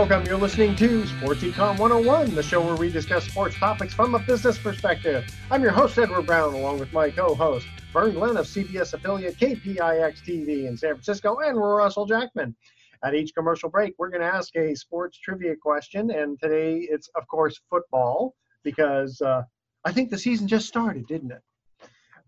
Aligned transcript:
Welcome. 0.00 0.24
You're 0.24 0.38
listening 0.38 0.74
to 0.76 1.06
Sports 1.06 1.42
Econ 1.42 1.78
101, 1.78 2.34
the 2.34 2.42
show 2.42 2.64
where 2.64 2.74
we 2.74 2.90
discuss 2.90 3.26
sports 3.26 3.54
topics 3.56 3.92
from 3.92 4.14
a 4.14 4.18
business 4.18 4.56
perspective. 4.56 5.26
I'm 5.50 5.62
your 5.62 5.72
host, 5.72 5.98
Edward 5.98 6.24
Brown, 6.24 6.54
along 6.54 6.78
with 6.80 6.90
my 6.94 7.10
co 7.10 7.34
host, 7.34 7.66
Vern 7.92 8.14
Glenn 8.14 8.38
of 8.38 8.46
CBS 8.46 8.94
affiliate 8.94 9.36
KPIX 9.36 10.14
TV 10.26 10.66
in 10.66 10.78
San 10.78 10.94
Francisco, 10.94 11.40
and 11.40 11.58
Russell 11.58 12.06
Jackman. 12.06 12.56
At 13.04 13.14
each 13.14 13.34
commercial 13.34 13.68
break, 13.68 13.92
we're 13.98 14.08
going 14.08 14.22
to 14.22 14.26
ask 14.26 14.56
a 14.56 14.74
sports 14.74 15.18
trivia 15.18 15.54
question, 15.54 16.10
and 16.10 16.40
today 16.40 16.78
it's, 16.78 17.10
of 17.14 17.28
course, 17.28 17.60
football, 17.68 18.34
because 18.64 19.20
uh, 19.20 19.42
I 19.84 19.92
think 19.92 20.08
the 20.08 20.16
season 20.16 20.48
just 20.48 20.66
started, 20.66 21.06
didn't 21.08 21.32
it? 21.32 21.42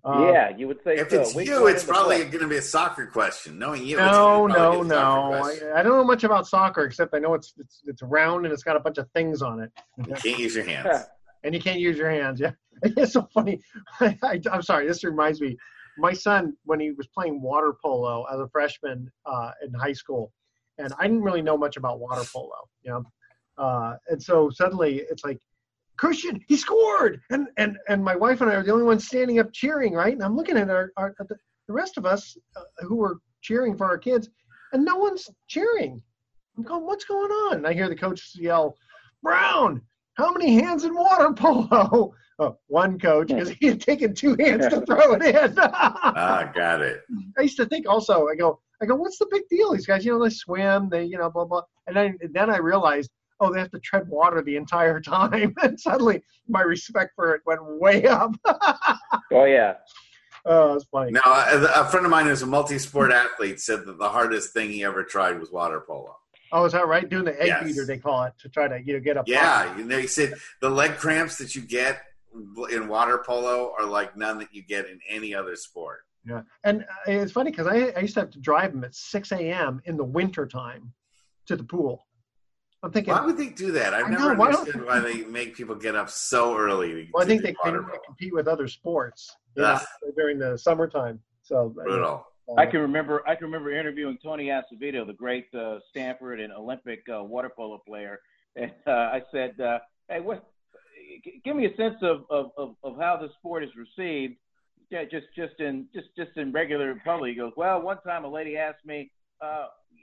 Uh, 0.05 0.31
yeah, 0.33 0.57
you 0.57 0.67
would 0.67 0.83
say 0.83 0.97
if 0.97 1.11
so. 1.11 1.21
it's 1.21 1.35
you, 1.37 1.69
it's 1.69 1.85
probably 1.85 2.19
going 2.25 2.41
to 2.41 2.49
be 2.49 2.57
a 2.57 2.63
soccer 2.63 3.07
question. 3.07 3.57
Knowing 3.57 3.87
you, 3.87 3.97
no, 3.99 4.49
no, 4.49 4.83
no. 4.83 5.33
I, 5.35 5.79
I, 5.79 5.83
don't 5.85 5.93
know 5.93 6.05
much 6.05 6.25
about 6.25 6.49
soccer 6.49 6.83
except 6.83 7.15
I 7.15 7.21
know 7.21 7.35
it's 7.35 7.55
it's 7.57 7.83
it's 7.87 8.03
round 8.03 8.45
and 8.45 8.53
it's 8.53 8.65
got 8.65 8.75
a 8.75 8.81
bunch 8.81 8.99
of 8.99 9.09
things 9.13 9.43
on 9.43 9.61
it. 9.61 9.71
You 9.99 10.15
can't 10.15 10.41
use 10.41 10.57
your 10.57 10.65
hands, 10.65 11.05
and 11.45 11.55
you 11.55 11.61
can't 11.61 11.79
use 11.79 11.97
your 11.97 12.11
hands. 12.11 12.41
Yeah, 12.41 12.51
it's 12.83 13.13
so 13.13 13.29
funny. 13.33 13.61
I, 14.01 14.41
am 14.53 14.63
sorry. 14.63 14.89
This 14.89 15.05
reminds 15.05 15.41
me. 15.41 15.57
My 15.99 16.15
son, 16.15 16.57
when 16.65 16.81
he 16.81 16.91
was 16.91 17.07
playing 17.07 17.41
water 17.41 17.75
polo 17.81 18.25
as 18.33 18.41
a 18.41 18.49
freshman 18.49 19.09
uh, 19.25 19.51
in 19.65 19.73
high 19.75 19.93
school, 19.93 20.33
and 20.79 20.93
I 20.99 21.03
didn't 21.05 21.23
really 21.23 21.43
know 21.43 21.57
much 21.57 21.77
about 21.77 22.01
water 22.01 22.25
polo, 22.33 22.57
you 22.83 22.91
know, 22.91 23.05
uh, 23.57 23.97
and 24.09 24.21
so 24.21 24.51
suddenly 24.51 25.05
it's 25.11 25.23
like 25.23 25.39
Christian, 26.03 26.45
he 26.49 26.57
scored, 26.57 27.21
and 27.31 27.47
and 27.59 27.79
and 27.89 28.03
my 28.03 28.17
wife 28.17 28.41
and 28.41 28.51
I 28.51 28.55
are 28.55 28.65
the 28.65 28.73
only 28.73 28.85
ones 28.85 29.07
standing 29.07 29.39
up 29.39 29.53
cheering, 29.53 29.93
right? 29.93 30.13
And 30.13 30.25
I'm 30.25 30.35
looking 30.35 30.57
at 30.57 30.69
our, 30.69 30.91
our 30.97 31.15
the, 31.21 31.37
the 31.69 31.73
rest 31.73 31.97
of 31.97 32.05
us 32.05 32.37
uh, 32.57 32.63
who 32.85 32.97
were 32.97 33.19
cheering 33.41 33.77
for 33.77 33.87
our 33.87 33.99
kids, 33.99 34.29
and 34.73 34.85
no 34.85 34.97
one's 34.97 35.31
cheering. 35.47 36.03
I'm 36.57 36.65
going, 36.65 36.85
what's 36.85 37.05
going 37.05 37.31
on? 37.31 37.59
And 37.59 37.67
I 37.69 37.73
hear 37.73 37.89
the 37.89 37.95
coach 37.95 38.33
yell, 38.35 38.77
Brown, 39.23 39.81
how 40.15 40.33
many 40.33 40.57
hands 40.57 40.83
in 40.83 40.93
water 40.93 41.33
polo? 41.37 42.13
Oh, 42.41 42.59
one 42.67 42.99
coach, 42.99 43.29
because 43.29 43.51
he 43.51 43.69
had 43.69 43.81
taken 43.81 44.13
two 44.13 44.35
hands 44.41 44.67
to 44.71 44.81
throw 44.81 45.15
it 45.15 45.23
in. 45.23 45.55
ah, 45.59 46.51
got 46.53 46.83
it. 46.83 47.03
I 47.39 47.43
used 47.43 47.59
to 47.59 47.67
think 47.67 47.89
also, 47.89 48.27
I 48.27 48.35
go, 48.35 48.59
I 48.83 48.87
go, 48.87 48.97
what's 48.97 49.19
the 49.19 49.29
big 49.31 49.43
deal? 49.49 49.73
These 49.73 49.87
guys, 49.87 50.05
you 50.05 50.11
know, 50.11 50.25
they 50.25 50.31
swim, 50.31 50.89
they, 50.89 51.05
you 51.05 51.17
know, 51.17 51.31
blah 51.31 51.45
blah. 51.45 51.63
And 51.87 51.95
then 51.95 52.19
then 52.33 52.51
I 52.51 52.57
realized 52.57 53.13
oh, 53.43 53.53
they 53.53 53.59
have 53.59 53.71
to 53.73 53.81
tread 53.81 54.09
water 54.09 54.41
the 54.43 54.57
entire 54.57 55.01
time. 55.01 55.55
and 55.63 55.79
suddenly 55.79 56.23
my 56.49 56.63
respect 56.63 57.13
for 57.15 57.35
it 57.35 57.43
went 57.45 57.61
way 57.81 58.07
up. 58.07 58.35
oh, 59.33 59.45
yeah. 59.45 59.75
Oh, 60.45 60.75
it's 60.75 60.85
funny. 60.87 61.13
Now, 61.13 61.21
a 61.25 61.85
friend 61.87 62.05
of 62.05 62.11
mine 62.11 62.27
who's 62.27 62.43
a 62.43 62.47
multi-sport 62.47 63.13
athlete 63.13 63.61
said 63.61 63.85
that 63.87 63.99
the 63.99 64.09
hardest 64.09 64.53
thing 64.53 64.71
he 64.71 64.83
ever 64.83 65.05
tried 65.05 65.39
was 65.39 65.53
water 65.53 65.81
polo. 65.81 66.17
Oh, 66.51 66.65
is 66.65 66.73
that 66.73 66.87
right? 66.87 67.09
Doing 67.09 67.25
the 67.25 67.41
egg 67.41 67.49
yes. 67.49 67.65
beater, 67.65 67.87
they 67.87 67.99
call 67.99 68.25
it, 68.25 68.35
to 68.41 68.49
try 68.49 68.69
to 68.69 68.79
you 68.85 68.95
know 68.95 69.01
get 69.01 69.17
up. 69.17 69.27
Yeah, 69.27 69.75
you 69.79 69.85
know, 69.85 69.99
he 69.99 70.07
said 70.07 70.35
the 70.61 70.69
leg 70.69 70.97
cramps 70.97 71.39
that 71.39 71.55
you 71.55 71.63
get 71.63 72.03
in 72.71 72.89
water 72.89 73.23
polo 73.25 73.73
are 73.79 73.87
like 73.87 74.17
none 74.17 74.39
that 74.39 74.49
you 74.53 74.63
get 74.63 74.87
in 74.87 75.01
any 75.09 75.35
other 75.35 75.57
sport. 75.57 76.01
Yeah, 76.27 76.43
and 76.65 76.83
uh, 76.83 77.13
it's 77.13 77.33
funny 77.33 77.51
because 77.51 77.67
I, 77.67 77.93
I 77.97 78.01
used 78.01 78.15
to 78.15 78.21
have 78.21 78.31
to 78.31 78.39
drive 78.39 78.73
them 78.73 78.85
at 78.85 78.95
6 78.95 79.33
a.m. 79.33 79.81
in 79.87 79.97
the 79.97 80.05
winter 80.05 80.47
time 80.47 80.93
to 81.47 81.57
the 81.57 81.65
pool. 81.65 82.07
I'm 82.83 82.91
thinking, 82.91 83.15
why 83.15 83.25
would 83.25 83.37
they 83.37 83.49
do 83.49 83.71
that? 83.73 83.95
I've 83.95 84.11
never 84.11 84.35
know, 84.35 84.45
understood 84.45 84.85
why, 84.85 84.99
why 84.99 85.01
they 85.01 85.23
make 85.23 85.55
people 85.55 85.77
get 85.77 85.95
up 85.95 86.11
so 86.11 86.57
early. 86.57 87.09
Well, 87.13 87.23
I 87.23 87.27
think 87.27 87.43
they 87.43 87.55
can 87.63 87.85
compete 88.05 88.35
with 88.35 88.49
other 88.49 88.67
sports 88.67 89.37
know, 89.57 89.79
during 90.17 90.39
the 90.39 90.59
summertime. 90.59 91.21
So 91.43 91.69
brutal. 91.69 92.27
Uh, 92.49 92.55
I 92.61 92.67
can 92.67 92.81
remember. 92.81 93.23
I 93.27 93.37
can 93.37 93.45
remember 93.47 93.71
interviewing 93.71 94.19
Tony 94.23 94.51
Azevedo, 94.51 95.05
the 95.05 95.13
great 95.13 95.47
uh, 95.55 95.79
Stanford 95.91 96.41
and 96.41 96.53
Olympic 96.53 97.05
uh, 97.13 97.23
water 97.23 97.51
polo 97.55 97.81
player, 97.87 98.21
and 98.57 98.73
uh, 98.87 98.91
I 98.91 99.23
said, 99.31 99.61
uh, 99.61 99.79
"Hey, 100.09 100.21
what? 100.21 100.45
Give 101.45 101.55
me 101.55 101.67
a 101.67 101.77
sense 101.77 101.97
of, 102.03 102.25
of, 102.31 102.51
of, 102.57 102.75
of 102.83 102.97
how 102.99 103.17
the 103.17 103.29
sport 103.39 103.63
is 103.63 103.71
received." 103.77 104.35
Yeah, 104.91 105.05
just 105.05 105.27
just 105.37 105.61
in 105.61 105.87
just 105.95 106.09
just 106.17 106.37
in 106.37 106.51
regular 106.51 107.01
public. 107.05 107.31
He 107.31 107.37
goes, 107.37 107.53
"Well, 107.57 107.81
one 107.81 107.99
time 108.03 108.25
a 108.25 108.29
lady 108.29 108.57
asked 108.57 108.85
me." 108.85 109.13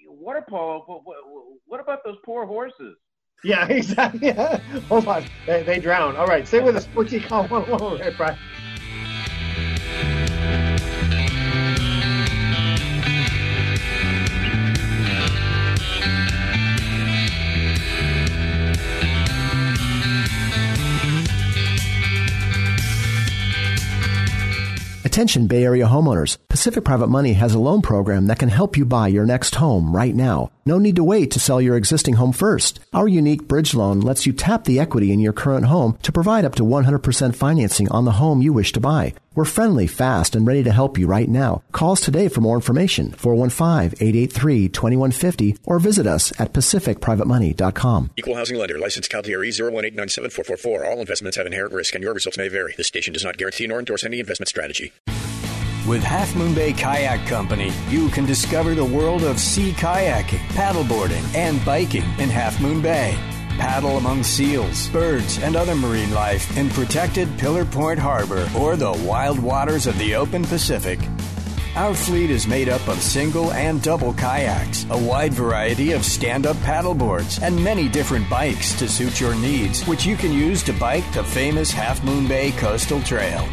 Water 0.07 0.43
polo, 0.47 0.83
what, 0.85 1.01
what, 1.05 1.17
what 1.65 1.79
about 1.79 2.03
those 2.03 2.17
poor 2.25 2.45
horses? 2.45 2.95
Yeah, 3.43 3.67
exactly. 3.69 4.33
Oh 4.37 4.59
Hold 4.89 5.07
on. 5.07 5.25
They, 5.45 5.63
they 5.63 5.79
drown. 5.79 6.15
All 6.15 6.27
right. 6.27 6.47
Stay 6.47 6.59
with 6.61 6.75
us. 6.75 6.83
Sports 6.83 7.13
Econ 7.13 7.49
101. 7.49 7.99
Right, 7.99 8.17
Brian. 8.17 8.37
Attention 25.09 25.47
Bay 25.47 25.63
Area 25.63 25.87
homeowners. 25.87 26.37
Pacific 26.49 26.83
Private 26.83 27.07
Money 27.07 27.33
has 27.33 27.55
a 27.55 27.59
loan 27.59 27.81
program 27.81 28.27
that 28.27 28.37
can 28.37 28.47
help 28.47 28.77
you 28.77 28.85
buy 28.85 29.07
your 29.07 29.25
next 29.25 29.55
home 29.55 29.91
right 29.91 30.13
now. 30.13 30.51
No 30.67 30.77
need 30.77 30.97
to 30.97 31.03
wait 31.03 31.31
to 31.31 31.39
sell 31.39 31.59
your 31.59 31.75
existing 31.77 32.13
home 32.13 32.31
first. 32.31 32.79
Our 32.93 33.07
unique 33.07 33.47
bridge 33.47 33.73
loan 33.73 34.01
lets 34.01 34.27
you 34.27 34.33
tap 34.33 34.65
the 34.65 34.79
equity 34.79 35.11
in 35.11 35.19
your 35.19 35.33
current 35.33 35.65
home 35.65 35.97
to 36.03 36.11
provide 36.11 36.45
up 36.45 36.53
to 36.55 36.63
100% 36.63 37.35
financing 37.35 37.89
on 37.89 38.05
the 38.05 38.11
home 38.21 38.43
you 38.43 38.53
wish 38.53 38.71
to 38.73 38.79
buy. 38.79 39.15
We're 39.39 39.45
friendly, 39.45 39.87
fast, 39.87 40.35
and 40.35 40.45
ready 40.45 40.63
to 40.63 40.71
help 40.73 40.97
you 40.97 41.07
right 41.07 41.29
now. 41.29 41.63
Call 41.71 41.93
us 41.93 42.01
today 42.01 42.27
for 42.27 42.41
more 42.41 42.55
information, 42.55 43.11
415-883-2150, 43.11 45.59
or 45.63 45.79
visit 45.79 46.05
us 46.05 46.37
at 46.41 46.51
pacificprivatemoney.com. 46.51 48.09
Equal 48.17 48.35
housing 48.35 48.57
lender, 48.57 48.77
licensed 48.77 49.09
CalTRE 49.09 49.31
018974444. 49.31 50.91
All 50.91 50.99
investments 50.99 51.37
have 51.37 51.45
inherent 51.45 51.73
risk 51.73 51.95
and 51.95 52.03
your 52.03 52.13
results 52.13 52.37
may 52.37 52.49
vary. 52.49 52.73
This 52.75 52.87
station 52.87 53.13
does 53.13 53.23
not 53.23 53.37
guarantee 53.37 53.65
nor 53.65 53.79
endorse 53.79 54.03
any 54.03 54.19
investment 54.19 54.49
strategy. 54.49 54.91
With 55.87 56.03
Half 56.03 56.35
Moon 56.35 56.53
Bay 56.53 56.73
Kayak 56.73 57.25
Company, 57.25 57.71
you 57.87 58.09
can 58.09 58.25
discover 58.25 58.75
the 58.75 58.83
world 58.83 59.23
of 59.23 59.39
sea 59.39 59.71
kayaking, 59.71 60.45
paddleboarding, 60.49 61.23
and 61.33 61.63
biking 61.63 62.03
in 62.19 62.27
Half 62.27 62.59
Moon 62.59 62.81
Bay. 62.81 63.17
Paddle 63.59 63.97
among 63.97 64.23
seals, 64.23 64.87
birds, 64.87 65.37
and 65.39 65.57
other 65.57 65.75
marine 65.75 66.11
life 66.11 66.57
in 66.57 66.69
protected 66.69 67.27
Pillar 67.37 67.65
Point 67.65 67.99
Harbor 67.99 68.49
or 68.57 68.77
the 68.77 68.93
wild 69.05 69.37
waters 69.37 69.85
of 69.85 69.97
the 69.97 70.15
open 70.15 70.45
Pacific. 70.45 70.97
Our 71.75 71.93
fleet 71.93 72.29
is 72.29 72.47
made 72.47 72.69
up 72.69 72.87
of 72.87 73.01
single 73.01 73.51
and 73.51 73.81
double 73.81 74.13
kayaks, 74.13 74.85
a 74.89 74.97
wide 74.97 75.33
variety 75.33 75.91
of 75.91 76.05
stand 76.05 76.47
up 76.47 76.55
paddleboards, 76.57 77.41
and 77.41 77.61
many 77.63 77.89
different 77.89 78.29
bikes 78.29 78.79
to 78.79 78.87
suit 78.87 79.19
your 79.19 79.35
needs, 79.35 79.85
which 79.85 80.05
you 80.05 80.15
can 80.15 80.31
use 80.31 80.63
to 80.63 80.73
bike 80.73 81.09
the 81.13 81.23
famous 81.23 81.69
Half 81.69 82.03
Moon 82.03 82.27
Bay 82.27 82.51
Coastal 82.51 83.01
Trail. 83.01 83.45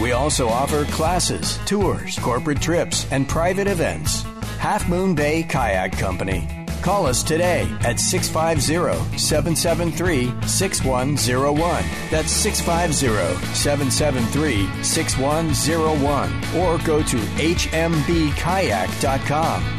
We 0.00 0.12
also 0.12 0.48
offer 0.48 0.84
classes, 0.84 1.58
tours, 1.66 2.16
corporate 2.20 2.62
trips, 2.62 3.10
and 3.10 3.28
private 3.28 3.66
events. 3.66 4.22
Half 4.58 4.88
Moon 4.88 5.16
Bay 5.16 5.42
Kayak 5.42 5.98
Company. 5.98 6.57
Call 6.82 7.06
us 7.06 7.22
today 7.22 7.68
at 7.80 7.98
650 8.00 9.18
773 9.18 10.32
6101. 10.46 11.84
That's 12.10 12.30
650 12.32 13.44
773 13.54 14.82
6101. 14.82 16.32
Or 16.56 16.78
go 16.84 17.02
to 17.02 17.16
hmbkayak.com 17.16 18.30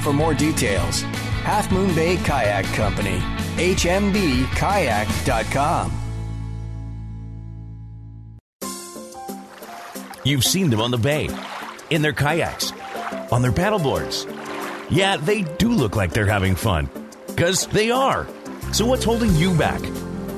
for 0.02 0.14
more 0.14 0.34
details. 0.34 1.02
Half 1.44 1.72
Moon 1.72 1.96
Bay 1.96 2.18
Kayak 2.18 2.66
Company. 2.76 3.20
hmbkayak.com. 3.58 4.50
You've 10.26 10.44
seen 10.44 10.70
them 10.70 10.82
on 10.82 10.92
the 10.92 10.98
bay, 10.98 11.30
in 11.90 12.02
their 12.02 12.14
kayaks, 12.14 12.72
on 13.32 13.42
their 13.42 13.54
paddleboards. 13.54 14.39
Yeah, 14.90 15.18
they 15.18 15.44
do 15.44 15.70
look 15.70 15.96
like 15.96 16.12
they're 16.12 16.26
having 16.26 16.56
fun. 16.56 16.90
Because 17.28 17.68
they 17.68 17.92
are. 17.92 18.28
So 18.74 18.86
what's 18.86 19.04
holding 19.04 19.36
you 19.36 19.56
back? 19.56 19.82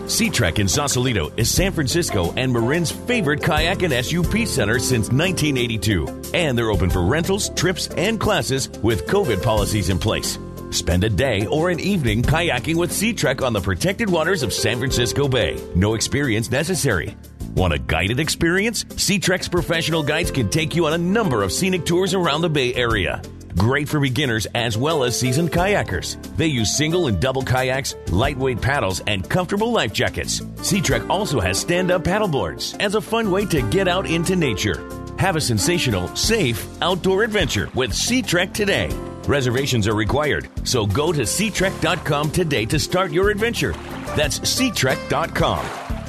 Sea 0.08 0.30
Trek 0.30 0.60
in 0.60 0.68
Sausalito 0.68 1.32
is 1.38 1.50
San 1.50 1.72
Francisco 1.72 2.34
and 2.34 2.52
Marin's 2.52 2.92
favorite 2.92 3.42
kayak 3.42 3.82
and 3.82 3.94
SUP 4.06 4.46
center 4.46 4.78
since 4.78 5.10
1982. 5.10 6.32
And 6.34 6.58
they're 6.58 6.70
open 6.70 6.90
for 6.90 7.02
rentals, 7.02 7.50
trips, 7.52 7.88
and 7.96 8.20
classes 8.20 8.70
with 8.84 9.08
COVID 9.08 9.42
policies 9.42 9.90
in 9.90 10.00
place. 10.00 10.38
Spend 10.72 11.06
a 11.06 11.10
day 11.10 11.46
or 11.46 11.70
an 11.70 11.80
evening 11.80 12.22
kayaking 12.22 12.76
with 12.76 12.92
Sea 12.92 13.14
Trek 13.14 13.42
on 13.42 13.54
the 13.54 13.62
protected 13.62 14.10
waters 14.10 14.44
of 14.44 14.52
San 14.52 14.80
Francisco 14.80 15.28
Bay. 15.30 15.62
No 15.76 15.94
experience 15.94 16.52
necessary. 16.52 17.16
Want 17.56 17.74
a 17.74 17.80
guided 17.80 18.20
experience? 18.20 18.86
Sea 18.98 19.20
Trek's 19.20 19.48
professional 19.48 20.04
guides 20.04 20.32
can 20.32 20.50
take 20.50 20.76
you 20.76 20.88
on 20.88 20.94
a 20.94 20.98
number 20.98 21.42
of 21.42 21.52
scenic 21.52 21.86
tours 21.86 22.14
around 22.14 22.42
the 22.42 22.50
Bay 22.50 22.74
Area. 22.74 23.22
Great 23.58 23.90
for 23.90 24.00
beginners 24.00 24.48
as 24.56 24.78
well 24.78 25.04
as 25.04 25.20
seasoned 25.20 25.52
kayakers. 25.52 26.18
They 26.38 26.48
use 26.48 26.76
single 26.76 27.08
and 27.08 27.20
double 27.20 27.44
kayaks, 27.44 27.96
lightweight 28.12 28.62
paddles, 28.62 29.02
and 29.08 29.30
comfortable 29.30 29.72
life 29.72 29.94
jackets. 29.94 30.42
Sea 30.62 30.82
Trek 30.82 31.10
also 31.10 31.40
has 31.40 31.60
stand-up 31.60 32.04
paddleboards 32.04 32.80
as 32.80 32.96
a 32.96 33.02
fun 33.02 33.32
way 33.32 33.46
to 33.46 33.62
get 33.70 33.88
out 33.88 34.10
into 34.10 34.36
nature. 34.36 34.88
Have 35.18 35.36
a 35.36 35.42
sensational, 35.42 36.08
safe 36.16 36.66
outdoor 36.82 37.24
adventure 37.24 37.70
with 37.76 37.94
Sea 37.94 38.22
Trek 38.22 38.54
today. 38.54 38.90
Reservations 39.28 39.88
are 39.88 39.94
required, 39.96 40.50
so 40.64 40.86
go 40.86 41.12
to 41.12 41.22
SeaTrek.com 41.22 42.32
today 42.32 42.66
to 42.66 42.80
start 42.80 43.12
your 43.12 43.30
adventure. 43.30 43.74
That's 44.16 44.40
SeaTrek.com. 44.40 45.66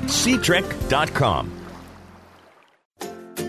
SeaTrek.com. 0.06 1.61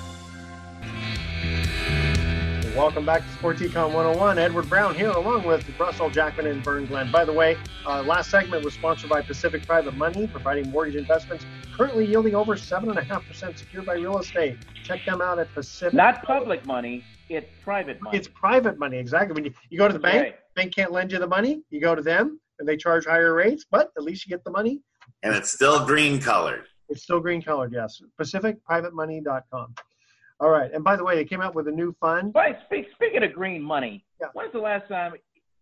Welcome 2.75 3.06
back 3.06 3.22
to 3.22 3.34
Sports 3.34 3.62
Econ 3.62 3.94
101. 3.94 4.40
Edward 4.40 4.68
Brown 4.68 4.96
here, 4.96 5.12
along 5.12 5.46
with 5.46 5.64
Russell 5.80 6.10
Jackman 6.10 6.48
and 6.48 6.64
Vern 6.64 6.88
Glenn. 6.88 7.12
By 7.12 7.24
the 7.24 7.31
way, 7.31 7.56
uh, 7.86 8.02
last 8.02 8.31
segment 8.31 8.66
was 8.66 8.74
sponsored 8.74 9.12
by 9.12 9.22
Pacific 9.22 9.64
Private 9.68 9.96
Money, 9.96 10.25
providing 10.25 10.72
mortgage 10.72 10.96
investments 10.96 11.46
currently 11.78 12.04
yielding 12.06 12.34
over 12.34 12.56
7.5% 12.56 13.58
secured 13.60 13.86
by 13.86 13.94
real 13.94 14.18
estate. 14.18 14.58
Check 14.84 15.06
them 15.06 15.22
out 15.22 15.38
at 15.38 15.54
Pacific. 15.54 15.94
Not 15.94 16.24
public 16.24 16.66
money, 16.66 17.04
it's 17.30 17.48
private 17.64 18.02
money. 18.02 18.18
It's 18.18 18.28
private 18.28 18.80
money, 18.80 18.98
exactly. 18.98 19.36
When 19.36 19.46
you, 19.46 19.54
you 19.70 19.78
go 19.78 19.88
to 19.88 19.94
the 19.94 20.00
bank, 20.00 20.24
Right. 20.24 20.36
bank 20.56 20.74
can't 20.75 20.92
lend 20.92 21.12
you 21.12 21.20
the 21.20 21.28
money. 21.28 21.62
You 21.70 21.80
go 21.80 21.94
to 21.94 22.02
them, 22.02 22.40
and 22.58 22.68
they 22.68 22.75
charge 22.75 23.06
higher 23.06 23.36
rates, 23.36 23.66
but 23.70 23.92
at 23.98 24.04
least 24.04 24.25
you 24.25 24.31
get 24.31 24.44
the 24.44 24.52
money. 24.52 24.81
And 25.22 25.36
it's 25.36 25.52
still 25.52 25.86
green 25.86 26.20
colored. 26.20 26.66
It's 26.90 27.04
still 27.04 27.20
green 27.20 27.42
colored, 27.44 27.72
yes. 27.72 28.02
PacificPrivateMoney.com. 28.20 29.75
All 30.40 30.50
right. 30.50 30.72
And 30.74 30.84
by 30.84 30.96
the 30.96 31.04
way, 31.04 31.16
they 31.16 31.26
came 31.26 31.42
out 31.42 31.56
with 31.56 31.68
a 31.68 31.72
new 31.72 31.96
fund. 32.00 32.34
But 32.34 32.60
speak, 32.66 32.88
speaking 32.94 33.24
of 33.24 33.34
green 33.34 33.62
money, 33.62 34.06
Yeah. 34.20 34.28
when's 34.34 34.52
the 34.52 34.60
last 34.60 34.88
time? 34.88 35.14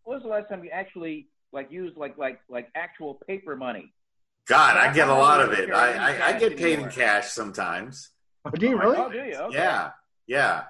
When's 0.04 0.24
the 0.24 0.30
last 0.30 0.50
time 0.50 0.64
you 0.64 0.70
actually 0.72 1.28
like 1.54 1.72
used 1.72 1.98
like 1.98 2.18
like 2.18 2.40
like 2.50 2.70
actual 2.76 3.20
paper 3.28 3.56
money? 3.56 3.94
God, 4.48 4.78
I 4.78 4.92
get 4.94 5.08
a 5.08 5.14
lot 5.14 5.40
of 5.42 5.52
it. 5.54 5.72
I, 5.72 5.94
I, 5.94 6.28
I 6.30 6.40
get 6.40 6.54
cash 6.54 6.60
paid 6.60 6.80
in 6.80 6.90
cash 6.90 7.30
sometimes. 7.30 8.10
Oh, 8.46 8.50
do 8.50 8.68
you 8.68 8.78
really? 8.80 8.98
Oh, 8.98 9.10
do 9.12 9.20
you? 9.20 9.36
Okay. 9.36 9.58
Yeah, 9.58 9.92
yeah. 10.28 10.64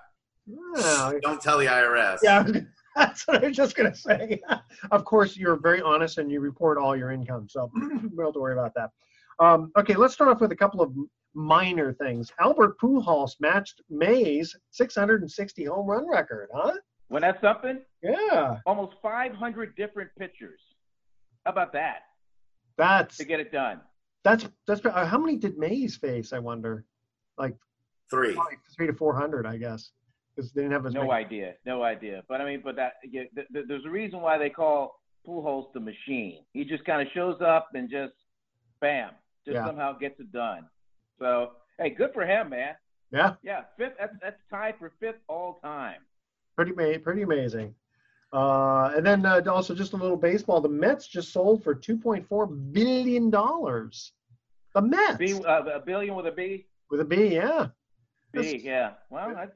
Oh, 0.75 1.13
Don't 1.21 1.42
tell 1.42 1.57
the 1.57 1.65
IRS. 1.68 2.18
yeah. 2.24 2.45
That's 2.95 3.25
what 3.25 3.42
I 3.42 3.48
was 3.48 3.56
just 3.56 3.77
going 3.77 3.89
to 3.89 3.98
say. 3.98 4.42
of 4.92 5.06
course, 5.06 5.38
you're 5.38 5.56
very 5.56 5.81
honest 5.81 6.18
and 6.18 6.30
you 6.30 6.42
report 6.42 6.77
all 6.77 6.94
your 6.98 7.12
income, 7.12 7.48
so 7.50 7.71
we 7.75 7.80
don't 7.88 8.19
have 8.25 8.33
to 8.33 8.39
worry 8.39 8.51
about 8.53 8.74
that. 8.75 8.89
Um, 9.39 9.71
okay, 9.77 9.95
let's 9.95 10.13
start 10.13 10.30
off 10.30 10.42
with 10.42 10.51
a 10.51 10.56
couple 10.57 10.81
of 10.81 10.92
minor 11.33 11.93
things. 11.93 12.31
Albert 12.39 12.77
Pujols 12.79 13.35
matched 13.39 13.81
Mays' 13.89 14.55
660 14.71 15.65
home 15.65 15.87
run 15.87 16.09
record, 16.09 16.49
huh? 16.53 16.73
When 17.07 17.21
that's 17.21 17.41
something, 17.41 17.81
Yeah, 18.01 18.57
almost 18.65 18.93
500 19.01 19.75
different 19.75 20.09
pitchers. 20.17 20.61
How 21.45 21.51
about 21.51 21.73
that 21.73 22.03
that's 22.77 23.17
to 23.17 23.25
get 23.25 23.39
it 23.39 23.51
done? 23.51 23.81
that's 24.23 24.47
that's 24.67 24.85
uh, 24.85 25.05
how 25.05 25.17
many 25.17 25.35
did 25.37 25.57
Mays 25.57 25.97
face? 25.97 26.31
I 26.33 26.39
wonder, 26.39 26.85
like 27.37 27.55
Three. 28.09 28.37
three 28.75 28.87
to 28.87 28.93
four 28.93 29.15
hundred, 29.15 29.45
I 29.47 29.57
guess, 29.57 29.91
because 30.35 30.51
they 30.51 30.61
didn't 30.61 30.73
have 30.73 30.85
as 30.85 30.93
No 30.93 31.01
many. 31.01 31.13
idea, 31.13 31.53
no 31.65 31.81
idea. 31.83 32.23
But 32.29 32.39
I 32.41 32.45
mean, 32.45 32.61
but 32.63 32.75
that 32.75 32.93
yeah, 33.09 33.23
th- 33.35 33.47
th- 33.53 33.65
there's 33.67 33.85
a 33.85 33.89
reason 33.89 34.21
why 34.21 34.37
they 34.37 34.49
call 34.49 35.01
Pujols 35.27 35.73
the 35.73 35.79
machine. 35.79 36.43
He 36.53 36.63
just 36.63 36.85
kind 36.85 37.01
of 37.01 37.07
shows 37.13 37.41
up 37.41 37.69
and 37.73 37.89
just 37.89 38.13
bam, 38.79 39.11
just 39.45 39.55
Yeah. 39.55 39.65
somehow 39.65 39.97
gets 39.97 40.19
it 40.19 40.31
done. 40.31 40.67
So 41.21 41.51
hey, 41.79 41.91
good 41.91 42.13
for 42.13 42.25
him, 42.25 42.50
man. 42.50 42.73
Yeah, 43.12 43.33
Yeah, 43.44 43.63
fifth. 43.77 43.94
That's, 44.00 44.15
that's 44.21 44.41
tied 44.50 44.75
for 44.79 44.91
fifth 45.00 45.19
all 45.27 45.59
time. 45.63 46.00
pretty 46.56 46.71
ma- 46.71 46.97
pretty 47.03 47.21
amazing. 47.21 47.75
Uh, 48.33 48.94
and 48.95 49.06
then 49.06 49.25
uh, 49.25 49.41
also 49.51 49.75
just 49.75 49.91
a 49.94 49.97
little 49.97 50.15
baseball. 50.18 50.62
The 50.62 50.69
Mets 50.69 51.07
just 51.07 51.33
sold 51.33 51.63
for 51.63 51.75
2.4 51.75 52.71
billion 52.73 53.29
dollars. 53.29 54.13
The 54.74 54.81
Mets 54.81 55.17
B, 55.17 55.34
uh, 55.34 55.63
a 55.65 55.79
billion 55.81 56.15
with 56.15 56.25
a 56.27 56.31
B. 56.31 56.65
with 56.89 57.01
a 57.01 57.05
B, 57.05 57.36
yeah. 57.36 57.67
B, 58.31 58.41
That's- 58.41 58.63
yeah. 58.63 58.91
Well, 59.10 59.34
that's, 59.36 59.51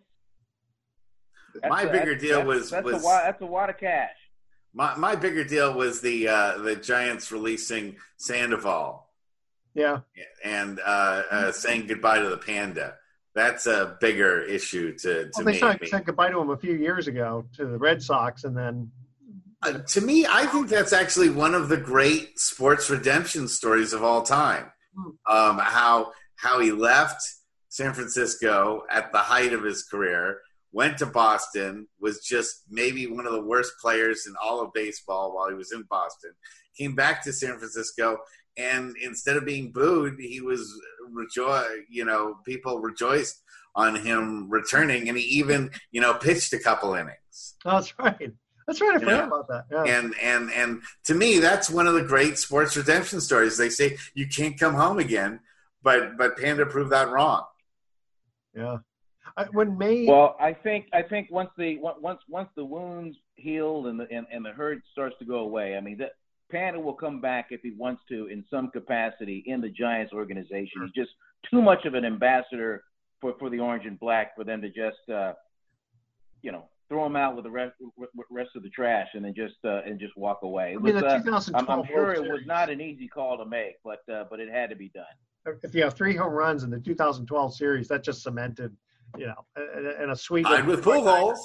that's 1.62 1.70
My 1.72 1.84
a- 1.84 1.92
bigger 1.92 2.16
that's- 2.16 2.22
deal 2.22 2.38
that's, 2.40 2.48
was- 2.48 2.70
that's 2.72 2.86
was- 2.86 3.02
a 3.02 3.06
wad, 3.06 3.24
that's 3.26 3.42
a 3.42 3.46
wad 3.46 3.70
of 3.70 3.78
cash. 3.78 4.12
My 4.74 4.94
my 4.98 5.16
bigger 5.16 5.46
deal 5.46 5.74
was 5.74 6.02
the 6.02 6.28
uh, 6.28 6.58
the 6.58 6.76
Giants 6.76 7.32
releasing 7.32 7.96
Sandoval 8.18 9.08
Yeah, 9.76 10.00
and 10.44 10.80
uh, 10.80 11.24
uh, 11.30 11.52
saying 11.52 11.88
goodbye 11.88 12.20
to 12.20 12.30
the 12.30 12.38
panda. 12.38 12.96
That's 13.36 13.68
a 13.68 13.98
bigger 14.00 14.42
issue 14.42 14.98
to 15.00 15.26
to 15.26 15.32
well, 15.36 15.46
they 15.46 15.52
me. 15.52 15.60
said, 15.60 15.80
said 15.88 16.06
goodbye 16.06 16.32
to 16.32 16.40
him 16.40 16.50
a 16.50 16.58
few 16.58 16.74
years 16.74 17.08
ago 17.08 17.46
to 17.58 17.66
the 17.66 17.78
Red 17.78 18.02
Sox, 18.02 18.46
and 18.46 18.56
then 18.58 18.92
Uh, 19.62 19.80
to 19.94 20.00
me, 20.02 20.26
I 20.26 20.46
think 20.48 20.70
that's 20.70 20.94
actually 20.94 21.30
one 21.30 21.54
of 21.56 21.70
the 21.70 21.78
great 21.78 22.40
sports 22.40 22.90
redemption 22.90 23.48
stories 23.48 23.94
of 23.94 24.04
all 24.04 24.22
time. 24.22 24.72
Um, 25.30 25.58
how 25.60 26.14
how 26.38 26.60
he 26.60 26.72
left 26.72 27.22
San 27.70 27.94
Francisco 27.94 28.84
at 28.90 29.12
the 29.12 29.18
height 29.20 29.52
of 29.54 29.64
his 29.64 29.84
career, 29.84 30.40
went 30.72 30.98
to 31.00 31.06
Boston, 31.06 31.88
was 32.00 32.16
just 32.24 32.64
maybe 32.70 33.08
one 33.08 33.26
of 33.28 33.34
the 33.34 33.42
worst 33.42 33.74
players 33.82 34.28
in 34.28 34.34
all 34.42 34.62
of 34.62 34.72
baseball 34.74 35.36
while 35.36 35.50
he 35.50 35.56
was 35.56 35.72
in 35.74 35.84
Boston. 35.90 36.32
Came 36.78 36.96
back 36.96 37.24
to 37.24 37.34
San 37.34 37.58
Francisco, 37.58 38.20
and 38.58 38.96
instead 39.04 39.38
of 39.38 39.46
being 39.46 39.72
booed, 39.72 40.20
he 40.20 40.42
was 40.42 40.74
rejoice. 41.12 41.66
You 41.90 42.06
know, 42.06 42.38
people 42.46 42.80
rejoiced 42.80 43.42
on 43.76 43.96
him 43.96 44.50
returning, 44.50 45.10
and 45.10 45.18
he 45.18 45.24
even 45.40 45.72
you 45.92 46.02
know 46.02 46.14
pitched 46.14 46.54
a 46.54 46.60
couple 46.60 46.94
innings. 46.94 47.56
oh, 47.66 47.72
that's 47.72 47.98
right. 48.00 48.32
That's 48.68 48.82
right. 48.82 48.96
I 48.96 49.00
forgot 49.00 49.12
Yeah. 49.12 49.28
about 49.28 49.48
that. 49.50 49.66
Yeah. 49.72 49.84
and 49.98 50.16
and 50.22 50.52
and 50.52 50.82
to 51.04 51.14
me 51.14 51.40
that's 51.40 51.70
one 51.70 51.86
of 51.88 51.94
the 51.94 52.02
great 52.04 52.38
sports 52.40 52.76
redemption 52.76 53.22
stories 53.22 53.58
they 53.58 53.70
say 53.70 53.98
you 54.16 54.28
can't 54.28 54.60
come 54.60 54.74
home 54.74 54.98
again 54.98 55.40
but 55.84 56.18
but 56.18 56.36
panda 56.36 56.66
proved 56.66 56.92
that 56.92 57.10
wrong 57.10 57.44
yeah. 58.56 58.78
I, 59.38 59.44
when 59.52 59.78
May, 59.78 60.06
Well, 60.08 60.36
I 60.40 60.54
think 60.54 60.88
I 60.94 61.02
think 61.02 61.30
once 61.30 61.50
the 61.58 61.78
once 61.80 62.22
once 62.30 62.50
the 62.56 62.64
wounds 62.64 63.18
heal 63.36 63.88
and 63.88 64.00
the 64.00 64.08
and, 64.10 64.26
and 64.32 64.46
the 64.46 64.52
hurt 64.52 64.80
starts 64.94 65.16
to 65.20 65.26
go 65.26 65.40
away, 65.40 65.76
I 65.76 65.82
mean 65.82 65.98
that 65.98 66.14
Panda 66.52 66.80
will 66.80 66.94
come 66.94 67.22
back 67.22 67.48
if 67.50 67.62
he 67.62 67.72
wants 67.78 68.02
to 68.10 68.28
in 68.28 68.44
some 68.50 68.70
capacity 68.70 69.44
in 69.48 69.62
the 69.62 69.70
Giants 69.70 70.14
organization. 70.14 70.82
He's 70.84 71.04
just 71.04 71.12
too 71.50 71.62
much 71.62 71.86
of 71.86 71.94
an 71.94 72.06
ambassador 72.06 72.84
for 73.22 73.34
for 73.40 73.50
the 73.50 73.60
orange 73.60 73.86
and 73.86 74.00
black 74.00 74.36
for 74.36 74.44
them 74.44 74.62
to 74.62 74.70
just 74.70 75.10
uh, 75.12 75.34
you 76.42 76.52
know 76.52 76.70
throw 76.88 77.06
him 77.06 77.16
out 77.16 77.36
with 77.36 77.46
the 77.46 77.52
rest 77.52 77.74
with 77.98 78.10
rest 78.30 78.52
of 78.56 78.64
the 78.64 78.70
trash 78.70 79.08
and 79.14 79.26
then 79.26 79.34
just 79.36 79.56
uh, 79.66 79.82
and 79.86 80.00
just 80.00 80.16
walk 80.16 80.40
away. 80.44 80.74
It 80.74 80.78
I 80.78 80.82
mean, 80.82 80.94
was, 80.96 81.04
the 81.04 81.08
uh, 81.08 81.24
2012 81.24 81.70
I'm, 81.70 81.80
I'm 81.80 81.88
sure 81.88 82.06
World 82.06 82.26
it 82.26 82.32
was 82.32 82.42
not 82.46 82.70
an 82.70 82.82
easy 82.82 83.08
call 83.08 83.38
to 83.38 83.46
make, 83.46 83.76
but 83.84 84.00
uh, 84.12 84.26
but 84.30 84.40
it 84.40 84.50
had 84.50 84.70
to 84.70 84.76
be 84.76 84.90
done. 84.90 85.06
If 85.64 85.76
you 85.76 85.84
have 85.84 85.94
three 85.94 86.16
home 86.16 86.34
runs 86.34 86.64
in 86.64 86.72
the 86.72 86.80
2012 86.80 87.56
series, 87.56 87.88
that 87.90 88.04
just 88.04 88.24
cemented, 88.24 88.76
you 89.16 89.28
know, 89.28 89.46
and, 89.56 89.86
and 89.86 90.12
a 90.12 90.16
sweep. 90.16 90.46
Tied 90.46 90.66
with 90.66 90.84
Pujols. 90.84 91.38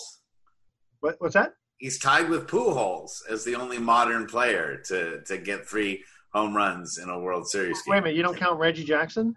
What, 1.00 1.16
what's 1.18 1.34
that? 1.34 1.52
He's 1.80 1.98
tied 1.98 2.28
with 2.28 2.46
Pujols 2.46 3.22
as 3.28 3.42
the 3.44 3.56
only 3.56 3.78
modern 3.78 4.26
player 4.26 4.80
to 4.86 5.22
to 5.22 5.38
get 5.38 5.66
three 5.66 6.04
home 6.32 6.54
runs 6.54 6.98
in 6.98 7.08
a 7.08 7.18
World 7.18 7.48
Series 7.48 7.82
game. 7.82 7.92
Wait 7.92 7.98
a 7.98 8.02
minute, 8.02 8.16
you 8.16 8.22
don't 8.22 8.36
count 8.36 8.58
Reggie 8.58 8.84
Jackson? 8.84 9.34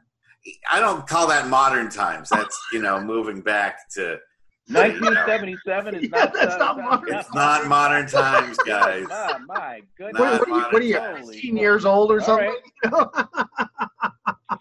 I 0.69 0.81
don't 0.81 1.07
call 1.07 1.25
that 1.27 1.47
modern 1.47 1.89
times. 1.89 2.29
That's 2.29 2.59
you 2.71 2.81
know 2.81 3.01
moving 3.01 3.41
back 3.41 3.89
to. 3.95 4.19
1977 4.67 5.95
is 5.95 6.09
not. 6.09 6.33
that's 6.39 6.57
not 6.57 6.77
modern. 6.77 7.15
It's 7.15 7.33
not 7.33 7.67
modern 7.67 8.07
times, 8.07 8.57
guys. 8.65 9.07
Ah, 9.12 9.39
my 9.45 9.81
goodness. 9.97 10.19
What, 10.19 10.47
what, 10.47 10.47
are 10.47 10.51
you, 10.51 10.62
what 10.62 10.81
are 10.81 10.85
you, 10.85 11.00
Holy 11.00 11.33
15 11.33 11.57
years 11.57 11.83
old 11.83 12.12
or 12.12 12.21
something? 12.21 12.47
right. 12.47 12.57
You 12.85 12.89
know? 12.89 13.12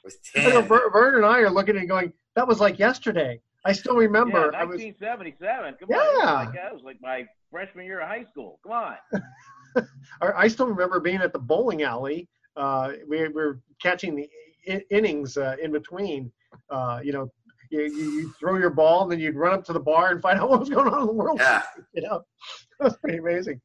was 0.02 0.16
10. 0.34 0.66
Vern, 0.66 0.90
Vern 0.92 1.16
and 1.16 1.24
I 1.24 1.38
are 1.38 1.50
looking 1.50 1.76
and 1.76 1.88
going, 1.88 2.12
that 2.34 2.46
was 2.46 2.60
like 2.60 2.78
yesterday. 2.78 3.40
I 3.64 3.73
still 3.73 3.97
remember. 3.97 4.50
Yeah, 4.52 4.59
I 4.61 4.64
was 4.64 4.81
1977. 4.81 5.75
Come 5.81 5.88
Yeah. 5.90 5.97
on. 5.97 6.04
It 6.04 6.19
was, 6.19 6.25
like, 6.47 6.54
that 6.54 6.75
was 6.75 6.83
like 6.83 6.97
my 7.00 7.26
freshman 7.50 7.85
year 7.87 8.00
of 8.00 8.09
high 8.09 8.25
school. 8.25 8.59
Come 8.62 8.73
on. 8.73 8.97
I 10.21 10.33
I 10.37 10.49
still 10.49 10.66
remember 10.66 11.00
being 11.00 11.21
at 11.21 11.33
the 11.33 11.38
bowling 11.38 11.83
alley. 11.83 12.28
Uh, 12.57 12.92
we, 13.09 13.19
we 13.23 13.28
were 13.28 13.61
catching 13.81 14.14
the 14.16 14.28
I- 14.69 14.83
innings 14.90 15.37
uh, 15.37 15.57
in 15.62 15.73
between. 15.73 16.31
Uh, 16.71 17.00
you 17.02 17.12
know, 17.12 17.31
you, 17.71 17.83
you, 17.83 18.11
you 18.12 18.33
throw 18.38 18.57
your 18.59 18.71
ball, 18.71 19.04
and 19.04 19.12
then 19.12 19.19
you'd 19.21 19.37
run 19.37 19.54
up 19.54 19.64
to 19.64 19.73
the 19.73 19.81
bar 19.81 20.11
and 20.11 20.21
find 20.21 20.38
out 20.40 20.50
what 20.50 20.61
was 20.61 20.69
going 20.69 20.88
on 20.92 21.00
in 21.02 21.07
the 21.07 21.12
world. 21.12 21.38
Yeah. 21.40 21.62
You 21.95 22.02
know, 22.02 22.23
that 22.78 22.85
was 22.85 22.97
pretty 22.99 23.19
amazing. 23.19 23.61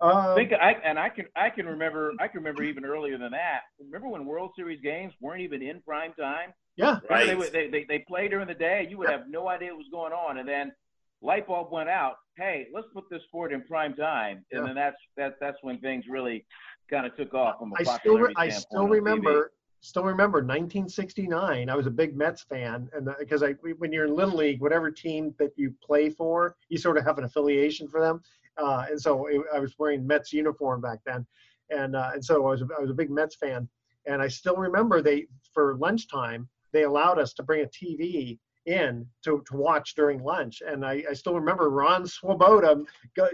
Um, 0.00 0.34
think 0.34 0.52
I 0.52 0.72
and 0.84 0.98
I 0.98 1.08
can 1.10 1.26
I 1.36 1.50
can 1.50 1.66
remember 1.66 2.12
I 2.20 2.26
can 2.28 2.38
remember 2.38 2.62
even 2.62 2.84
earlier 2.84 3.18
than 3.18 3.32
that. 3.32 3.60
Remember 3.78 4.08
when 4.08 4.24
World 4.24 4.52
Series 4.56 4.80
games 4.80 5.12
weren't 5.20 5.42
even 5.42 5.62
in 5.62 5.82
prime 5.82 6.12
time? 6.14 6.52
yeah, 6.76 6.98
Remember 7.08 7.26
They, 7.26 7.34
Right. 7.34 7.38
would- 7.38 7.52
they, 7.52 7.68
they 7.68 7.84
they 7.84 7.98
played 8.08 8.30
during 8.30 8.48
the 8.48 8.54
day. 8.54 8.86
You 8.88 8.96
would 8.98 9.10
have 9.10 9.28
no 9.28 9.48
idea 9.48 9.68
what 9.70 9.78
was 9.78 9.88
going 9.90 10.12
on, 10.12 10.38
and 10.38 10.48
then 10.48 10.72
light 11.20 11.46
bulb 11.46 11.70
went 11.70 11.90
out. 11.90 12.16
Hey, 12.38 12.68
let's 12.72 12.86
put 12.94 13.04
this 13.10 13.22
sport 13.24 13.52
in 13.52 13.62
prime 13.64 13.94
time, 13.94 14.44
and 14.52 14.60
Yeah. 14.60 14.66
then 14.66 14.74
that's 14.74 14.96
that 15.16 15.34
that's 15.40 15.58
when 15.62 15.78
things 15.80 16.06
really 16.08 16.46
kind 16.90 17.04
of 17.06 17.14
took 17.16 17.34
off 17.34 17.58
from 17.58 17.72
a 17.72 17.76
I 17.78 17.98
still 17.98 18.18
re- 18.18 18.32
I 18.36 18.48
still 18.48 18.88
remember 18.88 19.52
still 19.82 20.04
remember 20.04 20.42
1969. 20.42 21.68
I 21.70 21.74
was 21.74 21.86
a 21.86 21.90
big 21.90 22.16
Mets 22.16 22.42
fan, 22.42 22.88
and 22.94 23.08
because 23.18 23.42
I 23.42 23.52
when 23.78 23.92
you're 23.92 24.06
in 24.06 24.14
little 24.14 24.36
league, 24.36 24.60
whatever 24.60 24.90
team 24.90 25.34
that 25.38 25.52
you 25.56 25.74
play 25.82 26.08
for, 26.10 26.56
you 26.68 26.78
sort 26.78 26.96
of 26.96 27.04
have 27.04 27.18
an 27.18 27.24
affiliation 27.24 27.86
for 27.88 28.00
them. 28.00 28.22
Uh, 28.60 28.84
and 28.90 29.00
so 29.00 29.26
it, 29.26 29.40
I 29.54 29.58
was 29.58 29.74
wearing 29.78 30.06
Mets 30.06 30.32
uniform 30.32 30.80
back 30.80 30.98
then, 31.06 31.26
and 31.70 31.96
uh, 31.96 32.10
and 32.14 32.24
so 32.24 32.34
I 32.46 32.50
was 32.50 32.62
a, 32.62 32.68
I 32.76 32.80
was 32.80 32.90
a 32.90 32.94
big 32.94 33.10
Mets 33.10 33.36
fan, 33.36 33.68
and 34.06 34.20
I 34.20 34.28
still 34.28 34.56
remember 34.56 35.00
they 35.00 35.26
for 35.54 35.76
lunchtime 35.76 36.48
they 36.72 36.84
allowed 36.84 37.18
us 37.18 37.32
to 37.34 37.42
bring 37.42 37.62
a 37.64 37.66
TV 37.66 38.38
in 38.66 39.06
to, 39.24 39.42
to 39.48 39.56
watch 39.56 39.94
during 39.94 40.22
lunch, 40.22 40.62
and 40.66 40.84
I, 40.84 41.02
I 41.10 41.14
still 41.14 41.34
remember 41.34 41.70
Ron 41.70 42.06
Swoboda, 42.06 42.82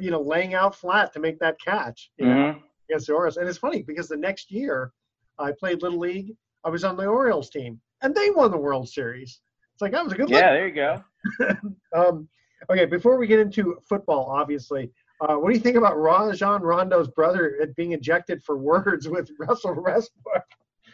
you 0.00 0.10
know, 0.10 0.22
laying 0.22 0.54
out 0.54 0.74
flat 0.74 1.12
to 1.12 1.20
make 1.20 1.38
that 1.40 1.60
catch. 1.60 2.10
You 2.18 2.26
know? 2.26 2.34
Mhm. 2.34 2.62
against 2.88 3.08
the 3.08 3.14
Orioles. 3.14 3.36
And 3.36 3.48
it's 3.48 3.58
funny 3.58 3.82
because 3.82 4.08
the 4.08 4.16
next 4.16 4.50
year 4.50 4.92
I 5.40 5.50
played 5.50 5.82
Little 5.82 5.98
League. 5.98 6.36
I 6.64 6.70
was 6.70 6.84
on 6.84 6.96
the 6.96 7.06
Orioles 7.06 7.50
team, 7.50 7.80
and 8.02 8.14
they 8.14 8.30
won 8.30 8.50
the 8.52 8.56
World 8.56 8.88
Series. 8.88 9.40
It's 9.74 9.82
like 9.82 9.92
that 9.92 10.04
was 10.04 10.12
a 10.12 10.16
good 10.16 10.30
Yeah, 10.30 10.52
there 10.52 10.68
you 10.68 10.74
go. 10.74 11.04
Um, 11.94 12.28
okay, 12.70 12.84
before 12.86 13.16
we 13.18 13.26
get 13.26 13.40
into 13.40 13.76
football, 13.88 14.26
obviously, 14.30 14.92
uh, 15.20 15.34
what 15.36 15.50
do 15.50 15.54
you 15.56 15.62
think 15.62 15.76
about 15.76 15.96
Rajon 15.98 16.62
Rondo's 16.62 17.08
brother 17.08 17.72
being 17.76 17.92
ejected 17.92 18.42
for 18.44 18.56
words 18.56 19.08
with 19.14 19.30
Russell 19.38 19.74
Westbrook? 19.82 20.44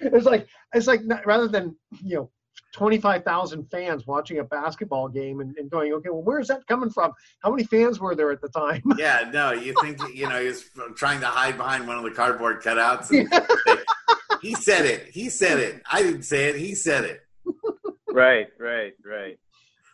It's 0.01 0.27
like 0.27 0.47
it's 0.75 0.87
like 0.87 1.05
not, 1.05 1.27
rather 1.27 1.49
than 1.49 1.77
you 2.03 2.17
know. 2.17 2.31
25,000 2.75 3.65
fans 3.71 4.07
watching 4.07 4.39
a 4.39 4.45
basketball 4.45 5.07
game 5.07 5.41
and, 5.41 5.55
and 5.59 5.71
going, 5.71 5.93
okay, 5.93 6.09
well, 6.09 6.23
where's 6.23 6.49
that 6.49 6.67
coming 6.67 6.89
from? 6.89 7.13
How 7.41 7.51
many 7.51 7.65
fans 7.65 8.01
were 8.01 8.15
there 8.15 8.31
at 8.31 8.41
the 8.41 8.49
time? 8.49 8.83
Yeah, 8.99 9.31
no, 9.33 9.53
you 9.53 9.75
think 9.83 9.99
you 10.15 10.27
know 10.27 10.41
he 10.41 10.49
was 10.49 10.65
trying 10.97 11.21
to 11.21 11.27
hide 11.27 11.59
behind 11.59 11.87
one 11.87 11.99
of 11.99 12.05
the 12.05 12.11
cardboard 12.11 12.63
cutouts. 12.63 13.11
And 13.11 13.31
he 14.43 14.55
said 14.55 14.87
it. 14.87 15.09
He 15.09 15.29
said 15.29 15.59
it. 15.59 15.83
I 15.91 16.03
didn't 16.03 16.23
say 16.23 16.49
it. 16.49 16.57
He 16.57 16.75
said 16.75 17.05
it. 17.05 17.21
Right, 18.09 18.49
right, 18.59 18.93
right. 19.05 19.39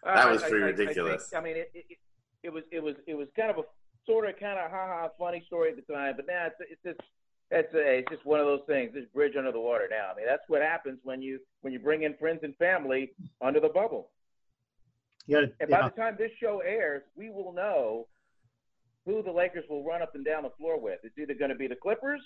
Uh, 0.06 0.14
That 0.14 0.30
was 0.30 0.42
I- 0.44 0.48
pretty 0.48 0.64
I- 0.64 0.68
I 0.68 0.70
think- 0.70 0.78
ridiculous. 0.88 1.32
I, 1.34 1.40
mean, 1.40 1.56
it, 1.56 1.70
it, 1.74 1.84
it 2.44 2.52
was 2.52 2.62
it 2.70 2.82
was 2.82 2.94
it 3.08 3.14
was 3.14 3.28
kind 3.36 3.50
of 3.50 3.58
a 3.58 3.62
sort 4.08 4.28
of 4.28 4.38
kind 4.40 4.58
of 4.58 4.70
ha 4.70 4.86
ha 4.88 5.08
funny 5.18 5.44
story 5.46 5.70
at 5.70 5.76
the 5.76 5.92
time, 5.92 6.14
but 6.16 6.26
now 6.26 6.46
it's 6.46 6.56
it's 6.70 6.82
just 6.82 7.08
it's 7.50 7.72
a, 7.74 7.98
it's 7.98 8.10
just 8.10 8.26
one 8.26 8.40
of 8.40 8.46
those 8.46 8.62
things. 8.66 8.92
This 8.94 9.04
bridge 9.14 9.34
under 9.36 9.52
the 9.52 9.60
water 9.60 9.86
now. 9.90 10.10
I 10.12 10.16
mean, 10.16 10.26
that's 10.26 10.42
what 10.48 10.62
happens 10.62 10.98
when 11.04 11.22
you 11.22 11.38
when 11.60 11.72
you 11.72 11.78
bring 11.78 12.02
in 12.02 12.14
friends 12.14 12.40
and 12.42 12.56
family 12.56 13.12
under 13.40 13.60
the 13.60 13.68
bubble. 13.68 14.10
You 15.26 15.36
gotta, 15.36 15.52
And 15.60 15.70
yeah. 15.70 15.82
by 15.82 15.88
the 15.88 15.94
time 15.94 16.16
this 16.18 16.32
show 16.40 16.60
airs, 16.60 17.02
we 17.14 17.30
will 17.30 17.52
know 17.52 18.06
who 19.04 19.22
the 19.22 19.30
Lakers 19.30 19.64
will 19.68 19.84
run 19.84 20.02
up 20.02 20.14
and 20.14 20.24
down 20.24 20.42
the 20.42 20.50
floor 20.58 20.80
with. 20.80 21.00
It's 21.02 21.16
either 21.18 21.34
going 21.34 21.50
to 21.50 21.56
be 21.56 21.66
the 21.66 21.76
Clippers 21.76 22.20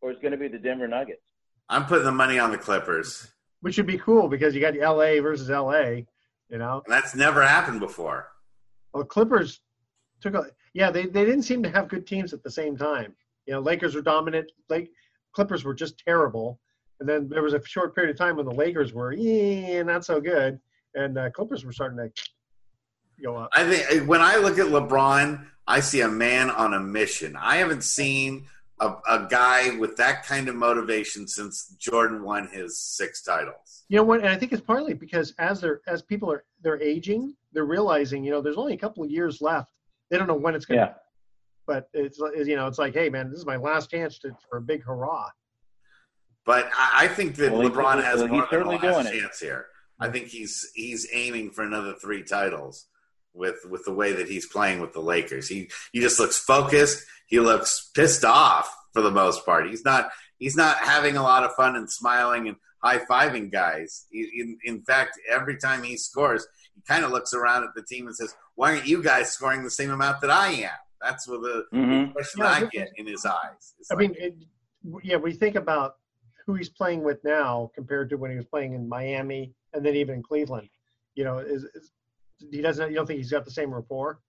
or 0.00 0.10
it's 0.10 0.20
going 0.20 0.32
to 0.32 0.38
be 0.38 0.48
the 0.48 0.58
Denver 0.58 0.88
Nuggets. 0.88 1.22
I'm 1.68 1.86
putting 1.86 2.04
the 2.04 2.12
money 2.12 2.38
on 2.38 2.50
the 2.50 2.58
Clippers, 2.58 3.28
which 3.60 3.78
would 3.78 3.86
be 3.86 3.98
cool 3.98 4.28
because 4.28 4.54
you 4.54 4.60
got 4.60 4.74
LA 4.76 5.20
versus 5.22 5.48
LA, 5.48 6.02
you 6.50 6.58
know. 6.58 6.82
and 6.84 6.92
that's 6.92 7.14
never 7.14 7.42
happened 7.42 7.80
before. 7.80 8.28
Well, 8.92 9.04
Clippers 9.04 9.60
took 10.24 10.34
a 10.34 10.50
yeah. 10.72 10.90
They 10.90 11.06
they 11.06 11.24
didn't 11.24 11.42
seem 11.42 11.62
to 11.62 11.70
have 11.70 11.88
good 11.88 12.06
teams 12.06 12.32
at 12.32 12.42
the 12.42 12.50
same 12.50 12.76
time. 12.76 13.14
You 13.46 13.54
know, 13.54 13.60
Lakers 13.60 13.94
were 13.94 14.02
dominant. 14.02 14.50
Like 14.68 14.90
Clippers 15.32 15.64
were 15.64 15.74
just 15.74 15.98
terrible, 15.98 16.58
and 17.00 17.08
then 17.08 17.28
there 17.28 17.42
was 17.42 17.54
a 17.54 17.64
short 17.64 17.94
period 17.94 18.10
of 18.10 18.18
time 18.18 18.36
when 18.36 18.46
the 18.46 18.54
Lakers 18.54 18.92
were 18.92 19.12
yeah 19.12 19.82
not 19.82 20.04
so 20.04 20.20
good, 20.20 20.58
and 20.94 21.16
uh, 21.18 21.30
Clippers 21.30 21.64
were 21.64 21.72
starting 21.72 21.98
to 21.98 22.10
go 23.22 23.36
up. 23.36 23.50
I 23.52 23.70
think 23.70 24.08
when 24.08 24.20
I 24.20 24.36
look 24.36 24.58
at 24.58 24.66
LeBron, 24.66 25.46
I 25.66 25.80
see 25.80 26.00
a 26.00 26.08
man 26.08 26.50
on 26.50 26.74
a 26.74 26.80
mission. 26.80 27.36
I 27.36 27.56
haven't 27.56 27.84
seen 27.84 28.46
a, 28.80 28.94
a 29.08 29.26
guy 29.30 29.76
with 29.76 29.96
that 29.96 30.24
kind 30.24 30.48
of 30.48 30.56
motivation 30.56 31.28
since 31.28 31.76
Jordan 31.78 32.22
won 32.22 32.48
his 32.48 32.78
six 32.78 33.22
titles. 33.22 33.84
You 33.88 33.98
know 33.98 34.04
what? 34.04 34.20
And 34.20 34.28
I 34.28 34.36
think 34.36 34.52
it's 34.52 34.62
partly 34.62 34.94
because 34.94 35.34
as 35.38 35.60
they're 35.60 35.80
as 35.86 36.02
people 36.02 36.32
are 36.32 36.44
they're 36.62 36.80
aging, 36.80 37.34
they're 37.52 37.66
realizing 37.66 38.24
you 38.24 38.30
know 38.30 38.40
there's 38.40 38.56
only 38.56 38.74
a 38.74 38.78
couple 38.78 39.04
of 39.04 39.10
years 39.10 39.40
left. 39.42 39.70
They 40.14 40.18
don't 40.18 40.28
know 40.28 40.34
when 40.36 40.54
it's 40.54 40.64
going 40.64 40.78
to 40.78 40.86
Yeah. 40.86 40.94
but 41.66 41.88
it's 41.92 42.18
you 42.48 42.54
know 42.54 42.68
it's 42.68 42.78
like 42.78 42.94
hey 42.94 43.08
man 43.10 43.30
this 43.30 43.38
is 43.40 43.46
my 43.46 43.56
last 43.56 43.90
chance 43.90 44.18
to, 44.20 44.30
for 44.48 44.58
a 44.58 44.60
big 44.62 44.84
hurrah 44.84 45.28
But 46.46 46.66
I, 46.76 47.04
I 47.04 47.08
think 47.08 47.34
that 47.36 47.52
Well, 47.52 47.62
he- 47.62 47.68
LeBron 47.68 48.02
has 48.04 48.20
well, 48.20 48.28
he's 48.28 48.30
more 48.30 48.40
than 48.40 48.44
a 48.46 48.50
certainly 48.50 48.78
last 48.78 49.04
doing 49.04 49.06
it. 49.16 49.20
chance 49.20 49.40
here. 49.40 49.66
I 50.00 50.08
think 50.10 50.26
he's 50.28 50.70
he's 50.74 51.08
aiming 51.12 51.50
for 51.50 51.62
another 51.64 51.94
three 52.00 52.22
titles 52.22 52.86
with 53.32 53.56
with 53.68 53.84
the 53.84 53.92
way 53.94 54.12
that 54.12 54.28
he's 54.28 54.46
playing 54.46 54.80
with 54.80 54.92
the 54.92 55.00
Lakers. 55.00 55.48
He 55.48 55.70
he 55.92 56.00
just 56.00 56.18
looks 56.20 56.38
focused. 56.38 57.04
He 57.26 57.40
looks 57.40 57.90
pissed 57.94 58.24
off 58.24 58.72
for 58.92 59.02
the 59.02 59.10
most 59.10 59.44
part. 59.46 59.68
He's 59.68 59.84
not 59.84 60.10
he's 60.38 60.56
not 60.56 60.76
having 60.78 61.16
a 61.16 61.22
lot 61.22 61.44
of 61.44 61.54
fun 61.54 61.74
and 61.76 61.90
smiling 61.90 62.48
and 62.48 62.56
high 62.82 62.98
fiving 62.98 63.50
guys. 63.50 64.06
He, 64.10 64.28
in 64.40 64.58
in 64.64 64.82
fact, 64.82 65.18
every 65.30 65.56
time 65.56 65.82
he 65.84 65.96
scores, 65.96 66.46
he 66.74 66.82
kind 66.82 67.04
of 67.04 67.10
looks 67.10 67.32
around 67.34 67.64
at 67.64 67.70
the 67.74 67.82
team 67.82 68.06
and 68.06 68.16
says, 68.16 68.34
"Why 68.54 68.72
aren't 68.74 68.86
you 68.86 69.02
guys 69.02 69.32
scoring 69.32 69.62
the 69.62 69.70
same 69.70 69.90
amount 69.90 70.20
that 70.22 70.30
I 70.30 70.48
am?" 70.48 70.70
That's 71.00 71.28
what 71.28 71.42
the 71.42 71.66
Mhm. 71.72 72.12
question 72.12 72.40
Yeah, 72.40 72.48
I 72.48 72.64
get 72.66 72.88
in 72.96 73.06
his 73.06 73.24
eyes. 73.26 73.74
It's 73.78 73.90
i 73.90 73.94
like, 73.94 74.00
mean 74.10 74.14
it, 74.18 74.34
yeah 75.02 75.16
we 75.16 75.32
think 75.32 75.56
about 75.56 75.96
who 76.46 76.54
he's 76.54 76.68
playing 76.68 77.02
with 77.02 77.22
now 77.24 77.70
compared 77.74 78.08
to 78.10 78.16
when 78.16 78.30
he 78.30 78.36
was 78.36 78.46
playing 78.46 78.74
in 78.74 78.86
miami 78.86 79.54
and 79.72 79.84
then 79.84 79.94
even 79.94 80.16
in 80.16 80.22
cleveland 80.22 80.68
you 81.14 81.24
know 81.24 81.38
is, 81.38 81.64
is 81.64 81.90
he 82.50 82.60
doesn't 82.60 82.90
you 82.90 82.94
don't 82.96 83.06
think 83.06 83.16
he's 83.18 83.30
got 83.30 83.44
the 83.46 83.50
same 83.50 83.72
rapport 83.72 84.20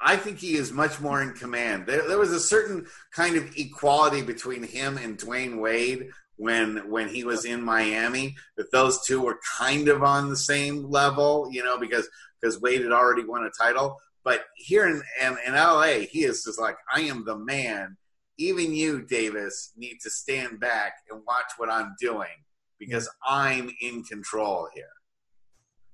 I 0.00 0.16
think 0.16 0.38
he 0.38 0.56
is 0.56 0.72
much 0.72 1.00
more 1.00 1.22
in 1.22 1.32
command. 1.32 1.86
There, 1.86 2.06
there 2.08 2.18
was 2.18 2.32
a 2.32 2.40
certain 2.40 2.86
kind 3.12 3.36
of 3.36 3.56
equality 3.56 4.20
between 4.20 4.64
him 4.64 4.98
and 4.98 5.16
Dwyane 5.16 5.58
Wade 5.60 6.10
when 6.36 6.90
when 6.90 7.08
he 7.08 7.24
was 7.24 7.44
in 7.44 7.62
Miami. 7.62 8.36
That 8.56 8.72
those 8.72 9.04
two 9.04 9.20
were 9.20 9.38
kind 9.58 9.88
of 9.88 10.02
on 10.02 10.28
the 10.28 10.36
same 10.36 10.90
level, 10.90 11.48
you 11.50 11.64
know, 11.64 11.78
because 11.78 12.08
because 12.40 12.60
Wade 12.60 12.82
had 12.82 12.92
already 12.92 13.24
won 13.24 13.44
a 13.44 13.50
title. 13.50 13.98
But 14.24 14.44
here 14.56 14.86
in, 14.86 15.02
in 15.22 15.36
in 15.46 15.54
LA, 15.54 16.06
he 16.10 16.24
is 16.24 16.44
just 16.44 16.60
like, 16.60 16.76
I 16.92 17.02
am 17.02 17.24
the 17.24 17.36
man. 17.36 17.96
Even 18.38 18.74
you, 18.74 19.02
Davis, 19.02 19.72
need 19.76 19.98
to 20.02 20.10
stand 20.10 20.60
back 20.60 20.92
and 21.10 21.22
watch 21.26 21.52
what 21.56 21.70
I'm 21.70 21.94
doing 21.98 22.44
because 22.78 23.08
I'm 23.26 23.70
in 23.80 24.02
control 24.04 24.68
here. 24.74 24.84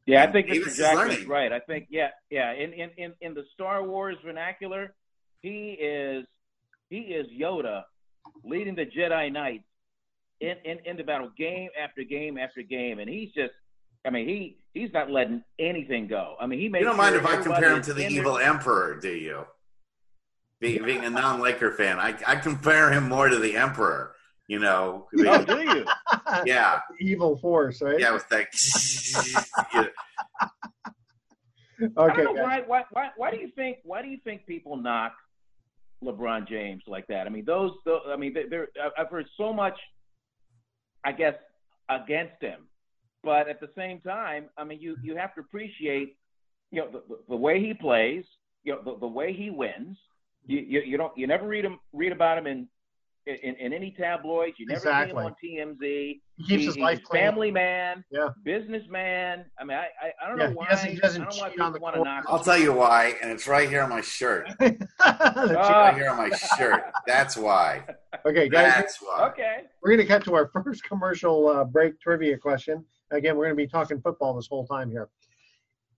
Yeah, 0.06 0.24
I 0.24 0.32
think 0.32 0.48
Davis 0.48 0.66
Mr. 0.66 0.70
is 0.70 0.76
Jackson 0.78 0.98
is 0.98 1.12
learning. 1.12 1.28
right. 1.28 1.52
I 1.52 1.60
think 1.60 1.86
yeah, 1.88 2.08
yeah. 2.30 2.52
In, 2.52 2.72
in 2.72 2.90
in 2.96 3.12
in 3.20 3.34
the 3.34 3.44
Star 3.54 3.84
Wars 3.84 4.16
vernacular, 4.24 4.94
he 5.40 5.76
is 5.80 6.26
he 6.90 6.98
is 6.98 7.26
Yoda 7.28 7.82
leading 8.44 8.74
the 8.74 8.86
Jedi 8.86 9.32
Knights 9.32 9.64
in, 10.42 10.56
in 10.64 10.78
into 10.84 11.04
battle 11.04 11.30
game 11.38 11.70
after 11.82 12.02
game 12.02 12.36
after 12.36 12.62
game, 12.62 12.98
and 12.98 13.08
he's 13.08 13.32
just 13.32 13.52
I 14.04 14.10
mean, 14.10 14.28
he 14.28 14.58
he's 14.74 14.92
not 14.92 15.10
letting 15.10 15.42
anything 15.58 16.08
go. 16.08 16.34
I 16.40 16.46
mean, 16.46 16.58
he 16.58 16.68
made. 16.68 16.80
You 16.80 16.86
don't 16.86 16.96
mind 16.96 17.14
if 17.14 17.24
I 17.24 17.40
compare 17.40 17.76
him 17.76 17.82
to 17.82 17.94
the 17.94 18.06
evil 18.08 18.34
there- 18.34 18.48
emperor, 18.48 18.98
do 19.00 19.12
you? 19.12 19.46
Being, 20.60 20.84
being 20.84 21.04
a 21.04 21.10
non-Laker 21.10 21.72
fan, 21.72 21.98
I, 21.98 22.14
I 22.24 22.36
compare 22.36 22.92
him 22.92 23.08
more 23.08 23.28
to 23.28 23.36
the 23.36 23.56
emperor. 23.56 24.14
You 24.46 24.60
know, 24.60 25.08
Oh, 25.18 25.44
do 25.44 25.60
you? 25.60 25.84
yeah, 26.44 26.78
Evil 27.00 27.36
force, 27.36 27.82
right? 27.82 27.98
yeah, 27.98 28.12
with 28.12 28.28
that. 28.28 28.46
yeah. 29.74 29.86
Okay. 31.98 32.22
don't 32.22 32.36
know 32.36 32.46
guys. 32.46 32.62
why, 32.68 32.82
why, 32.82 32.84
why, 32.92 33.08
why 33.16 33.30
do 33.32 33.38
you 33.38 33.50
think 33.56 33.78
why 33.82 34.02
do 34.02 34.08
you 34.08 34.18
think 34.22 34.46
people 34.46 34.76
knock 34.76 35.14
LeBron 36.04 36.48
James 36.48 36.84
like 36.86 37.08
that? 37.08 37.26
I 37.26 37.30
mean, 37.30 37.44
those, 37.44 37.72
those 37.84 38.02
I 38.08 38.16
mean, 38.16 38.32
they're, 38.32 38.48
they're, 38.48 38.68
I've 38.96 39.08
heard 39.08 39.26
so 39.36 39.52
much, 39.52 39.76
I 41.04 41.12
guess, 41.12 41.34
against 41.88 42.40
him, 42.40 42.60
but 43.24 43.48
at 43.48 43.60
the 43.60 43.68
same 43.76 44.00
time, 44.00 44.46
I 44.56 44.64
mean, 44.64 44.80
you 44.80 44.96
you 45.02 45.16
have 45.16 45.34
to 45.34 45.40
appreciate, 45.40 46.16
you 46.70 46.80
know, 46.80 46.90
the, 46.90 47.18
the, 47.28 47.36
way 47.36 47.60
he 47.60 47.74
plays, 47.74 48.24
you 48.64 48.72
know, 48.72 48.82
the, 48.84 48.98
the 48.98 49.06
way 49.06 49.32
he 49.32 49.50
wins. 49.50 49.96
You, 50.46 50.58
you 50.60 50.80
you 50.80 50.96
don't 50.96 51.16
you 51.16 51.26
never 51.26 51.46
read 51.46 51.64
him 51.64 51.78
read 51.92 52.12
about 52.12 52.38
him 52.38 52.46
in 52.46 52.68
in, 53.26 53.54
in 53.56 53.72
any 53.72 53.90
tabloids. 53.92 54.58
You 54.58 54.66
never 54.66 54.78
Exactly. 54.78 55.22
see 55.40 55.56
him 55.58 55.68
on 55.68 55.76
TMZ. 55.80 56.20
He 56.36 56.44
keeps 56.46 56.64
his 56.64 56.78
life 56.78 57.02
clean. 57.04 57.22
family 57.22 57.50
man, 57.50 58.04
Yeah. 58.10 58.30
businessman. 58.44 59.44
I 59.60 59.64
mean, 59.64 59.76
I 59.78 59.82
I, 60.02 60.12
I 60.24 60.28
don't 60.28 60.38
Yeah, 60.38 60.44
know 60.46 60.50
he 60.50 60.56
why. 60.56 60.68
doesn't- 60.68 60.90
he 60.90 60.98
doesn't 60.98 61.22
I 61.22 61.24
don't 61.26 61.36
know 61.36 61.42
why 61.42 61.50
cheat 61.50 61.60
on 61.60 61.72
people 61.72 61.78
the 61.78 61.82
want 61.82 61.94
to 61.94 61.98
court. 61.98 62.08
knock. 62.08 62.24
I'll 62.28 62.38
tell 62.42 62.58
you 62.58 62.72
why, 62.72 63.14
and 63.22 63.30
it's 63.30 63.46
right 63.46 63.68
here 63.68 63.82
on 63.82 63.90
my 63.90 64.00
shirt. 64.00 64.48
The 64.60 64.88
Ah. 65.00 65.82
right 65.88 65.94
here 65.94 66.10
on 66.10 66.16
my 66.16 66.30
shirt. 66.58 66.82
That's 67.06 67.36
why. 67.36 67.84
Okay, 68.26 68.48
guys, 68.48 68.72
That's 68.74 68.98
why. 69.02 69.28
Okay. 69.30 69.62
we're 69.82 69.88
going 69.96 69.98
to 69.98 70.06
cut 70.06 70.22
to 70.24 70.34
our 70.34 70.48
first 70.52 70.84
commercial 70.84 71.48
uh, 71.48 71.64
break 71.64 71.98
trivia 72.00 72.36
question. 72.38 72.84
Again, 73.10 73.36
we're 73.36 73.46
going 73.46 73.56
to 73.56 73.62
be 73.62 73.66
talking 73.66 74.00
football 74.00 74.34
this 74.34 74.46
whole 74.48 74.64
time 74.66 74.90
here. 74.90 75.08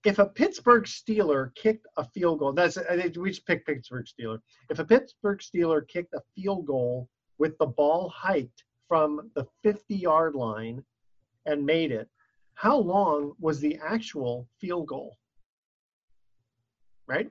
If 0.05 0.17
a 0.17 0.25
Pittsburgh 0.25 0.85
Steeler 0.85 1.53
kicked 1.55 1.85
a 1.97 2.05
field 2.15 2.39
goal, 2.39 2.53
that's 2.53 2.77
we 3.17 3.29
just 3.29 3.45
picked 3.45 3.67
Pittsburgh 3.67 4.05
Steeler. 4.07 4.39
If 4.69 4.79
a 4.79 4.85
Pittsburgh 4.85 5.39
Steeler 5.39 5.87
kicked 5.87 6.13
a 6.15 6.21
field 6.35 6.65
goal 6.65 7.09
with 7.37 7.57
the 7.57 7.65
ball 7.65 8.09
hiked 8.09 8.63
from 8.87 9.31
the 9.35 9.45
50-yard 9.65 10.35
line 10.35 10.83
and 11.45 11.65
made 11.65 11.91
it, 11.91 12.07
how 12.53 12.77
long 12.77 13.33
was 13.39 13.59
the 13.59 13.77
actual 13.85 14.47
field 14.59 14.87
goal? 14.87 15.17
Right? 17.07 17.29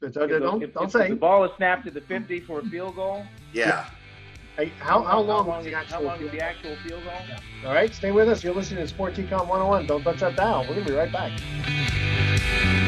So, 0.00 0.10
so 0.10 0.22
If 0.22 0.30
the- 0.30 0.38
don't 0.40 0.62
if, 0.62 0.74
don't 0.74 0.84
if 0.84 0.92
say 0.92 1.08
the 1.10 1.16
ball 1.16 1.44
is 1.44 1.50
snapped 1.56 1.86
at 1.86 1.94
the 1.94 2.00
50 2.00 2.40
for 2.40 2.60
a 2.60 2.64
field 2.64 2.96
goal. 2.96 3.24
Yeah. 3.52 3.88
Hey, 4.56 4.72
how, 4.80 5.02
how 5.02 5.20
long 5.20 5.46
was 5.46 5.64
is, 5.66 5.70
the 5.70 5.76
how 5.76 5.82
actual 5.82 6.02
long 6.02 6.14
is 6.14 6.20
field 6.20 6.32
the 6.32 6.40
actual 6.40 6.76
field 6.84 7.04
goal? 7.04 7.12
All 7.64 7.72
right, 7.74 7.94
stay 7.94 8.10
with 8.10 8.28
us. 8.28 8.42
You're 8.42 8.54
listening 8.54 8.82
to 8.82 8.88
Sport 8.88 9.14
Econ 9.14 9.46
101. 9.46 9.86
Don't 9.86 10.02
touch 10.02 10.18
that 10.20 10.34
dial. 10.34 10.62
We're 10.62 10.74
going 10.74 10.84
to 10.86 10.90
be 10.92 10.96
right 10.96 11.12
back. 11.12 12.87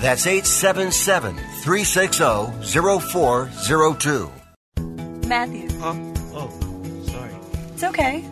That's 0.00 0.26
877 0.26 1.36
360 1.36 2.24
0402. 2.64 4.30
Matthew. 5.28 5.68
Huh? 5.78 5.94
Oh, 6.32 6.50
sorry. 7.06 7.34
It's 7.74 7.84
okay. 7.84 8.24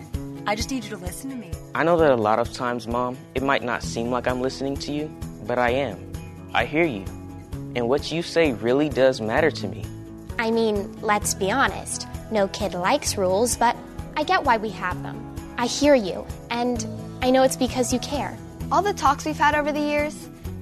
I 0.46 0.54
just 0.54 0.70
need 0.70 0.84
you 0.84 0.90
to 0.90 0.96
listen 0.96 1.28
to 1.28 1.36
me. 1.36 1.52
I 1.74 1.84
know 1.84 1.98
that 1.98 2.10
a 2.10 2.16
lot 2.16 2.38
of 2.38 2.54
times, 2.54 2.88
Mom, 2.88 3.18
it 3.34 3.42
might 3.42 3.62
not 3.62 3.82
seem 3.82 4.10
like 4.10 4.26
I'm 4.26 4.40
listening 4.40 4.78
to 4.78 4.92
you, 4.92 5.14
but 5.46 5.58
I 5.58 5.68
am. 5.72 6.10
I 6.54 6.64
hear 6.64 6.84
you. 6.84 7.04
And 7.76 7.86
what 7.86 8.10
you 8.10 8.22
say 8.22 8.54
really 8.54 8.88
does 8.88 9.20
matter 9.20 9.50
to 9.50 9.68
me. 9.68 9.84
I 10.38 10.50
mean, 10.50 10.98
let's 11.02 11.34
be 11.34 11.50
honest. 11.50 12.08
No 12.30 12.48
kid 12.48 12.72
likes 12.72 13.18
rules, 13.18 13.58
but 13.58 13.76
I 14.16 14.22
get 14.22 14.42
why 14.42 14.56
we 14.56 14.70
have 14.70 15.02
them. 15.02 15.22
I 15.58 15.66
hear 15.66 15.94
you, 15.94 16.26
and 16.48 16.86
I 17.20 17.30
know 17.30 17.42
it's 17.42 17.56
because 17.56 17.92
you 17.92 17.98
care. 17.98 18.38
All 18.72 18.80
the 18.80 18.94
talks 18.94 19.26
we've 19.26 19.36
had 19.36 19.54
over 19.54 19.70
the 19.70 19.80
years, 19.80 20.27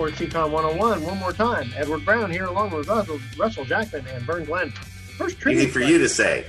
Sports 0.00 0.18
Econ 0.18 0.50
101. 0.50 1.04
One 1.04 1.18
more 1.18 1.34
time, 1.34 1.70
Edward 1.76 2.06
Brown 2.06 2.30
here, 2.30 2.46
along 2.46 2.70
with 2.70 2.88
Russell, 2.88 3.20
Russell 3.36 3.66
Jackman 3.66 4.06
and 4.06 4.22
Vern 4.22 4.46
Glenn. 4.46 4.70
First 4.70 5.38
trivia 5.38 5.64
Easy 5.64 5.70
for 5.70 5.80
you 5.80 5.98
to 5.98 6.08
say. 6.08 6.46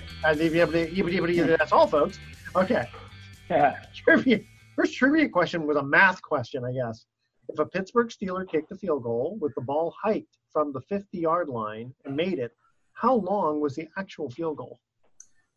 That's 1.58 1.74
all, 1.74 1.86
folks. 1.86 2.18
Okay. 2.56 2.88
trivia. 3.94 4.40
First 4.78 4.94
trivia 4.94 5.28
question 5.28 5.68
was 5.68 5.76
a 5.76 5.84
math 5.84 6.22
question, 6.22 6.64
I 6.64 6.72
guess. 6.72 7.06
If 7.50 7.60
a 7.60 7.66
Pittsburgh 7.66 8.08
Steeler 8.08 8.50
kicked 8.50 8.72
a 8.72 8.78
field 8.78 9.04
goal 9.04 9.38
with 9.42 9.54
the 9.56 9.62
ball 9.62 9.94
hiked 10.02 10.38
from 10.54 10.72
the 10.72 10.80
50 10.88 11.18
yard 11.18 11.50
line 11.50 11.94
and 12.06 12.16
made 12.16 12.40
it, 12.40 12.54
how 12.94 13.16
long 13.16 13.60
was 13.60 13.76
the 13.76 13.90
actual 13.98 14.30
field 14.30 14.60
goal? 14.60 14.80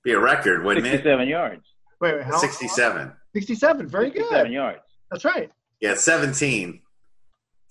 Be 0.03 0.15
a 0.15 0.19
record, 0.19 0.65
wouldn't 0.65 0.85
67 0.85 1.21
it? 1.21 1.31
yards. 1.31 1.63
Wait, 2.01 2.17
wait 2.17 2.25
how? 2.25 2.39
67. 2.39 3.13
67. 3.37 3.87
Very 3.87 4.07
67 4.07 4.47
good. 4.47 4.53
yards. 4.53 4.83
That's 5.13 5.25
right. 5.25 5.49
Yeah, 5.81 5.95
17. 5.95 6.81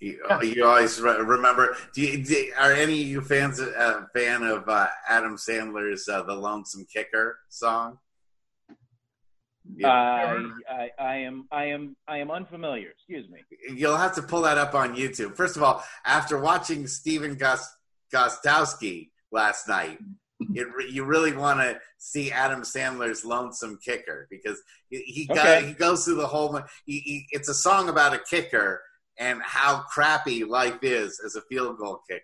You, 0.04 0.20
you 0.44 0.66
always 0.66 1.00
re- 1.00 1.18
remember. 1.22 1.76
Do 1.94 2.02
you, 2.02 2.24
do, 2.24 2.52
are 2.60 2.74
any 2.74 3.02
of 3.02 3.08
you 3.08 3.22
fans 3.22 3.62
uh, 3.62 4.06
fan 4.14 4.44
of 4.44 4.68
uh, 4.68 4.88
Adam 5.08 5.38
Sandler's 5.38 6.10
uh, 6.10 6.24
"The 6.24 6.36
Lonesome 6.36 6.86
Kicker" 6.92 7.40
song? 7.48 8.00
I, 9.86 10.36
I, 10.70 10.90
I 11.00 11.16
am 11.18 11.48
I 11.52 11.66
am 11.66 11.96
I 12.08 12.18
am 12.18 12.32
unfamiliar. 12.32 12.90
Excuse 12.90 13.30
me. 13.30 13.40
You'll 13.74 13.96
have 13.98 14.14
to 14.16 14.22
pull 14.22 14.42
that 14.42 14.58
up 14.58 14.76
on 14.76 14.96
YouTube. 14.96 15.36
First 15.36 15.56
of 15.56 15.64
all, 15.64 15.84
after 16.06 16.38
watching 16.40 16.86
Stephen 16.86 17.36
Gos- 17.36 17.74
Gostkowski 18.14 19.10
last 19.32 19.70
night, 19.70 20.00
it, 20.54 20.68
re- 20.76 20.90
you 20.92 21.06
really 21.06 21.32
want 21.34 21.62
to 21.62 21.80
see 21.98 22.30
Adam 22.30 22.62
Sandler's 22.64 23.24
"Lonesome 23.24 23.80
Kicker" 23.84 24.28
because 24.30 24.62
he 24.90 24.98
he, 25.04 25.26
go- 25.28 25.36
Okay. 25.36 25.68
he 25.68 25.74
goes 25.74 26.04
through 26.04 26.16
the 26.16 26.28
whole. 26.28 26.60
He, 26.86 27.00
he, 27.00 27.26
it's 27.32 27.48
a 27.48 27.54
song 27.54 27.88
about 27.88 28.14
a 28.14 28.20
kicker 28.20 28.82
and 29.18 29.42
how 29.44 29.84
crappy 29.92 30.44
life 30.44 30.80
is 30.82 31.20
as 31.26 31.36
a 31.36 31.42
field 31.42 31.78
goal 31.78 32.02
kicker. 32.10 32.24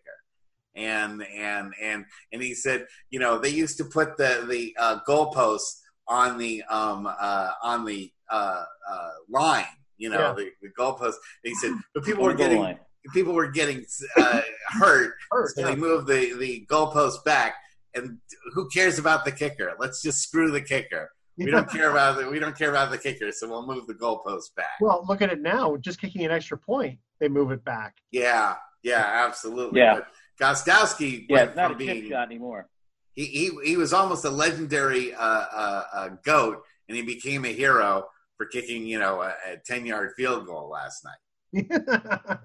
And 0.76 1.24
and 1.24 1.74
and 1.82 2.06
and 2.32 2.42
he 2.42 2.54
said, 2.54 2.86
you 3.10 3.20
know, 3.20 3.38
they 3.40 3.50
used 3.50 3.78
to 3.78 3.86
put 3.86 4.18
the 4.18 4.46
the 4.50 4.76
uh, 4.80 5.00
goalposts 5.08 5.80
on 6.08 6.38
the 6.38 6.64
um 6.70 7.08
uh, 7.08 7.52
on 7.64 7.86
the 7.86 8.12
uh, 8.32 8.64
uh, 8.90 9.10
line, 9.30 9.66
you 9.98 10.10
know, 10.10 10.20
Yeah. 10.20 10.34
the, 10.34 10.52
the 10.62 10.70
goalpost. 10.80 11.16
He 11.44 11.56
said, 11.56 11.74
but 11.94 12.04
people 12.04 12.24
were 12.24 12.34
getting 12.36 12.62
line. 12.62 12.80
people 13.14 13.34
were 13.34 13.50
getting 13.50 13.86
uh, 14.18 14.42
hurt, 14.68 15.16
Hurt, 15.32 15.50
so 15.56 15.62
yeah. 15.62 15.68
they 15.72 15.76
moved 15.76 16.08
the 16.08 16.34
the 16.38 16.66
goalpost 16.70 17.24
back. 17.26 17.56
And 17.96 18.20
who 18.54 18.70
cares 18.70 19.00
about 19.00 19.26
the 19.26 19.32
kicker? 19.32 19.74
Let's 19.80 20.02
just 20.04 20.20
screw 20.22 20.52
the 20.52 20.62
kicker. 20.62 21.12
We 21.40 21.52
don't 21.52 21.70
care 21.70 21.90
about 21.92 22.18
the, 22.18 22.30
we 22.30 22.38
don't 22.40 22.58
care 22.58 22.70
about 22.70 22.92
the 22.92 22.98
kicker, 22.98 23.32
so 23.32 23.48
we'll 23.50 23.66
move 23.66 23.88
the 23.88 23.94
goalpost 23.94 24.54
back. 24.56 24.80
Well, 24.82 25.06
look 25.08 25.22
at 25.22 25.32
it 25.32 25.42
now. 25.42 25.78
Just 25.78 26.00
kicking 26.02 26.26
an 26.26 26.32
extra 26.32 26.58
point, 26.58 27.00
they 27.20 27.30
move 27.30 27.52
it 27.52 27.64
back. 27.64 27.96
Yeah, 28.12 28.56
yeah, 28.84 29.26
absolutely. 29.28 29.80
Yeah. 29.80 29.96
But 29.96 30.08
Gostkowski 30.40 31.26
Yeah, 31.30 31.44
it's 31.44 31.56
not 31.56 31.72
a 31.72 31.76
chip 31.76 31.78
being 31.80 32.10
shot 32.10 32.28
anymore. 32.28 32.68
he, 33.16 33.26
he 33.26 33.52
he 33.64 33.78
was 33.78 33.94
almost 33.94 34.26
a 34.26 34.30
legendary 34.30 35.14
uh, 35.14 35.20
uh, 35.24 35.84
uh, 35.94 36.10
goat, 36.26 36.62
and 36.88 36.96
he 36.98 37.04
became 37.04 37.46
a 37.46 37.54
hero 37.54 38.08
for 38.38 38.46
kicking 38.46 38.86
you 38.86 39.00
know 39.00 39.22
a, 39.22 39.34
a 39.48 39.58
ten 39.66 39.86
yard 39.86 40.12
field 40.18 40.46
goal 40.46 40.70
last 40.70 41.06
night. 41.06 41.20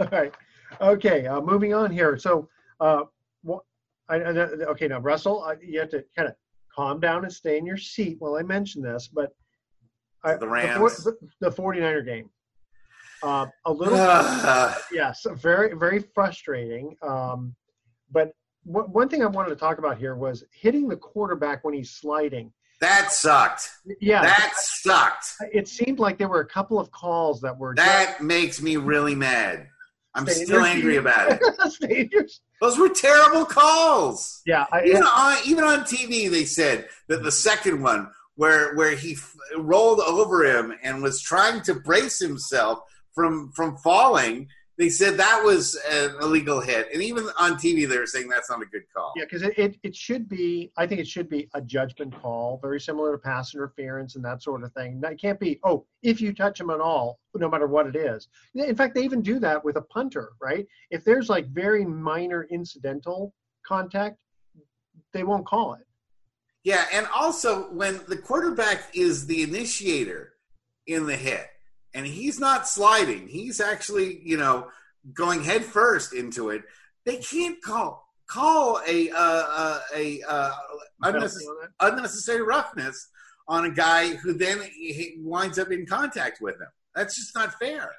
All 0.00 0.08
right. 0.12 0.34
Okay. 0.80 1.26
Uh, 1.26 1.40
moving 1.40 1.72
on 1.74 1.90
here. 1.90 2.18
So, 2.18 2.48
uh, 2.80 3.02
what? 3.42 3.62
I, 4.08 4.16
I, 4.16 4.30
okay. 4.72 4.86
Now, 4.88 5.00
Russell, 5.00 5.42
uh, 5.42 5.54
you 5.60 5.80
have 5.80 5.90
to 5.90 6.04
kind 6.16 6.28
of 6.28 6.34
calm 6.76 7.00
down 7.00 7.24
and 7.24 7.32
stay 7.32 7.56
in 7.58 7.66
your 7.66 7.76
seat 7.78 8.16
while 8.18 8.36
I 8.36 8.42
mention 8.42 8.82
this. 8.82 9.08
But 9.08 9.30
I, 10.24 10.36
The 10.36 10.48
Rams. 10.48 11.04
the, 11.04 11.16
the 11.40 11.50
49er 11.50 12.04
game. 12.04 12.28
Uh, 13.22 13.46
a 13.64 13.72
little. 13.72 13.96
Yes. 14.92 15.26
Very, 15.36 15.74
very 15.74 16.00
frustrating. 16.14 16.94
Um, 17.02 17.54
but 18.12 18.32
one 18.64 18.84
one 18.92 19.08
thing 19.08 19.22
I 19.22 19.26
wanted 19.26 19.50
to 19.50 19.56
talk 19.56 19.78
about 19.78 19.96
here 19.98 20.14
was 20.16 20.44
hitting 20.52 20.88
the 20.88 20.96
quarterback 20.96 21.64
when 21.64 21.74
he's 21.74 21.90
sliding. 21.90 22.52
That 22.80 23.10
sucked. 23.10 23.70
Yeah. 24.00 24.20
that 24.22 24.52
sucked. 24.56 25.26
It 25.52 25.66
seemed 25.66 25.98
like 25.98 26.18
there 26.18 26.28
were 26.28 26.40
a 26.40 26.46
couple 26.46 26.78
of 26.78 26.90
calls 26.90 27.40
that 27.40 27.56
were 27.56 27.74
That 27.74 28.20
makes 28.20 28.60
me 28.60 28.76
really 28.76 29.14
mad. 29.14 29.66
I'm 30.14 30.26
Stay 30.26 30.40
in 30.40 30.46
still 30.46 30.58
your 30.60 30.66
angry 30.66 30.92
seat. 30.94 30.98
about 30.98 31.32
it. 31.32 32.30
Stay 32.60 32.66
in 32.66 32.70
your- 32.70 32.70
Those 32.70 32.78
were 32.78 32.94
terrible 32.94 33.44
calls. 33.46 34.40
Yeah, 34.46 34.66
I, 34.72 34.84
even 34.84 35.02
on 35.02 35.36
even 35.46 35.64
on 35.64 35.80
TV, 35.84 36.30
they 36.30 36.44
said 36.44 36.88
that 37.08 37.22
the 37.22 37.32
second 37.32 37.82
one, 37.82 38.08
where 38.36 38.74
where 38.74 38.94
he 38.94 39.12
f- 39.14 39.34
rolled 39.56 40.00
over 40.00 40.44
him 40.44 40.72
and 40.82 41.02
was 41.02 41.20
trying 41.20 41.62
to 41.62 41.74
brace 41.74 42.18
himself 42.18 42.80
from 43.14 43.52
from 43.54 43.76
falling, 43.78 44.48
they 44.78 44.90
said 44.90 45.16
that 45.16 45.42
was 45.42 45.74
an 45.90 46.16
illegal 46.20 46.60
hit. 46.60 46.88
And 46.92 47.02
even 47.02 47.24
on 47.38 47.54
TV, 47.54 47.88
they 47.88 47.98
were 47.98 48.06
saying 48.06 48.28
that's 48.28 48.50
not 48.50 48.60
a 48.60 48.66
good 48.66 48.82
call. 48.94 49.12
Yeah, 49.16 49.24
because 49.24 49.42
it, 49.42 49.58
it, 49.58 49.78
it 49.82 49.96
should 49.96 50.28
be, 50.28 50.70
I 50.76 50.86
think 50.86 51.00
it 51.00 51.06
should 51.06 51.30
be 51.30 51.48
a 51.54 51.62
judgment 51.62 52.14
call, 52.20 52.58
very 52.60 52.80
similar 52.80 53.12
to 53.12 53.18
pass 53.18 53.54
interference 53.54 54.16
and 54.16 54.24
that 54.24 54.42
sort 54.42 54.62
of 54.62 54.72
thing. 54.72 55.00
It 55.02 55.20
can't 55.20 55.40
be, 55.40 55.58
oh, 55.64 55.86
if 56.02 56.20
you 56.20 56.34
touch 56.34 56.60
him 56.60 56.68
at 56.70 56.80
all, 56.80 57.18
no 57.34 57.48
matter 57.48 57.66
what 57.66 57.86
it 57.86 57.96
is. 57.96 58.28
In 58.54 58.76
fact, 58.76 58.94
they 58.94 59.02
even 59.02 59.22
do 59.22 59.38
that 59.38 59.64
with 59.64 59.76
a 59.76 59.82
punter, 59.82 60.32
right? 60.40 60.66
If 60.90 61.04
there's 61.04 61.28
like 61.28 61.48
very 61.48 61.84
minor 61.84 62.46
incidental 62.50 63.32
contact, 63.66 64.18
they 65.12 65.24
won't 65.24 65.46
call 65.46 65.74
it. 65.74 65.86
Yeah, 66.64 66.84
and 66.92 67.06
also 67.14 67.72
when 67.72 68.00
the 68.08 68.16
quarterback 68.16 68.90
is 68.94 69.26
the 69.26 69.42
initiator 69.42 70.32
in 70.86 71.06
the 71.06 71.16
hit, 71.16 71.46
and 71.96 72.06
he's 72.06 72.38
not 72.38 72.68
sliding, 72.68 73.26
he's 73.26 73.60
actually 73.60 74.20
you 74.22 74.36
know 74.36 74.68
going 75.12 75.42
head 75.42 75.64
first 75.64 76.12
into 76.12 76.50
it. 76.50 76.62
They 77.04 77.16
can't 77.16 77.60
call 77.62 78.06
call 78.28 78.80
a 78.86 79.10
uh, 79.10 79.14
uh, 79.16 79.80
a 79.94 80.22
uh, 80.28 80.52
unnecessary, 81.02 81.56
unnecessary 81.80 82.42
roughness 82.42 83.08
on 83.48 83.64
a 83.64 83.70
guy 83.70 84.14
who 84.16 84.34
then 84.34 84.60
he 84.60 85.16
winds 85.18 85.58
up 85.58 85.70
in 85.70 85.86
contact 85.86 86.40
with 86.40 86.56
him. 86.56 86.68
That's 86.94 87.16
just 87.16 87.34
not 87.34 87.58
fair. 87.58 87.92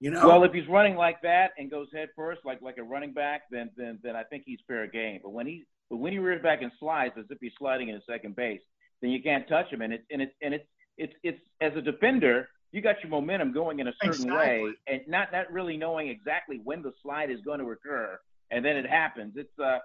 You 0.00 0.10
know. 0.10 0.26
Well, 0.26 0.44
if 0.44 0.52
he's 0.52 0.66
running 0.66 0.96
like 0.96 1.20
that 1.22 1.50
and 1.58 1.70
goes 1.70 1.88
head 1.92 2.08
first, 2.16 2.40
like 2.44 2.60
like 2.62 2.78
a 2.78 2.82
running 2.82 3.12
back, 3.12 3.42
then 3.50 3.70
then 3.76 3.98
then 4.02 4.16
I 4.16 4.24
think 4.24 4.44
he's 4.46 4.60
fair 4.66 4.86
game. 4.86 5.20
But 5.22 5.30
when 5.30 5.46
he 5.46 5.64
but 5.88 5.98
when 5.98 6.12
he 6.12 6.18
rears 6.18 6.42
back 6.42 6.62
and 6.62 6.72
slides 6.80 7.14
as 7.18 7.26
if 7.30 7.38
he's 7.40 7.52
sliding 7.58 7.90
in 7.90 8.00
second 8.08 8.34
base, 8.34 8.62
then 9.02 9.10
you 9.10 9.22
can't 9.22 9.46
touch 9.46 9.70
him. 9.70 9.82
And 9.82 9.92
it's 9.92 10.04
and 10.10 10.22
it's 10.22 10.32
and 10.42 10.54
it's 10.54 10.66
it's 10.96 11.12
it's 11.22 11.40
as 11.60 11.76
a 11.76 11.82
defender, 11.82 12.48
you 12.72 12.80
got 12.80 12.96
your 13.02 13.10
momentum 13.10 13.52
going 13.52 13.80
in 13.80 13.88
a 13.88 13.92
certain 14.02 14.32
way, 14.32 14.72
and 14.86 15.00
not 15.08 15.32
not 15.32 15.50
really 15.52 15.76
knowing 15.76 16.08
exactly 16.08 16.60
when 16.62 16.82
the 16.82 16.92
slide 17.02 17.30
is 17.30 17.40
going 17.40 17.60
to 17.60 17.70
occur, 17.70 18.18
and 18.50 18.64
then 18.64 18.76
it 18.76 18.86
happens. 18.86 19.34
It's 19.36 19.58
uh 19.58 19.78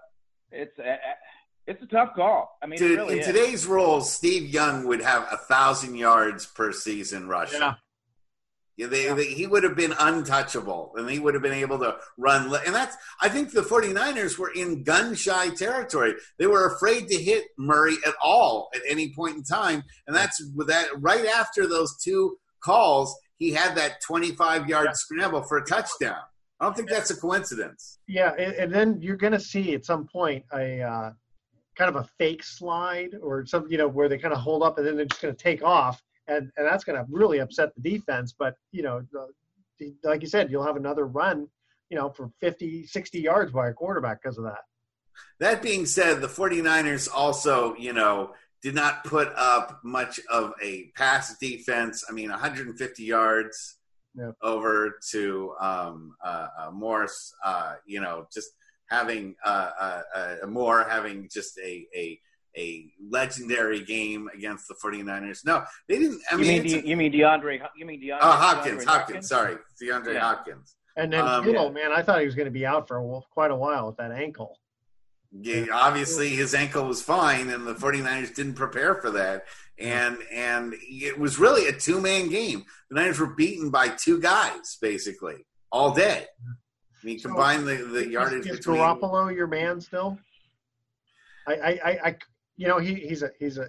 it's 0.51 0.77
uh, 0.79 0.95
it's 1.67 1.81
a 1.81 1.87
tough 1.87 2.13
call. 2.15 2.57
I 2.61 2.67
mean, 2.67 2.77
Dude, 2.77 2.99
really 2.99 3.15
in 3.15 3.19
is. 3.19 3.25
today's 3.25 3.65
rules, 3.65 4.11
Steve 4.11 4.47
Young 4.47 4.85
would 4.87 5.01
have 5.01 5.27
a 5.31 5.37
thousand 5.37 5.95
yards 5.95 6.45
per 6.45 6.71
season 6.71 7.27
rushing. 7.27 7.61
Yeah. 7.61 7.75
Yeah, 8.77 8.87
they, 8.87 9.13
they, 9.13 9.27
he 9.27 9.47
would 9.47 9.63
have 9.63 9.77
been 9.77 9.93
untouchable 9.97 10.91
and 10.97 11.09
he 11.09 11.17
would 11.17 11.33
have 11.33 11.41
been 11.41 11.53
able 11.53 11.79
to 11.79 11.95
run. 12.17 12.53
And 12.65 12.75
that's, 12.75 12.97
I 13.21 13.29
think 13.29 13.51
the 13.51 13.61
49ers 13.61 14.37
were 14.37 14.51
in 14.51 14.83
gun 14.83 15.15
shy 15.15 15.47
territory. 15.49 16.15
They 16.39 16.47
were 16.47 16.75
afraid 16.75 17.07
to 17.07 17.15
hit 17.15 17.45
Murray 17.57 17.95
at 18.05 18.15
all 18.21 18.69
at 18.75 18.81
any 18.85 19.13
point 19.13 19.37
in 19.37 19.43
time. 19.43 19.81
And 20.07 20.15
that's 20.15 20.43
with 20.53 20.67
that 20.67 20.87
right 20.97 21.25
after 21.25 21.67
those 21.67 21.95
two 22.03 22.37
calls, 22.65 23.15
he 23.37 23.51
had 23.51 23.75
that 23.75 24.01
25 24.01 24.67
yard 24.67 24.89
scramble 24.95 25.43
for 25.43 25.57
a 25.57 25.65
touchdown. 25.65 26.19
I 26.59 26.65
don't 26.65 26.75
think 26.75 26.89
that's 26.89 27.11
a 27.11 27.17
coincidence. 27.17 27.99
Yeah, 28.07 28.33
and, 28.33 28.73
then 28.73 29.01
you're 29.01 29.17
going 29.17 29.33
to 29.33 29.39
see 29.39 29.73
at 29.73 29.85
some 29.85 30.07
point 30.07 30.45
a 30.53 30.81
uh, 30.81 31.11
kind 31.77 31.93
of 31.93 31.97
a 31.97 32.07
fake 32.17 32.43
slide 32.43 33.09
or 33.21 33.45
some, 33.45 33.67
you 33.69 33.77
know, 33.77 33.87
where 33.87 34.07
they 34.07 34.17
kind 34.17 34.33
of 34.33 34.39
hold 34.39 34.63
up 34.63 34.77
and 34.77 34.87
then 34.87 34.95
they're 34.95 35.05
just 35.05 35.21
going 35.21 35.35
to 35.35 35.43
take 35.43 35.63
off, 35.63 36.01
and 36.27 36.49
and 36.55 36.65
that's 36.65 36.85
going 36.85 36.97
to 36.97 37.05
really 37.11 37.39
upset 37.39 37.71
the 37.75 37.81
defense. 37.81 38.33
But 38.37 38.55
you 38.71 38.83
know, 38.83 39.01
like 40.03 40.21
you 40.21 40.27
said, 40.27 40.49
you'll 40.49 40.65
have 40.65 40.77
another 40.77 41.05
run, 41.05 41.47
you 41.89 41.97
know, 41.97 42.09
for 42.09 42.31
50, 42.39 42.87
60 42.87 43.19
yards 43.19 43.51
by 43.51 43.69
a 43.69 43.73
quarterback 43.73 44.21
because 44.21 44.37
of 44.37 44.45
that. 44.45 44.61
That 45.39 45.61
being 45.61 45.85
said, 45.85 46.21
the 46.21 46.27
49ers 46.27 47.09
also, 47.13 47.75
you 47.75 47.93
know, 47.93 48.33
did 48.63 48.75
not 48.75 49.03
put 49.03 49.29
up 49.35 49.79
much 49.83 50.19
of 50.29 50.53
a 50.61 50.91
pass 50.95 51.37
defense. 51.39 52.03
I 52.09 52.13
mean, 52.13 52.29
150 52.29 53.03
yards 53.03 53.77
Yeah. 54.17 54.31
over 54.41 54.97
to 55.11 55.53
um, 55.59 56.15
uh, 56.23 56.47
uh, 56.59 56.71
Morse, 56.71 57.33
uh, 57.43 57.73
you 57.85 57.99
know, 58.01 58.27
just 58.33 58.49
having 58.89 59.35
uh, 59.45 59.71
uh, 59.79 60.01
uh, 60.43 60.47
Moore 60.47 60.85
having 60.89 61.27
just 61.31 61.57
a, 61.59 61.85
a 61.95 62.19
a 62.57 62.89
legendary 63.11 63.83
game 63.83 64.29
against 64.33 64.69
the 64.69 64.75
49ers. 64.81 65.39
No, 65.45 65.65
they 65.89 65.99
didn't. 65.99 66.21
I 66.31 66.35
you 66.35 66.41
mean, 66.41 66.47
mean 66.47 66.61
it's 66.65 66.73
De, 66.83 66.87
you 66.87 66.95
mean 66.95 67.11
DeAndre? 67.11 67.61
You 67.75 67.85
mean 67.85 68.01
DeAndre? 68.01 68.19
a, 68.21 68.25
oh, 68.25 68.31
Hopkins, 68.31 68.85
DeAndre 68.85 68.87
Hopkins, 68.87 69.27
sorry, 69.27 69.57
DeAndre 69.83 70.13
Yeah. 70.13 70.19
Hopkins. 70.21 70.77
And 70.95 71.11
then 71.11 71.27
Um, 71.27 71.43
Kittle, 71.43 71.71
man, 71.71 71.91
I 71.91 72.01
thought 72.01 72.21
he 72.21 72.25
was 72.25 72.35
going 72.35 72.45
to 72.45 72.51
be 72.51 72.65
out 72.65 72.87
for 72.87 72.97
a, 72.99 73.19
quite 73.29 73.51
a 73.51 73.55
while 73.55 73.87
with 73.87 73.97
that 73.97 74.11
ankle. 74.11 74.57
Yeah, 75.41 75.65
obviously, 75.73 76.29
his 76.29 76.53
ankle 76.53 76.85
was 76.85 77.01
fine, 77.01 77.49
and 77.49 77.67
the 77.67 77.75
49ers 77.75 78.33
didn't 78.33 78.53
prepare 78.53 78.95
for 78.95 79.11
that. 79.11 79.45
And 79.77 80.17
and 80.31 80.73
it 80.81 81.19
was 81.19 81.37
really 81.37 81.67
a 81.67 81.73
two 81.73 81.99
man 81.99 82.29
game. 82.29 82.63
The 82.89 82.95
Niners 82.95 83.19
were 83.19 83.27
beaten 83.27 83.69
by 83.69 83.89
two 83.89 84.21
guys 84.21 84.77
basically 84.81 85.45
all 85.69 85.93
day. 85.93 86.25
I 86.41 87.05
mean, 87.05 87.19
combine 87.19 87.65
the, 87.65 87.75
the 87.75 88.09
yardage 88.09 88.47
is, 88.47 88.57
between. 88.57 88.77
Garoppolo 88.77 89.35
your 89.35 89.47
man 89.47 89.81
still? 89.81 90.17
I, 91.47 91.53
I, 91.53 91.89
I, 92.03 92.15
you 92.55 92.67
know, 92.67 92.79
he, 92.79 92.95
he's 92.95 93.21
a 93.21 93.31
he's 93.37 93.57
a 93.57 93.67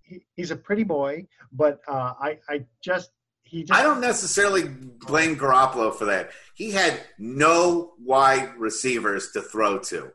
he, 0.00 0.24
he's 0.34 0.50
a 0.50 0.56
pretty 0.56 0.84
boy, 0.84 1.26
but 1.52 1.80
uh, 1.86 2.14
I 2.18 2.38
I 2.48 2.64
just 2.80 3.10
he 3.42 3.64
just. 3.64 3.78
I 3.78 3.82
don't 3.82 4.00
necessarily 4.00 4.68
blame 4.68 5.36
Garoppolo 5.36 5.94
for 5.94 6.06
that. 6.06 6.30
He 6.54 6.70
had 6.70 6.98
no 7.18 7.92
wide 8.02 8.56
receivers 8.56 9.32
to 9.32 9.42
throw 9.42 9.78
to. 9.80 10.10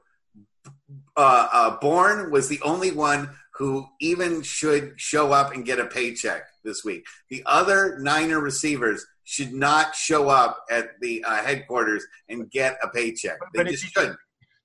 Uh, 1.15 1.47
uh, 1.51 1.77
Bourne 1.79 2.31
was 2.31 2.47
the 2.47 2.61
only 2.63 2.91
one 2.91 3.29
who 3.57 3.87
even 3.99 4.41
should 4.41 4.93
show 4.97 5.31
up 5.31 5.53
and 5.53 5.65
get 5.65 5.79
a 5.79 5.85
paycheck 5.85 6.43
this 6.63 6.83
week. 6.83 7.05
The 7.29 7.43
other 7.45 7.97
Niner 7.99 8.39
receivers 8.39 9.05
should 9.23 9.51
not 9.51 9.95
show 9.95 10.29
up 10.29 10.63
at 10.69 10.99
the 11.01 11.23
uh, 11.23 11.43
headquarters 11.43 12.05
and 12.29 12.49
get 12.51 12.77
a 12.83 12.87
paycheck. 12.89 13.37
They 13.53 13.63
But 13.63 13.71
just 13.71 13.83
did 13.83 13.91
shouldn't. 13.91 14.17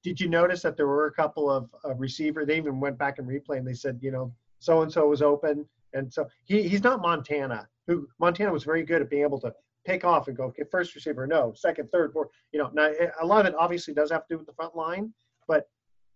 Did 0.02 0.20
you 0.20 0.28
notice 0.28 0.62
that 0.62 0.76
there 0.76 0.86
were 0.86 1.06
a 1.06 1.12
couple 1.12 1.50
of 1.50 1.70
uh, 1.84 1.94
receiver? 1.94 2.44
They 2.44 2.56
even 2.56 2.80
went 2.80 2.98
back 2.98 3.18
and 3.18 3.26
replay, 3.26 3.58
and 3.58 3.66
they 3.66 3.72
said, 3.74 3.98
you 4.02 4.10
know, 4.10 4.32
so 4.58 4.82
and 4.82 4.92
so 4.92 5.06
was 5.08 5.22
open, 5.22 5.66
and 5.94 6.12
so 6.12 6.26
he 6.44 6.68
he's 6.68 6.82
not 6.82 7.00
Montana. 7.00 7.68
Who 7.86 8.08
Montana 8.18 8.52
was 8.52 8.64
very 8.64 8.84
good 8.84 9.00
at 9.02 9.10
being 9.10 9.22
able 9.22 9.40
to 9.40 9.52
pick 9.84 10.04
off 10.04 10.28
and 10.28 10.36
go, 10.36 10.44
okay, 10.44 10.62
first 10.70 10.94
receiver, 10.94 11.26
no, 11.26 11.52
second, 11.56 11.88
third, 11.90 12.12
fourth. 12.12 12.28
You 12.52 12.60
know, 12.60 12.70
now 12.72 12.90
a 13.20 13.26
lot 13.26 13.46
of 13.46 13.52
it 13.52 13.58
obviously 13.58 13.94
does 13.94 14.10
have 14.10 14.26
to 14.28 14.34
do 14.34 14.38
with 14.38 14.46
the 14.46 14.52
front 14.52 14.76
line, 14.76 15.12
but 15.48 15.68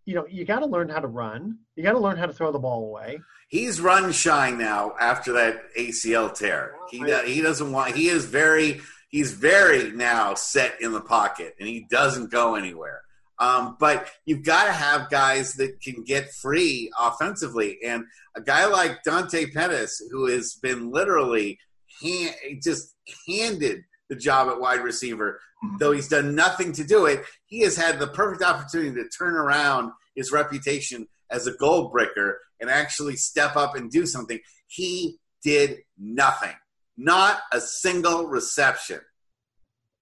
you 0.07 0.15
know, 0.15 0.25
you 0.31 0.45
got 0.45 0.61
to 0.61 0.67
learn 0.67 0.89
how 0.89 1.01
to 1.01 1.09
run. 1.09 1.59
You 1.75 1.83
got 1.83 1.93
to 1.93 1.99
learn 1.99 2.17
how 2.17 2.27
to 2.27 2.33
throw 2.33 2.53
the 2.53 2.61
ball 2.61 2.85
away. 2.85 3.19
He's 3.49 3.81
run 3.81 4.13
shy 4.13 4.53
now 4.53 4.95
after 4.99 5.33
that 5.33 5.75
ACL 5.77 6.33
tear. 6.33 6.77
He 6.91 6.99
he 7.27 7.43
doesn't 7.43 7.71
want. 7.71 7.95
He 7.95 8.09
is 8.09 8.25
very 8.25 8.81
he's 9.09 9.33
very 9.33 9.91
now 9.91 10.35
set 10.35 10.81
in 10.81 10.93
the 10.93 11.01
pocket, 11.01 11.55
and 11.59 11.69
he 11.69 11.87
doesn't 11.91 12.31
go 12.31 12.55
anywhere. 12.55 13.03
Um, 13.39 13.77
but 13.79 14.09
you've 14.25 14.45
got 14.45 14.65
to 14.65 14.73
have 14.73 15.11
guys 15.11 15.55
that 15.55 15.81
can 15.83 16.05
get 16.05 16.33
free 16.33 16.91
offensively, 16.99 17.79
and 17.85 18.05
a 18.37 18.41
guy 18.41 18.67
like 18.67 19.03
Dante 19.03 19.51
Pettis, 19.51 20.01
who 20.11 20.27
has 20.27 20.55
been 20.55 20.91
literally 20.91 21.59
hand, 22.01 22.35
just 22.63 22.95
handed 23.29 23.83
the 24.09 24.17
job 24.17 24.49
at 24.49 24.61
wide 24.61 24.81
receiver, 24.81 25.41
though 25.79 25.93
he's 25.93 26.09
done 26.09 26.35
nothing 26.35 26.73
to 26.73 26.85
do 26.85 27.07
it. 27.07 27.25
He 27.47 27.61
has 27.63 27.77
had 27.77 27.99
the 27.99 28.07
perfect 28.07 28.43
opportunity 28.43 28.95
to 29.03 29.09
turn 29.09 29.35
around 29.35 29.93
his 30.15 30.33
reputation 30.33 31.07
as 31.31 31.47
a 31.47 31.53
gold 31.55 31.93
breaker 31.93 32.39
and 32.61 32.71
actually 32.71 33.17
step 33.17 33.57
up 33.57 33.75
and 33.75 33.91
do 33.91 34.07
something. 34.07 34.39
He 34.69 35.19
did 35.43 35.79
nothing, 35.99 36.55
not 36.97 37.41
a 37.53 37.61
single 37.61 38.27
reception. 38.27 39.01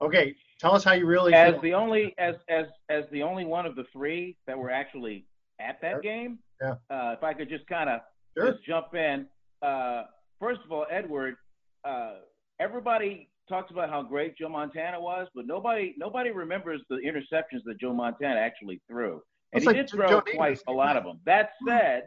Okay, 0.03 0.35
tell 0.61 0.75
us 0.75 0.85
how 0.85 0.93
you 0.93 1.07
really 1.07 1.33
as 1.33 1.53
feel. 1.55 1.61
the 1.63 1.75
only 1.75 2.15
as 2.19 2.35
as 2.49 2.67
as 2.89 3.05
the 3.11 3.23
only 3.23 3.45
one 3.45 3.65
of 3.65 3.75
the 3.77 3.85
three 3.93 4.37
that 4.47 4.59
were 4.59 4.71
actually 4.71 5.27
at 5.61 5.81
that 5.83 6.03
game. 6.03 6.39
Yeah. 6.61 6.75
Uh, 6.91 7.15
if 7.17 7.23
I 7.23 7.33
could 7.35 7.49
just 7.49 7.67
kind 7.67 7.89
of 7.89 8.01
Sure. 8.37 8.53
just 8.53 8.65
jump 8.65 8.95
in. 8.95 9.27
Uh, 9.63 10.03
first 10.41 10.61
of 10.65 10.73
all, 10.73 10.87
Edward, 10.91 11.37
uh, 11.85 12.15
everybody 12.61 13.29
talks 13.49 13.71
about 13.71 13.91
how 13.91 14.03
great 14.03 14.37
Joe 14.37 14.49
Montana 14.49 15.01
was, 15.01 15.29
but 15.35 15.47
nobody 15.47 15.95
nobody 15.99 16.31
remembers 16.31 16.81
the 16.89 16.97
interceptions 16.97 17.63
that 17.67 17.79
Joe 17.81 17.93
Montana 17.93 18.41
actually 18.41 18.81
threw, 18.89 19.15
and 19.53 19.63
It's 19.63 19.65
he 19.65 19.67
like 19.67 19.77
did 19.77 19.89
Joe 19.91 19.97
throw 19.97 20.21
Davis. 20.21 20.63
a 20.67 20.73
lot 20.73 20.97
of 20.97 21.05
them. 21.05 21.21
That 21.27 21.51
said, 21.67 22.05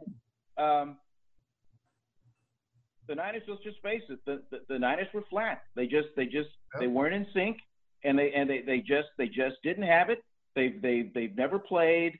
um, 0.57 0.97
the 3.07 3.15
Niners, 3.15 3.43
let's 3.47 3.63
just 3.63 3.81
face 3.81 4.01
it, 4.09 4.19
the, 4.25 4.41
the, 4.51 4.59
the 4.67 4.79
Niners 4.79 5.07
were 5.13 5.23
flat. 5.29 5.61
They 5.75 5.87
just 5.87 6.09
they 6.15 6.25
just 6.25 6.49
they 6.79 6.87
weren't 6.87 7.13
in 7.13 7.25
sync, 7.33 7.57
and 8.03 8.17
they 8.19 8.31
and 8.33 8.49
they, 8.49 8.61
they 8.61 8.79
just 8.79 9.07
they 9.17 9.27
just 9.27 9.55
didn't 9.63 9.83
have 9.83 10.09
it. 10.09 10.19
They 10.55 10.69
they 10.81 11.11
they've 11.13 11.35
never 11.35 11.57
played 11.59 12.17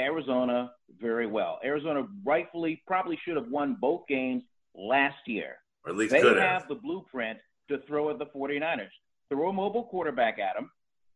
Arizona 0.00 0.70
very 1.00 1.26
well. 1.26 1.58
Arizona 1.64 2.06
rightfully 2.24 2.82
probably 2.86 3.18
should 3.24 3.36
have 3.36 3.48
won 3.48 3.76
both 3.80 4.02
games 4.08 4.42
last 4.74 5.16
year. 5.26 5.56
Or 5.84 5.90
at 5.90 5.96
least 5.96 6.12
they 6.12 6.20
could 6.20 6.36
have 6.36 6.62
have. 6.62 6.68
the 6.68 6.74
blueprint 6.76 7.38
to 7.68 7.78
throw 7.86 8.10
at 8.10 8.18
the 8.18 8.26
49ers. 8.26 8.88
Throw 9.30 9.50
a 9.50 9.52
mobile 9.52 9.84
quarterback 9.84 10.38
at 10.38 10.54
them, 10.54 10.70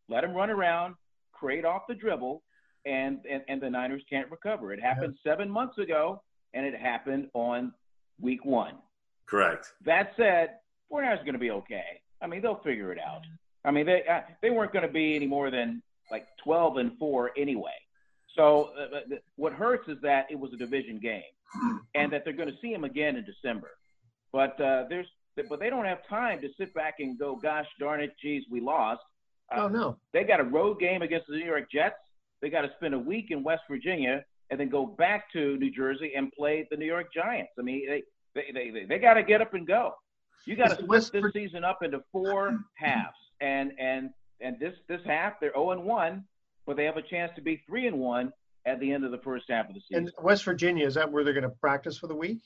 let 0.09 0.23
him 0.23 0.33
run 0.33 0.51
around, 0.51 0.95
create 1.33 1.65
off 1.65 1.83
the 1.89 1.95
dribble, 1.95 2.43
and 2.85 3.21
and, 3.31 3.43
and 3.49 3.61
the 3.61 3.71
Niners 3.71 4.03
can't 4.09 4.31
recover. 4.31 4.73
It 4.73 4.81
happened 4.81 5.17
seven 5.25 5.51
months 5.51 5.79
ago, 5.79 6.23
and 6.53 6.67
it 6.67 6.79
happened 6.79 7.29
on 7.35 7.73
week 8.21 8.45
one. 8.45 8.75
Correct. 9.27 9.73
That 9.85 10.13
said, 10.17 10.57
49ers 10.93 11.21
are 11.21 11.25
going 11.25 11.33
to 11.33 11.39
be 11.39 11.51
okay. 11.51 12.03
I 12.21 12.27
mean, 12.27 12.43
they'll 12.43 12.61
figure 12.63 12.93
it 12.93 12.99
out. 12.99 13.23
I 13.65 13.71
mean, 13.71 13.87
they 13.87 14.03
uh, 14.11 14.21
they 14.43 14.51
weren't 14.51 14.73
going 14.73 14.87
to 14.87 14.93
be 14.93 15.17
any 15.17 15.27
more 15.27 15.51
than 15.51 15.83
like 16.11 16.27
12 16.45 16.77
and 16.79 16.99
four 16.99 17.31
anyway. 17.37 17.71
So 18.37 18.71
uh, 18.79 18.97
uh, 18.97 19.17
what 19.37 19.53
hurts 19.53 19.89
is 19.89 19.99
that 20.03 20.27
it 20.31 20.39
was 20.39 20.53
a 20.53 20.57
division 20.57 20.99
game, 20.99 21.23
and 21.95 22.13
that 22.13 22.25
they're 22.25 22.33
going 22.33 22.51
to 22.51 22.59
see 22.61 22.73
him 22.73 22.85
again 22.85 23.17
in 23.17 23.25
December. 23.25 23.71
But 24.33 24.61
uh, 24.61 24.85
there's 24.89 25.07
but 25.49 25.61
they 25.61 25.71
don't 25.71 25.85
have 25.85 26.07
time 26.09 26.41
to 26.41 26.49
sit 26.59 26.75
back 26.75 26.97
and 26.99 27.19
go, 27.19 27.37
gosh 27.37 27.67
darn 27.79 28.01
it, 28.01 28.13
geez, 28.21 28.45
we 28.51 28.61
lost. 28.61 29.03
Uh, 29.55 29.63
Oh 29.63 29.69
no. 29.69 29.97
They 30.13 30.25
got 30.25 30.41
a 30.41 30.45
road 30.45 30.81
game 30.81 31.03
against 31.03 31.27
the 31.29 31.37
New 31.37 31.45
York 31.45 31.71
Jets. 31.71 31.97
They 32.41 32.51
got 32.51 32.63
to 32.63 32.71
spend 32.77 32.95
a 32.95 32.99
week 32.99 33.27
in 33.31 33.43
West 33.43 33.63
Virginia 33.71 34.25
and 34.51 34.61
then 34.61 34.69
go 34.69 34.85
back 34.87 35.33
to 35.33 35.57
New 35.57 35.71
Jersey 35.71 36.13
and 36.17 36.31
play 36.33 36.67
the 36.71 36.77
New 36.77 36.87
York 36.87 37.07
Giants. 37.15 37.53
I 37.59 37.63
mean, 37.63 37.87
they 37.89 38.03
they 38.35 38.53
they, 38.53 38.71
they, 38.71 38.85
they 38.85 38.99
got 38.99 39.15
to 39.15 39.23
get 39.23 39.41
up 39.41 39.55
and 39.55 39.67
go. 39.67 39.95
You 40.45 40.57
got 40.57 40.71
to 40.71 40.83
split 40.83 41.11
this 41.13 41.33
season 41.33 41.65
up 41.65 41.83
into 41.83 42.03
four 42.11 42.59
halves, 42.75 43.17
and 43.41 43.73
and 43.79 44.11
and 44.41 44.59
this 44.59 44.75
this 44.89 45.01
half 45.07 45.35
they're 45.41 45.53
zero 45.53 45.71
and 45.71 45.85
one, 45.85 46.25
but 46.67 46.77
they 46.77 46.85
have 46.85 46.97
a 46.97 47.03
chance 47.03 47.33
to 47.37 47.43
be 47.43 47.63
three 47.67 47.87
and 47.87 47.99
one 47.99 48.33
at 48.67 48.81
the 48.81 48.93
end 48.93 49.05
of 49.05 49.11
the 49.11 49.19
first 49.19 49.45
half 49.49 49.69
of 49.69 49.75
the 49.75 49.81
season. 49.81 50.05
And 50.05 50.13
West 50.23 50.45
Virginia 50.45 50.87
is 50.87 50.95
that 50.95 51.11
where 51.11 51.25
they're 51.25 51.33
going 51.33 51.43
to 51.45 51.49
practice 51.61 51.99
for 51.99 52.07
the 52.07 52.15
week? 52.15 52.39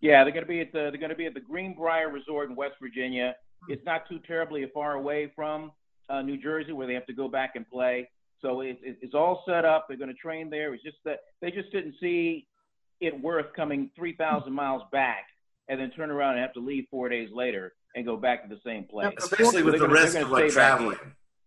Yeah, 0.00 0.24
they're 0.24 0.32
going 0.32 0.44
to 0.44 0.48
be 0.48 0.60
at 0.60 0.72
the 0.72 0.90
they're 0.90 0.98
going 0.98 1.10
to 1.10 1.16
be 1.16 1.26
at 1.26 1.34
the 1.34 1.40
Greenbrier 1.40 2.10
Resort 2.10 2.50
in 2.50 2.56
West 2.56 2.74
Virginia. 2.80 3.34
It's 3.68 3.84
not 3.84 4.08
too 4.08 4.20
terribly 4.26 4.64
far 4.72 4.94
away 4.94 5.32
from 5.34 5.72
uh, 6.08 6.22
New 6.22 6.36
Jersey, 6.36 6.72
where 6.72 6.86
they 6.86 6.94
have 6.94 7.06
to 7.06 7.14
go 7.14 7.28
back 7.28 7.52
and 7.56 7.68
play. 7.68 8.08
So 8.40 8.60
it, 8.60 8.78
it, 8.82 8.98
it's 9.00 9.14
all 9.14 9.42
set 9.48 9.64
up. 9.64 9.86
They're 9.88 9.96
going 9.96 10.10
to 10.10 10.14
train 10.14 10.50
there. 10.50 10.74
It's 10.74 10.84
just 10.84 10.98
that 11.04 11.20
they 11.40 11.50
just 11.50 11.72
didn't 11.72 11.94
see 12.00 12.46
it 13.00 13.18
worth 13.20 13.46
coming 13.54 13.90
3,000 13.96 14.52
miles 14.52 14.82
back 14.92 15.24
and 15.68 15.80
then 15.80 15.90
turn 15.90 16.10
around 16.10 16.32
and 16.32 16.40
have 16.40 16.52
to 16.54 16.60
leave 16.60 16.84
four 16.90 17.08
days 17.08 17.30
later 17.32 17.72
and 17.94 18.04
go 18.04 18.16
back 18.16 18.48
to 18.48 18.54
the 18.54 18.60
same 18.64 18.84
place. 18.84 19.12
Especially 19.18 19.62
with 19.62 19.74
the 19.74 19.80
gonna- 19.80 19.92
risk 19.92 20.18
of 20.18 20.30
like 20.30 20.50
traveling. 20.50 20.98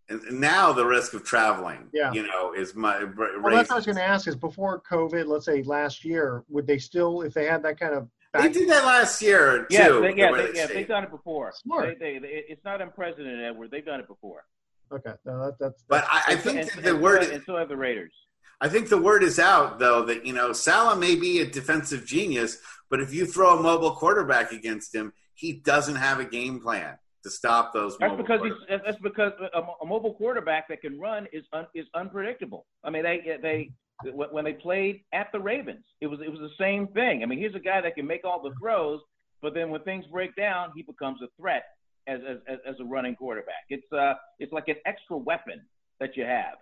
And 0.10 0.22
and 0.24 0.42
now 0.42 0.74
the 0.74 0.86
risk 0.86 1.14
of 1.14 1.24
traveling, 1.24 1.88
Yeah. 1.94 2.12
you 2.12 2.26
know, 2.26 2.54
is 2.54 2.74
my 2.74 3.04
Well, 3.04 3.56
that's 3.56 3.70
what 3.70 3.72
I 3.72 3.76
was 3.76 3.86
going 3.86 3.98
to 3.98 4.04
ask. 4.04 4.28
Is 4.28 4.36
before 4.36 4.82
COVID, 4.82 5.28
let's 5.28 5.46
say 5.46 5.62
last 5.62 6.04
year, 6.04 6.44
would 6.50 6.66
they 6.66 6.80
still, 6.80 7.22
if 7.22 7.34
they 7.36 7.46
had 7.46 7.62
that 7.62 7.80
kind 7.80 7.94
of 7.94 8.10
They 8.34 8.50
did 8.50 8.70
that 8.70 8.86
last 8.86 9.22
year 9.22 9.65
too. 9.70 9.76
Yeah, 9.76 9.89
they, 10.00 10.13
yeah, 10.15 10.32
the 10.32 10.38
they, 10.38 10.54
yeah, 10.60 10.68
they've 10.68 10.88
done 10.88 11.04
it 11.04 11.10
before. 11.12 11.52
Smart. 11.56 11.98
They, 12.00 12.13
they, 12.13 12.20
they, 12.20 12.28
it's 12.48 12.63
not 12.63 12.82
unprecedented, 12.82 13.44
Edward. 13.44 13.72
They've 13.72 13.86
done 13.86 14.00
it 14.00 14.08
before. 14.08 14.46
Okay, 14.92 15.13
no, 15.26 15.46
that, 15.46 15.56
that's. 15.60 15.84
But 15.88 16.06
I, 16.08 16.22
I 16.30 16.36
think 16.36 16.60
and- 16.60 16.70
that 16.70 16.84
the 16.84 16.89
and 16.89 16.98
so- 16.98 17.02
word 17.04 17.24
and 17.24 17.44
so 17.46 17.58
have 17.58 17.70
the 17.70 17.78
Raiders. 17.78 18.13
I 18.62 18.68
think 18.68 18.89
the 18.89 18.98
word 19.02 19.24
is 19.24 19.39
out 19.39 19.80
though 19.80 20.04
that 20.06 20.26
you 20.26 20.34
know 20.34 20.52
Salah 20.52 20.96
may 20.98 21.15
be 21.15 21.39
a 21.39 21.46
defensive 21.46 22.06
genius, 22.06 22.58
but 22.89 23.00
if 23.00 23.13
you 23.13 23.26
throw 23.26 23.58
a 23.58 23.62
mobile 23.62 23.92
quarterback 23.96 24.52
against 24.52 24.94
him, 24.94 25.13
he 25.34 25.54
doesn't 25.54 25.96
have 25.96 26.20
a 26.20 26.26
game 26.26 26.60
plan 26.60 26.98
to 27.23 27.29
stop 27.29 27.73
those. 27.73 27.97
That's 27.97 28.15
because 28.15 28.41
he's, 28.43 28.79
that's 28.86 28.99
because 29.01 29.34
a, 29.53 29.62
a 29.82 29.86
mobile 29.86 30.13
quarterback 30.13 30.67
that 30.69 30.82
can 30.82 30.99
run 30.99 31.27
is 31.34 31.43
un, 31.53 31.67
is 31.75 31.86
unpredictable. 31.93 32.65
I 32.84 32.89
mean, 32.89 33.03
they 33.03 33.38
they 33.41 33.71
when 34.13 34.29
when 34.29 34.45
they 34.45 34.53
played 34.53 35.01
at 35.13 35.32
the 35.32 35.39
Ravens, 35.39 35.86
it 36.01 36.08
was 36.08 36.19
it 36.21 36.29
was 36.29 36.39
the 36.39 36.51
same 36.58 36.88
thing. 36.88 37.23
I 37.23 37.25
mean, 37.25 37.39
here's 37.39 37.55
a 37.55 37.60
guy 37.60 37.82
that 37.82 37.95
can 37.95 38.08
make 38.08 38.23
all 38.23 38.41
the 38.41 38.53
throws, 38.60 39.01
but 39.41 39.53
then 39.53 39.69
when 39.69 39.82
things 39.82 40.05
break 40.12 40.36
down, 40.36 40.71
he 40.75 40.84
becomes 40.84 41.19
a 41.21 41.27
threat 41.39 41.63
as 42.08 42.19
as 42.27 42.38
as, 42.47 42.60
as 42.67 42.75
a 42.79 42.86
running 42.86 43.15
quarterback. 43.15 43.65
It's 43.69 43.91
uh 43.91 44.13
it's 44.39 44.53
like 44.53 44.67
an 44.67 44.77
extra 44.86 45.17
weapon 45.17 45.62
that 45.99 46.15
you 46.15 46.23
have. 46.23 46.55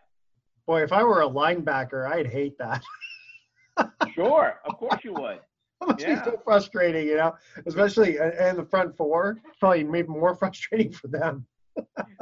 Boy, 0.65 0.83
if 0.83 0.91
I 0.91 1.03
were 1.03 1.21
a 1.21 1.29
linebacker, 1.29 2.09
I'd 2.11 2.27
hate 2.27 2.57
that. 2.57 2.81
Sure, 4.15 4.59
of 4.65 4.77
course 4.77 4.99
you 5.03 5.13
would. 5.13 5.39
That 5.81 5.87
must 5.89 5.99
Yeah. 6.01 6.15
be 6.23 6.31
so 6.31 6.41
frustrating, 6.43 7.07
you 7.07 7.17
know, 7.17 7.35
especially 7.65 8.17
in 8.17 8.31
in 8.39 8.55
the 8.57 8.65
front 8.65 8.95
four. 8.97 9.37
Probably 9.59 9.83
maybe 9.83 10.07
more 10.09 10.35
frustrating 10.39 10.91
for 10.91 11.07
them. 11.07 11.45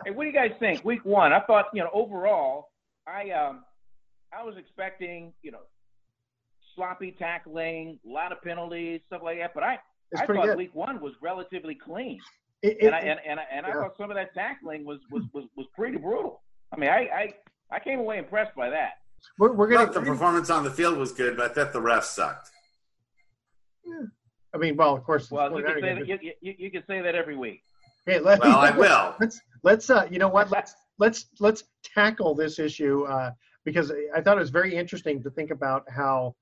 Hey, 0.04 0.12
what 0.12 0.24
do 0.24 0.28
you 0.30 0.34
guys 0.34 0.52
think? 0.60 0.84
Week 0.84 1.06
one, 1.06 1.32
I 1.34 1.40
thought 1.42 1.66
you 1.74 1.82
know 1.84 1.90
overall, 1.94 2.70
I 3.08 3.30
um, 3.32 3.64
I 4.38 4.44
was 4.44 4.56
expecting 4.58 5.34
you 5.42 5.52
know 5.52 5.62
sloppy 6.76 7.16
tackling, 7.18 8.00
a 8.06 8.12
lot 8.12 8.32
of 8.32 8.42
penalties, 8.42 9.02
stuff 9.08 9.22
like 9.24 9.40
that. 9.40 9.54
But 9.54 9.64
I 9.64 9.80
It's 10.12 10.22
I 10.22 10.26
thought 10.26 10.46
good. 10.46 10.58
week 10.58 10.76
one 10.76 11.00
was 11.00 11.14
relatively 11.22 11.76
clean, 11.76 12.20
It- 12.62 12.78
and 12.82 12.94
I 12.94 13.00
and 13.00 13.20
and, 13.26 13.40
I- 13.40 13.48
and 13.52 13.66
I 13.66 13.72
thought 13.72 13.96
some 13.98 14.12
of 14.12 14.16
that 14.16 14.34
tackling 14.34 14.86
was 14.86 15.00
was 15.10 15.24
was, 15.34 15.46
was 15.56 15.68
pretty 15.76 15.98
brutal. 15.98 16.42
I 16.74 16.78
mean, 16.78 16.90
I, 16.90 17.08
I 17.14 17.34
I 17.72 17.80
came 17.80 18.00
away 18.00 18.18
impressed 18.18 18.56
by 18.56 18.70
that. 18.72 18.96
we're, 19.40 19.54
we're 19.54 19.68
gonna. 19.70 19.86
Thought 19.86 19.94
the 19.94 20.02
performance 20.02 20.50
on 20.50 20.64
the 20.66 20.72
field 20.72 20.98
was 20.98 21.14
good, 21.14 21.38
but 21.38 21.52
I 21.52 21.54
thought 21.54 21.72
the 21.72 21.80
refs 21.82 22.04
sucked. 22.06 22.52
I 24.54 24.58
mean, 24.58 24.76
well, 24.78 24.96
of 24.96 25.04
course. 25.04 25.30
Well, 25.30 25.50
you 25.50 25.56
we're 25.56 25.74
can 25.74 25.82
say 25.82 25.94
that. 25.96 26.08
You, 26.08 26.32
you, 26.42 26.54
you 26.58 26.72
can 26.72 26.84
say 26.88 27.02
that 27.02 27.16
every 27.16 27.36
week. 27.36 27.64
Okay, 28.08 28.20
let, 28.20 28.40
Well, 28.40 28.58
I 28.58 28.72
will. 28.78 29.16
Let's 29.20 29.42
let's 29.64 29.90
uh, 29.90 30.08
you 30.10 30.20
know 30.20 30.30
what? 30.30 30.52
Let's 30.52 30.76
let's 31.00 31.28
let's 31.40 31.64
tackle 31.84 32.36
this 32.36 32.60
issue 32.60 33.04
uh, 33.04 33.32
because 33.66 33.92
I 34.16 34.22
thought 34.22 34.38
it 34.38 34.42
was 34.42 34.50
very 34.50 34.76
interesting 34.76 35.22
to 35.24 35.30
think 35.30 35.52
about 35.52 35.84
how 35.90 36.36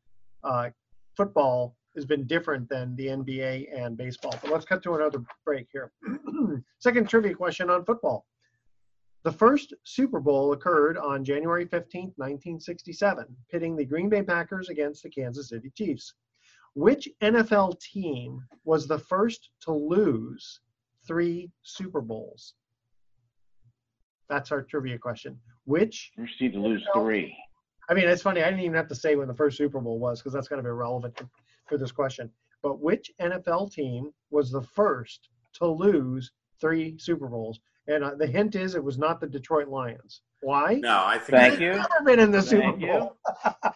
uh, 0.44 0.70
football 1.18 1.76
has 1.96 2.06
been 2.06 2.26
different 2.26 2.68
than 2.70 2.96
the 2.96 3.08
NBA 3.08 3.68
and 3.76 3.96
baseball. 3.96 4.36
But 4.42 4.52
let's 4.52 4.66
cut 4.66 4.84
to 4.84 4.96
another 4.96 5.24
break 5.46 5.68
here. 5.72 5.92
Second 6.80 7.08
trivia 7.08 7.36
question 7.36 7.70
on 7.70 7.86
football. 7.86 8.26
The 9.24 9.32
first 9.32 9.74
Super 9.84 10.20
Bowl 10.20 10.52
occurred 10.52 10.98
on 10.98 11.24
January 11.24 11.66
15th, 11.66 12.14
1967, 12.18 13.26
pitting 13.50 13.76
the 13.76 13.86
Green 13.86 14.10
Bay 14.10 14.22
Packers 14.22 14.70
against 14.70 15.04
the 15.04 15.10
Kansas 15.10 15.50
City 15.50 15.72
Chiefs. 15.78 16.14
Which 16.76 17.08
NFL 17.22 17.80
team 17.80 18.42
was 18.66 18.88
the 18.88 18.98
first 18.98 19.50
to 19.62 19.72
lose 19.72 20.60
three 21.08 21.52
Super 21.64 22.02
Bowls? 22.02 22.56
That's 24.30 24.52
our 24.52 24.64
trivia 24.64 24.98
question. 24.98 25.38
Which? 25.66 26.12
First 26.18 26.40
team 26.40 26.54
to 26.54 26.60
lose 26.60 26.84
three. 26.96 27.36
I 27.90 27.94
mean, 27.94 28.08
it's 28.08 28.22
funny. 28.22 28.42
I 28.42 28.50
didn't 28.50 28.62
even 28.62 28.76
have 28.76 28.88
to 28.88 28.96
say 28.96 29.16
when 29.16 29.28
the 29.28 29.34
first 29.34 29.58
Super 29.58 29.80
Bowl 29.80 30.00
was 30.00 30.20
because 30.20 30.34
that's 30.34 30.48
kind 30.48 30.60
of 30.60 30.66
irrelevant 30.66 31.22
for 31.68 31.78
this 31.78 31.92
question. 31.92 32.30
But 32.62 32.80
which 32.80 33.12
NFL 33.22 33.74
team 33.74 34.12
was 34.32 34.52
the 34.52 34.62
first 34.62 35.30
to 35.56 35.68
lose 35.68 36.32
three 36.60 36.98
Super 36.98 37.28
Bowls? 37.28 37.60
And 37.88 38.04
uh, 38.04 38.16
the 38.16 38.26
hint 38.26 38.56
is 38.56 38.76
it 38.76 38.84
was 38.84 38.98
not 38.98 39.20
the 39.20 39.28
Detroit 39.28 39.68
Lions. 39.68 40.22
Why? 40.42 40.76
No, 40.76 41.04
I 41.06 41.18
think 41.18 41.38
Thank 41.38 41.54
they've 41.54 41.62
you. 41.62 41.72
Never 41.74 42.04
been 42.06 42.20
in 42.20 42.32
the 42.32 42.42
Super 42.42 42.64
Thank 42.64 42.82
you. 42.82 42.88
Bowl. 42.88 43.18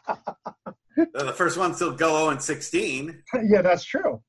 The 1.14 1.34
first 1.34 1.58
one 1.58 1.74
still 1.74 1.92
go 1.92 2.18
0 2.18 2.30
and 2.30 2.42
16. 2.42 3.24
yeah, 3.44 3.62
that's 3.62 3.84
true. 3.84 4.22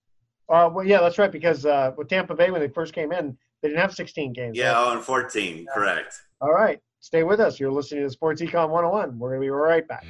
Uh, 0.50 0.70
well, 0.72 0.84
yeah, 0.84 1.00
that's 1.00 1.18
right. 1.18 1.32
Because 1.32 1.66
uh, 1.66 1.92
with 1.96 2.08
Tampa 2.08 2.34
Bay, 2.34 2.50
when 2.50 2.60
they 2.60 2.68
first 2.68 2.92
came 2.94 3.12
in, 3.12 3.36
they 3.62 3.68
didn't 3.68 3.80
have 3.80 3.94
16 3.94 4.32
games. 4.32 4.56
Yeah, 4.56 4.72
right? 4.72 4.84
0 4.84 4.96
and 4.96 5.04
14. 5.04 5.66
Correct. 5.74 6.14
All 6.40 6.52
right. 6.52 6.80
Stay 7.00 7.22
with 7.22 7.40
us. 7.40 7.58
You're 7.60 7.72
listening 7.72 8.04
to 8.04 8.10
Sports 8.10 8.42
Econ 8.42 8.70
101. 8.70 9.18
We're 9.18 9.30
going 9.30 9.40
to 9.40 9.44
be 9.44 9.50
right 9.50 9.86
back. 9.86 10.04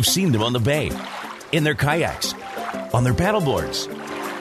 You've 0.00 0.06
seen 0.06 0.32
them 0.32 0.42
on 0.42 0.54
the 0.54 0.58
bay, 0.58 0.90
in 1.52 1.62
their 1.62 1.74
kayaks, 1.74 2.32
on 2.94 3.04
their 3.04 3.12
paddleboards. 3.12 3.86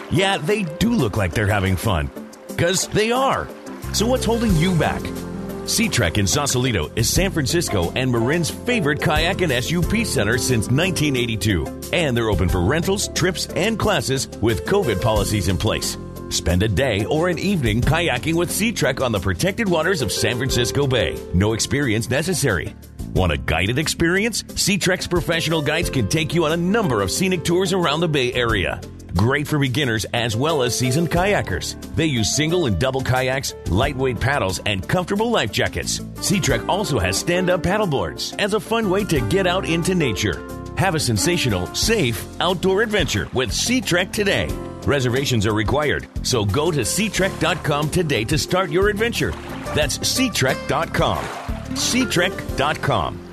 Yeah, 0.09 0.37
they 0.37 0.63
do 0.63 0.93
look 0.93 1.17
like 1.17 1.33
they're 1.33 1.47
having 1.47 1.75
fun. 1.75 2.09
Because 2.47 2.87
they 2.87 3.11
are. 3.11 3.45
So 3.91 4.07
what's 4.07 4.23
holding 4.23 4.55
you 4.55 4.73
back? 4.79 5.01
Sea 5.65 5.89
Trek 5.89 6.17
in 6.17 6.27
Sausalito 6.27 6.89
is 6.95 7.09
San 7.09 7.31
Francisco 7.31 7.91
and 7.91 8.09
Marin's 8.09 8.49
favorite 8.49 9.01
kayak 9.01 9.41
and 9.41 9.51
SUP 9.51 10.05
center 10.05 10.37
since 10.37 10.69
1982. 10.69 11.89
And 11.91 12.15
they're 12.15 12.29
open 12.29 12.47
for 12.47 12.61
rentals, 12.61 13.09
trips, 13.09 13.47
and 13.47 13.77
classes 13.77 14.29
with 14.41 14.63
COVID 14.63 15.01
policies 15.01 15.49
in 15.49 15.57
place. 15.57 15.97
Spend 16.29 16.63
a 16.63 16.69
day 16.69 17.03
or 17.03 17.27
an 17.27 17.37
evening 17.37 17.81
kayaking 17.81 18.35
with 18.35 18.49
Sea 18.49 18.71
Trek 18.71 19.01
on 19.01 19.11
the 19.11 19.19
protected 19.19 19.67
waters 19.67 20.01
of 20.01 20.13
San 20.13 20.37
Francisco 20.37 20.87
Bay. 20.87 21.21
No 21.33 21.51
experience 21.51 22.09
necessary. 22.09 22.73
Want 23.13 23.31
a 23.31 23.37
guided 23.37 23.79
experience? 23.79 24.43
Sea 24.55 24.77
Trek's 24.77 25.07
professional 25.07 25.61
guides 25.61 25.89
can 25.89 26.07
take 26.07 26.33
you 26.33 26.45
on 26.45 26.51
a 26.51 26.57
number 26.57 27.01
of 27.01 27.11
scenic 27.11 27.43
tours 27.43 27.73
around 27.73 28.01
the 28.01 28.07
Bay 28.07 28.31
Area. 28.33 28.79
Great 29.15 29.47
for 29.47 29.57
beginners 29.57 30.05
as 30.13 30.35
well 30.35 30.61
as 30.61 30.77
seasoned 30.77 31.09
kayakers. 31.09 31.75
They 31.95 32.05
use 32.05 32.35
single 32.35 32.67
and 32.67 32.79
double 32.79 33.01
kayaks, 33.01 33.55
lightweight 33.69 34.19
paddles, 34.19 34.59
and 34.65 34.87
comfortable 34.87 35.31
life 35.31 35.51
jackets. 35.51 36.01
Sea 36.21 36.39
Trek 36.39 36.61
also 36.69 36.99
has 36.99 37.17
stand 37.17 37.49
up 37.49 37.63
paddleboards 37.63 38.35
as 38.39 38.53
a 38.53 38.59
fun 38.59 38.89
way 38.89 39.03
to 39.05 39.19
get 39.21 39.47
out 39.47 39.67
into 39.67 39.95
nature. 39.95 40.45
Have 40.77 40.95
a 40.95 40.99
sensational, 40.99 41.65
safe 41.73 42.25
outdoor 42.39 42.83
adventure 42.83 43.27
with 43.33 43.51
Sea 43.51 43.81
Trek 43.81 44.13
today. 44.13 44.47
Reservations 44.85 45.45
are 45.45 45.53
required, 45.53 46.07
so 46.23 46.45
go 46.45 46.71
to 46.71 46.81
SeaTrek.com 46.81 47.89
today 47.89 48.23
to 48.25 48.37
start 48.37 48.69
your 48.69 48.87
adventure. 48.87 49.31
That's 49.75 49.97
SeaTrek.com. 49.97 51.48
SeaTrek.com. 51.71 53.29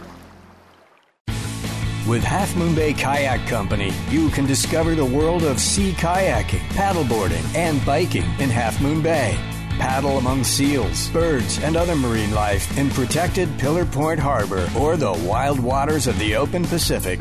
With 2.08 2.22
Half 2.22 2.54
Moon 2.56 2.72
Bay 2.74 2.92
Kayak 2.92 3.48
Company, 3.48 3.92
you 4.10 4.28
can 4.30 4.46
discover 4.46 4.94
the 4.94 5.04
world 5.04 5.42
of 5.42 5.58
sea 5.58 5.90
kayaking, 5.92 6.60
paddleboarding, 6.68 7.56
and 7.56 7.84
biking 7.84 8.22
in 8.38 8.48
Half 8.48 8.80
Moon 8.80 9.02
Bay. 9.02 9.36
Paddle 9.78 10.18
among 10.18 10.44
seals, 10.44 11.08
birds, 11.10 11.58
and 11.58 11.76
other 11.76 11.96
marine 11.96 12.30
life 12.30 12.78
in 12.78 12.90
protected 12.90 13.48
Pillar 13.58 13.84
Point 13.84 14.20
Harbor 14.20 14.70
or 14.78 14.96
the 14.96 15.12
wild 15.12 15.58
waters 15.58 16.06
of 16.06 16.16
the 16.20 16.36
open 16.36 16.64
Pacific. 16.64 17.18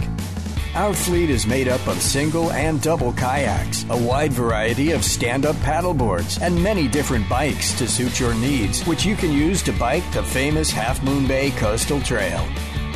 Our 0.75 0.93
fleet 0.93 1.29
is 1.29 1.47
made 1.47 1.69
up 1.69 1.87
of 1.87 2.01
single 2.01 2.51
and 2.51 2.81
double 2.81 3.13
kayaks, 3.13 3.85
a 3.89 3.97
wide 3.97 4.33
variety 4.33 4.91
of 4.91 5.05
stand 5.05 5.45
up 5.45 5.55
paddleboards, 5.57 6.41
and 6.41 6.61
many 6.61 6.89
different 6.89 7.29
bikes 7.29 7.71
to 7.79 7.87
suit 7.87 8.19
your 8.19 8.35
needs, 8.35 8.83
which 8.83 9.05
you 9.05 9.15
can 9.15 9.31
use 9.31 9.63
to 9.63 9.71
bike 9.71 10.03
the 10.11 10.21
famous 10.21 10.71
Half 10.71 11.01
Moon 11.01 11.27
Bay 11.27 11.51
Coastal 11.51 12.01
Trail. 12.01 12.45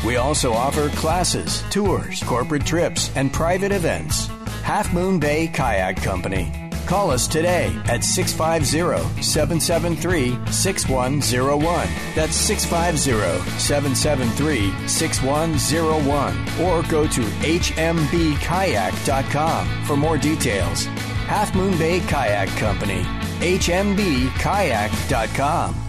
We 0.05 0.17
also 0.17 0.51
offer 0.51 0.89
classes, 0.89 1.63
tours, 1.69 2.21
corporate 2.23 2.65
trips, 2.65 3.15
and 3.15 3.31
private 3.31 3.71
events. 3.71 4.27
Half 4.61 4.93
Moon 4.93 5.17
Bay 5.17 5.47
Kayak 5.47 6.03
Company. 6.03 6.68
Call 6.89 7.11
us 7.11 7.27
today 7.27 7.79
at 7.85 8.03
650 8.03 9.21
773 9.21 10.39
6101. 10.51 11.87
That's 12.15 12.35
650 12.35 13.47
773 13.59 14.87
6101. 14.87 16.35
Or 16.59 16.81
go 16.89 17.05
to 17.05 17.21
HMBKayak.com 17.21 19.85
for 19.85 19.95
more 19.95 20.17
details. 20.17 20.85
Half 21.27 21.53
Moon 21.53 21.77
Bay 21.77 21.99
Kayak 21.99 22.49
Company. 22.57 23.03
HMBKayak.com. 23.37 25.88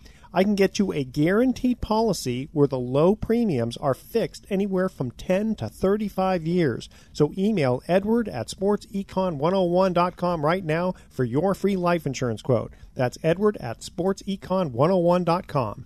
I 0.33 0.43
can 0.43 0.55
get 0.55 0.79
you 0.79 0.91
a 0.93 1.03
guaranteed 1.03 1.81
policy 1.81 2.47
where 2.53 2.67
the 2.67 2.79
low 2.79 3.15
premiums 3.15 3.75
are 3.77 3.93
fixed 3.93 4.45
anywhere 4.49 4.87
from 4.87 5.11
10 5.11 5.55
to 5.55 5.67
35 5.67 6.47
years. 6.47 6.87
So 7.11 7.33
email 7.37 7.83
edward 7.87 8.29
at 8.29 8.47
sportsecon101.com 8.47 10.45
right 10.45 10.63
now 10.63 10.93
for 11.09 11.25
your 11.25 11.53
free 11.53 11.75
life 11.75 12.05
insurance 12.05 12.41
quote. 12.41 12.71
That's 12.95 13.17
edward 13.23 13.57
at 13.57 13.81
sportsecon101.com. 13.81 15.85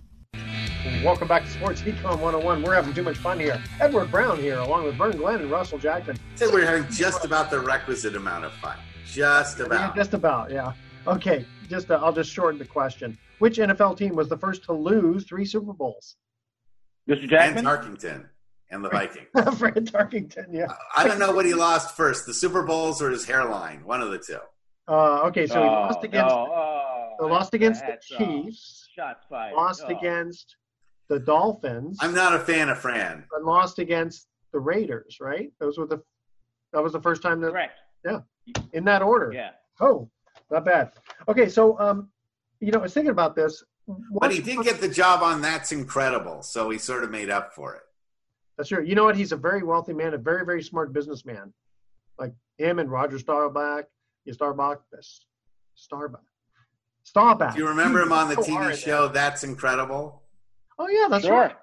Welcome 1.02 1.26
back 1.26 1.42
to 1.44 1.50
Sports 1.50 1.82
Econ 1.82 2.20
101. 2.20 2.62
We're 2.62 2.74
having 2.74 2.94
too 2.94 3.02
much 3.02 3.16
fun 3.18 3.40
here. 3.40 3.60
Edward 3.80 4.08
Brown 4.10 4.38
here, 4.38 4.58
along 4.58 4.84
with 4.84 4.94
Vern 4.94 5.16
Glenn 5.16 5.40
and 5.40 5.50
Russell 5.50 5.78
Jackman. 5.78 6.16
Say 6.36 6.46
we're 6.46 6.64
having 6.64 6.88
just 6.92 7.24
about 7.24 7.50
the 7.50 7.58
requisite 7.58 8.14
amount 8.14 8.44
of 8.44 8.52
fun. 8.52 8.76
Just 9.04 9.58
Yeah, 9.58 9.66
about. 9.66 9.96
just 9.96 10.14
about, 10.14 10.52
yeah. 10.52 10.72
Okay, 11.06 11.44
just 11.66 11.90
uh, 11.90 12.00
I'll 12.02 12.12
just 12.12 12.30
shorten 12.32 12.58
the 12.58 12.64
question. 12.64 13.18
Which 13.38 13.58
NFL 13.58 13.96
team 13.98 14.14
was 14.14 14.28
the 14.28 14.36
first 14.38 14.64
to 14.64 14.72
lose 14.72 15.24
three 15.24 15.44
Super 15.44 15.72
Bowls? 15.72 16.16
Mr. 17.08 17.28
Jackman? 17.28 17.58
And 17.58 17.66
Tarkenton 17.66 18.28
and 18.70 18.84
the 18.84 18.88
Vikings. 18.88 19.28
Fred 19.58 19.74
Tarkenton, 19.86 20.46
yeah. 20.52 20.66
I 20.96 21.06
don't 21.06 21.18
know 21.18 21.32
what 21.32 21.44
he 21.46 21.54
lost 21.54 21.96
first, 21.96 22.26
the 22.26 22.34
Super 22.34 22.62
Bowls 22.62 23.00
or 23.02 23.10
his 23.10 23.24
hairline. 23.26 23.84
One 23.84 24.02
of 24.02 24.10
the 24.10 24.18
two. 24.18 24.38
Uh, 24.88 25.20
okay, 25.26 25.46
so 25.46 25.62
he 25.62 25.68
Oh, 25.68 25.72
lost 25.72 26.04
against 26.04 26.34
no, 26.34 26.48
oh, 26.52 27.16
they 27.20 27.26
lost 27.26 27.54
against 27.54 27.80
the 27.82 27.92
that's, 27.92 28.12
uh, 28.12 28.18
Chiefs, 28.18 28.88
Shots 28.94 29.24
fired. 29.28 29.54
lost 29.54 29.84
Oh. 29.86 29.96
against 29.96 30.56
the 31.08 31.18
Dolphins, 31.20 31.98
I'm 32.00 32.14
not 32.14 32.34
a 32.34 32.38
fan 32.40 32.68
of 32.68 32.78
Fran. 32.78 33.24
and 33.32 33.44
lost 33.44 33.78
against 33.78 34.26
the 34.52 34.58
Raiders. 34.60 35.18
Right? 35.20 35.52
Those 35.60 35.76
were 35.78 35.86
the 35.86 36.02
that 36.72 36.82
was 36.82 36.92
the 36.92 37.00
first 37.00 37.22
time 37.22 37.40
that 37.40 37.50
Correct. 37.52 37.78
yeah, 38.04 38.20
in 38.72 38.84
that 38.84 39.02
order. 39.02 39.32
Yeah. 39.32 39.50
Oh, 39.80 40.08
not 40.50 40.64
bad. 40.64 40.92
Okay, 41.28 41.48
so 41.48 41.78
um, 41.78 42.08
you 42.60 42.70
know, 42.72 42.78
I 42.78 42.82
was 42.82 42.94
thinking 42.94 43.10
about 43.10 43.34
this. 43.36 43.62
But 44.20 44.32
he 44.32 44.40
did 44.40 44.62
get 44.64 44.80
the 44.80 44.88
job 44.88 45.22
on 45.22 45.40
That's 45.40 45.70
Incredible, 45.72 46.42
so 46.42 46.70
he 46.70 46.78
sort 46.78 47.04
of 47.04 47.10
made 47.10 47.30
up 47.30 47.54
for 47.54 47.74
it. 47.76 47.82
That's 48.56 48.68
true. 48.70 48.82
You 48.82 48.94
know 48.94 49.04
what? 49.04 49.16
He's 49.16 49.32
a 49.32 49.36
very 49.36 49.62
wealthy 49.62 49.92
man, 49.92 50.14
a 50.14 50.18
very, 50.18 50.44
very 50.44 50.62
smart 50.62 50.92
businessman. 50.92 51.52
Like 52.18 52.32
him 52.58 52.78
and 52.78 52.90
Roger 52.90 53.18
Starbuck. 53.18 53.84
yeah, 54.24 54.32
Starbuck, 54.32 54.82
Starbuck, 55.74 56.22
Staubach. 57.04 57.54
Do 57.54 57.60
you 57.60 57.68
remember 57.68 58.00
him 58.00 58.12
on 58.12 58.28
the 58.28 58.34
So. 58.36 58.42
TV 58.42 58.74
show 58.74 59.08
That's 59.08 59.44
Incredible 59.44 60.22
Oh 60.78 60.88
yeah, 60.88 61.06
that's 61.08 61.24
Sure. 61.24 61.34
right. 61.34 61.56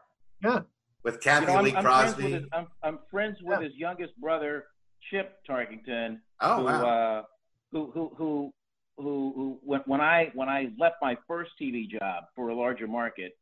Yeah. 0.44 0.62
with 1.04 1.16
You 1.16 1.20
Kathy 1.22 1.46
know, 1.48 1.56
I'm, 1.58 1.64
Lee 1.66 1.74
I'm 1.76 1.84
friends 1.84 2.16
with 2.16 2.26
Crosby? 2.26 2.32
his, 2.32 2.46
I'm, 2.54 2.68
I'm 2.84 3.00
friends 3.12 3.38
with 3.42 3.62
his 3.62 3.76
youngest 3.76 4.16
brother, 4.20 4.66
Chip 5.10 5.38
Tarkenton. 5.50 6.20
Oh, 6.42 6.58
who, 6.58 6.64
wow. 6.64 6.86
Uh, 6.86 7.24
who 7.72 7.92
who 7.92 8.12
who 8.18 8.54
who 8.98 9.34
who 9.36 9.60
when, 9.64 9.82
when 9.86 10.02
I 10.02 10.32
when 10.34 10.50
I 10.50 10.72
left 10.78 10.96
my 11.02 11.18
first 11.28 11.52
TV 11.62 11.89
job 11.89 12.26
for 12.36 12.50
a 12.50 12.56
larger 12.56 12.88
market, 12.88 13.34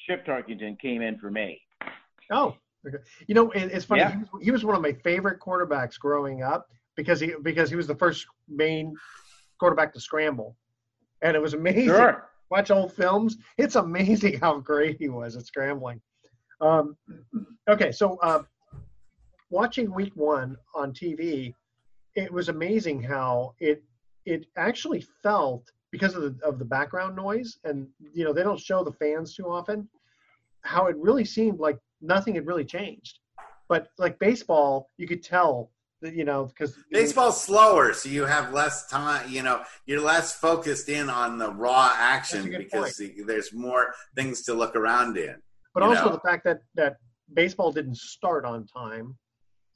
Chip 0.00 0.26
Tarkenton 0.26 0.78
came 0.78 1.02
in 1.02 1.18
for 1.18 1.30
me. 1.30 1.60
Oh, 2.30 2.56
okay. 2.86 2.98
you 3.26 3.34
know, 3.34 3.50
it, 3.52 3.70
it's 3.72 3.84
funny. 3.84 4.02
Yeah. 4.02 4.12
He, 4.12 4.18
was, 4.18 4.28
he 4.42 4.50
was 4.50 4.64
one 4.64 4.76
of 4.76 4.82
my 4.82 4.92
favorite 4.92 5.40
quarterbacks 5.40 5.98
growing 5.98 6.42
up 6.42 6.68
because 6.96 7.20
he 7.20 7.32
because 7.42 7.70
he 7.70 7.76
was 7.76 7.86
the 7.86 7.94
first 7.94 8.26
main 8.48 8.94
quarterback 9.58 9.92
to 9.94 10.00
scramble, 10.00 10.56
and 11.22 11.36
it 11.36 11.40
was 11.40 11.54
amazing. 11.54 11.86
Sure. 11.86 12.28
Watch 12.50 12.70
old 12.70 12.92
films. 12.92 13.36
It's 13.58 13.76
amazing 13.76 14.40
how 14.40 14.58
great 14.60 14.96
he 14.98 15.08
was 15.08 15.36
at 15.36 15.44
scrambling. 15.46 16.00
Um, 16.60 16.96
okay, 17.68 17.92
so 17.92 18.16
uh, 18.22 18.42
watching 19.50 19.92
Week 19.94 20.12
One 20.16 20.56
on 20.74 20.92
TV, 20.92 21.54
it 22.14 22.32
was 22.32 22.48
amazing 22.48 23.02
how 23.02 23.54
it 23.60 23.82
it 24.28 24.46
actually 24.56 25.04
felt 25.22 25.70
because 25.90 26.14
of 26.14 26.22
the 26.22 26.36
of 26.44 26.58
the 26.58 26.64
background 26.64 27.16
noise, 27.16 27.58
and 27.64 27.88
you 28.12 28.24
know 28.24 28.32
they 28.32 28.42
don't 28.42 28.60
show 28.60 28.84
the 28.84 28.92
fans 28.92 29.34
too 29.34 29.46
often. 29.46 29.88
How 30.62 30.86
it 30.86 30.96
really 30.98 31.24
seemed 31.24 31.58
like 31.58 31.78
nothing 32.00 32.34
had 32.34 32.46
really 32.46 32.64
changed, 32.64 33.20
but 33.68 33.88
like 33.98 34.18
baseball, 34.18 34.90
you 34.98 35.06
could 35.06 35.22
tell 35.22 35.70
that 36.02 36.14
you 36.14 36.24
know 36.24 36.46
because 36.46 36.76
Baseball's 36.92 37.42
slower, 37.42 37.94
so 37.94 38.08
you 38.08 38.24
have 38.26 38.52
less 38.52 38.86
time. 38.88 39.30
You 39.30 39.42
know, 39.42 39.62
you're 39.86 40.00
less 40.00 40.34
focused 40.34 40.88
in 40.88 41.08
on 41.08 41.38
the 41.38 41.50
raw 41.52 41.92
action 41.96 42.54
because 42.56 42.96
the, 42.96 43.22
there's 43.26 43.52
more 43.52 43.94
things 44.14 44.42
to 44.42 44.54
look 44.54 44.76
around 44.76 45.16
in. 45.16 45.36
but 45.74 45.82
also 45.82 46.06
know? 46.06 46.12
the 46.12 46.20
fact 46.20 46.44
that 46.44 46.60
that 46.74 46.98
baseball 47.32 47.72
didn't 47.72 47.96
start 47.96 48.44
on 48.44 48.66
time, 48.66 49.16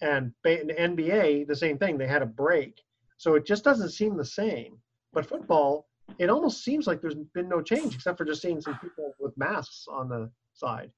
and 0.03 0.33
ba- 0.45 0.61
and 0.61 0.97
NBA 0.99 1.47
the 1.47 1.57
same 1.57 1.79
thing. 1.79 1.97
They 1.97 2.07
had 2.07 2.23
a 2.23 2.27
break, 2.27 2.81
so 3.23 3.37
it 3.37 3.47
just 3.47 3.63
doesn't 3.63 3.91
seem 3.91 4.17
the 4.17 4.25
same. 4.25 4.79
But 5.13 5.25
football, 5.27 5.87
it 6.19 6.29
almost 6.29 6.65
seems 6.65 6.89
like 6.89 7.01
there's 7.01 7.15
been 7.35 7.49
no 7.49 7.63
change 7.63 7.95
except 7.95 8.19
for 8.19 8.25
just 8.25 8.43
seeing 8.43 8.61
some 8.61 8.77
people 8.81 9.13
with 9.21 9.33
masks 9.39 9.87
on 9.89 10.09
the 10.09 10.29
side, 10.55 10.91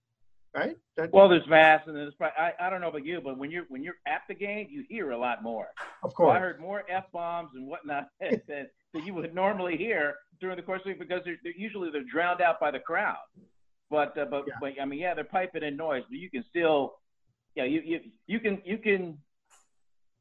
right? 0.57 0.79
That- 0.97 1.13
Well, 1.13 1.29
there's 1.29 1.47
masks, 1.47 1.87
and 1.87 1.95
there's 1.95 2.15
probably, 2.15 2.39
I 2.39 2.53
I 2.59 2.71
don't 2.71 2.81
know 2.81 2.89
about 2.89 3.05
you, 3.05 3.21
but 3.23 3.37
when 3.37 3.51
you're 3.51 3.67
when 3.69 3.83
you're 3.83 3.99
at 4.07 4.23
the 4.27 4.35
game, 4.35 4.69
you 4.71 4.85
hear 4.89 5.11
a 5.11 5.19
lot 5.19 5.43
more. 5.43 5.69
Of 6.03 6.15
course. 6.15 6.35
I 6.35 6.39
heard 6.39 6.61
more 6.61 6.83
f 6.89 7.05
bombs 7.13 7.51
and 7.57 7.67
whatnot 7.67 8.09
than, 8.21 8.69
than 8.95 9.05
you 9.05 9.13
would 9.13 9.35
normally 9.35 9.77
hear 9.77 10.15
during 10.41 10.57
the 10.57 10.63
course 10.63 10.81
of 10.81 10.85
the 10.85 10.91
week 10.93 11.01
because 11.01 11.21
they're, 11.27 11.37
they're 11.43 11.53
usually 11.59 11.91
they're 11.91 12.11
drowned 12.11 12.41
out 12.41 12.59
by 12.59 12.71
the 12.71 12.81
crowd. 12.81 13.27
But 13.91 14.17
uh, 14.17 14.25
but 14.31 14.45
but 14.63 14.73
I 14.81 14.87
mean, 14.87 14.99
yeah, 14.99 15.13
they're 15.13 15.25
piping 15.25 15.63
in 15.63 15.77
noise, 15.77 16.05
but 16.09 16.17
you 16.19 16.31
can 16.31 16.43
still, 16.49 16.95
yeah, 17.55 17.65
you 17.65 17.83
you 17.85 18.01
you 18.27 18.41
can 18.41 18.63
you 18.65 18.79
can 18.79 19.19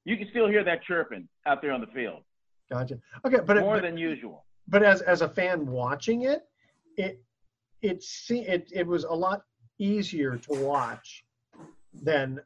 you 0.05 0.17
can 0.17 0.27
still 0.29 0.47
hear 0.47 0.63
that 0.63 0.83
chirping 0.83 1.27
out 1.45 1.61
there 1.61 1.71
on 1.71 1.81
the 1.81 1.87
field 1.87 2.23
Gotcha. 2.71 2.97
Okay, 3.25 3.37
but 3.45 3.57
it- 3.57 3.61
more 3.61 3.75
but- 3.75 3.83
than 3.83 3.97
usual. 3.97 4.45
but 4.67 4.81
as 4.83 5.01
as 5.01 5.21
a 5.21 5.29
fan 5.29 5.67
watching 5.67 6.23
it, 6.23 6.43
it 6.97 7.21
it 7.81 8.01
se- 8.01 8.45
it 8.47 8.69
it 8.73 8.87
was 8.87 9.03
a 9.03 9.13
lot 9.13 9.43
easier 9.79 10.37
to 10.37 10.53
watch 10.53 11.25
than 11.93 12.39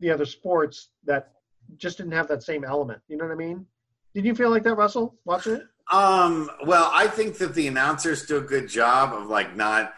the 0.00 0.10
other 0.10 0.24
sports 0.24 0.88
that 1.04 1.32
just 1.76 1.98
didn't 1.98 2.12
have 2.12 2.26
that 2.28 2.42
same 2.42 2.64
element. 2.64 3.00
You 3.08 3.16
know 3.18 3.24
what 3.24 3.32
I 3.32 3.36
mean? 3.36 3.66
Did 4.14 4.24
you 4.24 4.34
feel 4.34 4.50
like 4.50 4.62
that, 4.64 4.74
Russell, 4.74 5.16
watching 5.24 5.54
it? 5.54 5.62
Um, 5.92 6.50
well, 6.66 6.90
I 6.92 7.06
think 7.06 7.36
that 7.38 7.54
the 7.54 7.68
announcers 7.68 8.26
do 8.26 8.38
a 8.38 8.40
good 8.40 8.68
job 8.68 9.12
of 9.12 9.26
like 9.28 9.54
not 9.54 9.94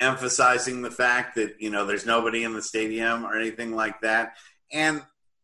emphasizing 0.00 0.82
the 0.82 0.90
fact 0.90 1.34
that 1.36 1.60
you 1.60 1.70
know 1.70 1.84
there's 1.84 2.06
nobody 2.06 2.44
in 2.44 2.54
the 2.54 2.62
stadium 2.62 3.24
or 3.24 3.34
anything 3.36 3.72
like 3.74 4.00
that. 4.00 4.36
And 4.72 5.02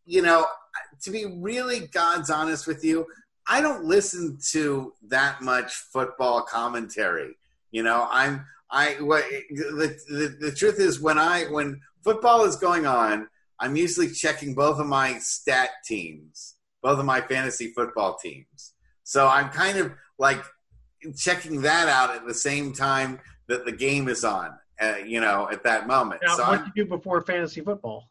you 0.09 0.23
know, 0.23 0.47
to 1.03 1.11
be 1.11 1.27
really 1.27 1.87
God's 1.89 2.31
honest 2.31 2.67
with 2.67 2.83
you, 2.83 3.07
I 3.47 3.61
don't 3.61 3.85
listen 3.85 4.39
to 4.53 4.95
that 5.09 5.43
much 5.43 5.73
football 5.93 6.43
commentary. 6.43 7.37
You 7.71 7.83
know, 7.83 8.09
I'm 8.11 8.45
I 8.71 8.95
what 9.01 9.25
the, 9.51 9.97
the 10.09 10.47
the 10.47 10.53
truth 10.53 10.81
is 10.81 10.99
when 10.99 11.19
I 11.19 11.45
when 11.45 11.81
football 12.03 12.45
is 12.47 12.57
going 12.57 12.87
on, 12.87 13.29
I'm 13.61 13.77
usually 13.77 14.09
checking 14.09 14.55
both 14.55 14.81
of 14.81 14.87
my 14.87 15.19
stat 15.19 15.71
teams, 15.85 16.55
both 16.83 16.99
of 16.99 17.05
my 17.05 17.21
fantasy 17.21 17.73
football 17.73 18.17
teams. 18.17 18.73
So 19.05 19.29
I'm 19.29 19.51
kind 19.51 19.77
of 19.77 19.93
like 20.19 20.43
checking 21.17 21.61
that 21.63 21.89
out 21.89 22.17
at 22.17 22.27
the 22.27 22.35
same 22.35 22.73
time 22.73 23.21
that 23.49 23.67
the 23.67 23.73
game 23.73 24.09
is 24.09 24.25
on, 24.25 24.57
uh, 24.81 24.97
you 25.07 25.21
know, 25.21 25.49
at 25.51 25.65
that 25.65 25.87
moment. 25.87 26.23
Now, 26.23 26.37
so 26.37 26.43
what 26.45 26.53
I'm, 26.53 26.65
did 26.65 26.73
you 26.77 26.85
do 26.85 26.91
before 26.91 27.21
fantasy 27.23 27.61
football? 27.61 28.09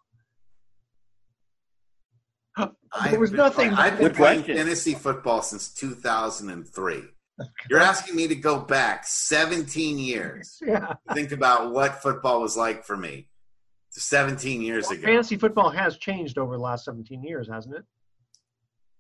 I've 2.58 3.12
there 3.12 3.20
was 3.20 3.30
been 3.32 3.38
nothing. 3.38 3.74
playing- 3.74 3.94
I've 3.94 4.00
been 4.00 4.14
playing 4.14 4.40
question. 4.44 4.58
fantasy 4.58 4.94
football 4.96 5.42
since 5.42 5.74
2003. 5.74 7.04
You're 7.70 7.80
asking 7.80 8.16
me 8.16 8.28
to 8.30 8.36
go 8.36 8.60
back 8.60 9.06
17 9.06 10.00
years. 10.00 10.58
Yeah. 10.66 10.94
Think 11.14 11.32
about 11.32 11.72
what 11.72 12.02
football 12.02 12.42
was 12.42 12.58
like 12.58 12.84
for 12.84 12.98
me 12.98 13.30
17 13.92 14.62
years 14.62 14.90
ago. 14.90 15.02
Fantasy 15.04 15.38
football 15.38 15.70
has 15.70 15.98
changed 15.98 16.38
over 16.38 16.56
the 16.56 16.62
last 16.64 16.86
17 16.86 17.24
years, 17.24 17.48
hasn't 17.48 17.76
it? 17.76 17.84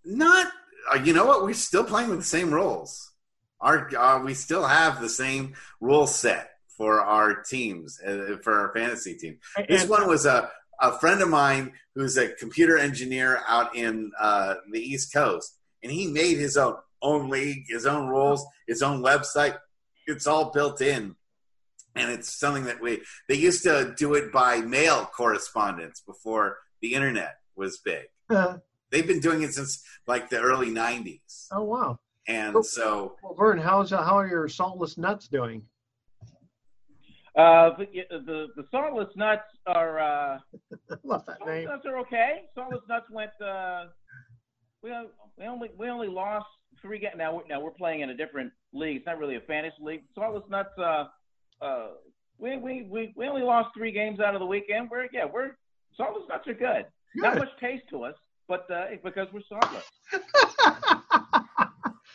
Not, 0.05 0.47
uh, 0.93 0.99
you 0.99 1.13
know 1.13 1.25
what? 1.25 1.43
We're 1.43 1.53
still 1.53 1.83
playing 1.83 2.09
with 2.09 2.19
the 2.19 2.25
same 2.25 2.51
rules. 2.53 3.11
Our, 3.59 3.89
uh, 3.97 4.19
we 4.23 4.33
still 4.35 4.65
have 4.67 5.01
the 5.01 5.09
same 5.09 5.53
rule 5.81 6.05
set 6.07 6.51
for 6.77 7.01
our 7.01 7.41
teams, 7.41 7.99
uh, 8.05 8.37
for 8.43 8.53
our 8.59 8.71
fantasy 8.73 9.15
team. 9.17 9.39
This 9.67 9.81
And- 9.81 9.89
one 9.89 10.07
was 10.07 10.25
a, 10.27 10.51
a 10.79 10.97
friend 10.99 11.21
of 11.21 11.29
mine 11.29 11.73
who's 11.95 12.17
a 12.17 12.29
computer 12.29 12.77
engineer 12.77 13.41
out 13.47 13.75
in 13.75 14.11
uh, 14.19 14.55
the 14.71 14.79
East 14.79 15.13
Coast, 15.13 15.57
and 15.83 15.91
he 15.91 16.07
made 16.07 16.37
his 16.37 16.57
own 16.57 16.75
own 17.01 17.29
league, 17.29 17.65
his 17.67 17.85
own 17.85 18.07
rules, 18.07 18.45
his 18.67 18.81
own 18.81 19.03
website. 19.03 19.57
It's 20.07 20.25
all 20.25 20.51
built 20.51 20.81
in, 20.81 21.15
and 21.95 22.11
it's 22.11 22.39
something 22.39 22.65
that 22.65 22.81
we 22.81 23.01
they 23.27 23.35
used 23.35 23.63
to 23.63 23.93
do 23.97 24.13
it 24.15 24.31
by 24.31 24.57
mail 24.61 25.05
correspondence 25.15 26.01
before 26.01 26.57
the 26.81 26.93
internet 26.93 27.35
was 27.55 27.77
big. 27.79 28.05
Uh, 28.29 28.57
They've 28.89 29.05
been 29.05 29.19
doing 29.19 29.41
it 29.41 29.53
since 29.53 29.83
like 30.07 30.29
the 30.29 30.39
early 30.39 30.69
'90s, 30.69 31.47
oh 31.51 31.63
wow. 31.63 31.99
and 32.27 32.65
so 32.65 33.17
Well, 33.21 33.33
Vern, 33.33 33.57
how's 33.57 33.91
how 33.91 34.17
are 34.17 34.27
your 34.27 34.47
saltless 34.47 34.97
nuts 34.97 35.27
doing? 35.27 35.63
Uh, 37.37 37.77
the, 37.77 38.47
the 38.55 38.63
saltless 38.71 39.15
nuts 39.15 39.43
are 39.67 39.99
uh, 39.99 40.39
love 41.03 41.23
that 41.27 41.37
saltless 41.37 41.55
name. 41.55 41.65
nuts 41.65 41.85
are 41.85 41.99
okay. 41.99 42.45
Saltless 42.55 42.81
nuts 42.89 43.05
went. 43.11 43.29
Uh, 43.39 43.85
we 44.81 44.91
we 45.37 45.45
only 45.45 45.69
we 45.77 45.87
only 45.87 46.07
lost 46.07 46.47
three 46.81 46.97
games. 46.97 47.13
Now 47.15 47.35
we're, 47.35 47.47
now 47.47 47.61
we're 47.61 47.69
playing 47.69 48.01
in 48.01 48.09
a 48.09 48.17
different 48.17 48.51
league. 48.73 48.97
It's 48.97 49.05
not 49.05 49.19
really 49.19 49.35
a 49.35 49.41
fantasy 49.41 49.75
league. 49.81 50.03
Saltless 50.15 50.49
nuts. 50.49 50.71
Uh, 50.79 51.05
uh, 51.61 51.87
we, 52.39 52.57
we 52.57 52.87
we 52.89 53.13
we 53.15 53.27
only 53.27 53.43
lost 53.43 53.69
three 53.77 53.91
games 53.91 54.19
out 54.19 54.33
of 54.33 54.39
the 54.39 54.45
weekend. 54.47 54.89
We're 54.89 55.07
yeah 55.13 55.25
we're 55.31 55.51
saltless 55.95 56.27
nuts 56.27 56.47
are 56.47 56.53
good. 56.55 56.85
Not 57.15 57.37
much 57.37 57.49
taste 57.59 57.83
to 57.91 58.03
us, 58.03 58.15
but 58.47 58.65
uh, 58.71 58.85
because 59.03 59.27
we're 59.31 59.41
saltless. 59.47 59.83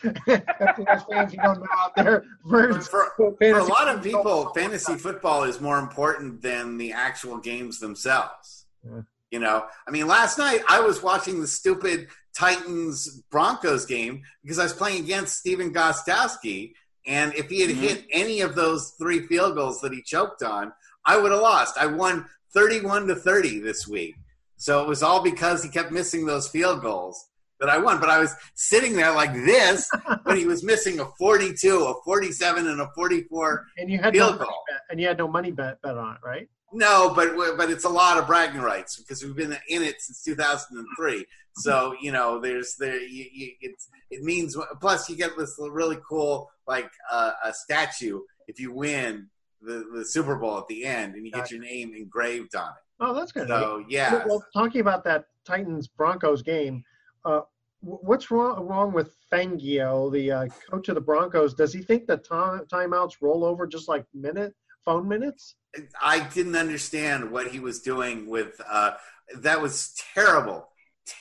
Fans 0.03 1.32
don't 1.34 1.61
know 1.61 1.66
out 1.78 1.94
there. 1.96 2.24
For, 2.48 2.80
for, 2.80 3.12
for 3.16 3.59
a 3.59 3.64
lot 3.64 3.88
of 3.88 4.03
people, 4.03 4.50
fantasy 4.55 4.94
football 4.96 5.44
is 5.44 5.61
more 5.61 5.78
important 5.78 6.42
than 6.42 6.76
the 6.78 6.92
actual 6.92 7.38
games 7.38 7.78
themselves. 7.80 8.66
Yeah. 8.84 9.03
You 9.30 9.38
know, 9.38 9.64
I 9.86 9.90
mean, 9.90 10.07
last 10.07 10.36
night 10.38 10.61
I 10.68 10.80
was 10.80 11.03
watching 11.03 11.40
the 11.40 11.46
stupid 11.46 12.09
Titans 12.36 13.22
Broncos 13.30 13.86
game 13.86 14.22
because 14.42 14.59
I 14.59 14.64
was 14.64 14.72
playing 14.74 15.05
against 15.05 15.38
Stephen 15.38 15.72
Gostkowski. 15.72 16.74
and 17.07 17.34
if 17.34 17.48
he 17.48 17.61
had 17.62 17.70
Mm-hmm. 17.70 17.80
hit 17.80 18.05
any 18.11 18.40
of 18.42 18.55
those 18.55 18.92
three 18.98 19.26
field 19.26 19.55
goals 19.55 19.80
that 19.80 19.92
he 19.92 20.03
choked 20.03 20.42
on, 20.42 20.72
I 21.07 21.16
would 21.16 21.32
have 21.32 21.40
lost. 21.40 21.78
I 21.78 21.86
won 21.86 22.26
thirty-one 22.55 23.07
to 23.07 23.14
thirty 23.14 23.59
this 23.59 23.88
week, 23.88 24.14
so 24.57 24.82
it 24.82 24.88
was 24.88 25.03
all 25.03 25.22
because 25.22 25.62
he 25.64 25.70
kept 25.70 25.90
missing 25.92 26.26
those 26.26 26.48
field 26.48 26.82
goals 26.82 27.26
that 27.62 27.70
I 27.70 27.78
won. 27.78 27.98
But 28.00 28.10
I 28.10 28.18
was 28.18 28.34
sitting 28.54 28.94
there 28.94 29.12
like 29.14 29.32
this 29.32 29.88
when 30.24 30.36
he 30.36 30.46
was 30.46 30.62
missing 30.72 31.00
a 31.00 31.06
forty-two, 31.18 31.78
a 31.84 31.94
forty-seven, 32.04 32.66
and 32.66 32.80
a 32.80 32.88
forty-four 32.94 33.66
and 33.78 33.88
you 33.88 33.98
had 33.98 34.12
field 34.12 34.32
no 34.32 34.38
money 34.38 34.48
goal. 34.50 34.62
bet, 34.70 34.80
and 34.90 35.00
you 35.00 35.06
had 35.06 35.16
no 35.16 35.28
money 35.28 35.50
bet 35.52 35.80
bet 35.80 35.96
on 35.96 36.16
it, 36.16 36.20
right? 36.22 36.48
No, 36.72 37.12
but 37.14 37.36
but 37.56 37.70
it's 37.70 37.84
a 37.84 37.88
lot 37.88 38.18
of 38.18 38.26
bragging 38.26 38.60
rights 38.60 38.96
because 38.98 39.22
we've 39.22 39.36
been 39.36 39.56
in 39.68 39.82
it 39.82 40.00
since 40.00 40.22
2003. 40.22 41.24
So 41.56 41.94
you 42.00 42.12
know, 42.12 42.40
there's 42.40 42.76
there 42.76 42.98
you, 43.00 43.26
you, 43.32 43.52
it's 43.60 43.88
it 44.10 44.22
means 44.22 44.56
plus 44.80 45.08
you 45.08 45.16
get 45.16 45.36
this 45.38 45.56
really 45.58 45.98
cool 46.08 46.50
like 46.66 46.90
uh, 47.10 47.32
a 47.44 47.52
statue 47.52 48.20
if 48.48 48.58
you 48.58 48.72
win 48.72 49.28
the, 49.60 49.84
the 49.94 50.04
Super 50.04 50.36
Bowl 50.36 50.58
at 50.58 50.66
the 50.68 50.84
end 50.84 51.14
and 51.14 51.24
you 51.26 51.30
get 51.32 51.50
your 51.50 51.60
name 51.60 51.94
engraved 51.94 52.56
on 52.56 52.68
it. 52.68 52.74
Oh, 53.00 53.12
that's 53.14 53.32
good. 53.32 53.48
So 53.48 53.84
yeah, 53.88 54.24
Well, 54.26 54.42
talking 54.54 54.80
about 54.80 55.04
that 55.04 55.26
Titans 55.44 55.88
Broncos 55.88 56.40
game, 56.42 56.84
uh, 57.24 57.42
what's 57.83 58.30
wrong 58.30 58.66
wrong 58.66 58.93
with 58.93 59.14
Fangio, 59.30 60.11
the 60.12 60.30
uh, 60.30 60.47
coach 60.70 60.89
of 60.89 60.95
the 60.95 61.01
Broncos? 61.01 61.55
Does 61.55 61.72
he 61.72 61.83
think 61.83 62.07
the 62.07 62.16
time, 62.16 62.61
timeouts 62.72 63.14
roll 63.20 63.45
over 63.45 63.66
just 63.66 63.89
like 63.89 64.05
minute 64.14 64.55
phone 64.85 65.09
minutes? 65.09 65.57
I 66.01 66.20
didn't 66.28 66.57
understand 66.57 67.30
what 67.30 67.49
he 67.49 67.61
was 67.61 67.80
doing 67.80 68.28
with 68.28 68.61
uh, 68.68 68.93
that 69.37 69.61
was 69.61 69.95
terrible, 70.14 70.68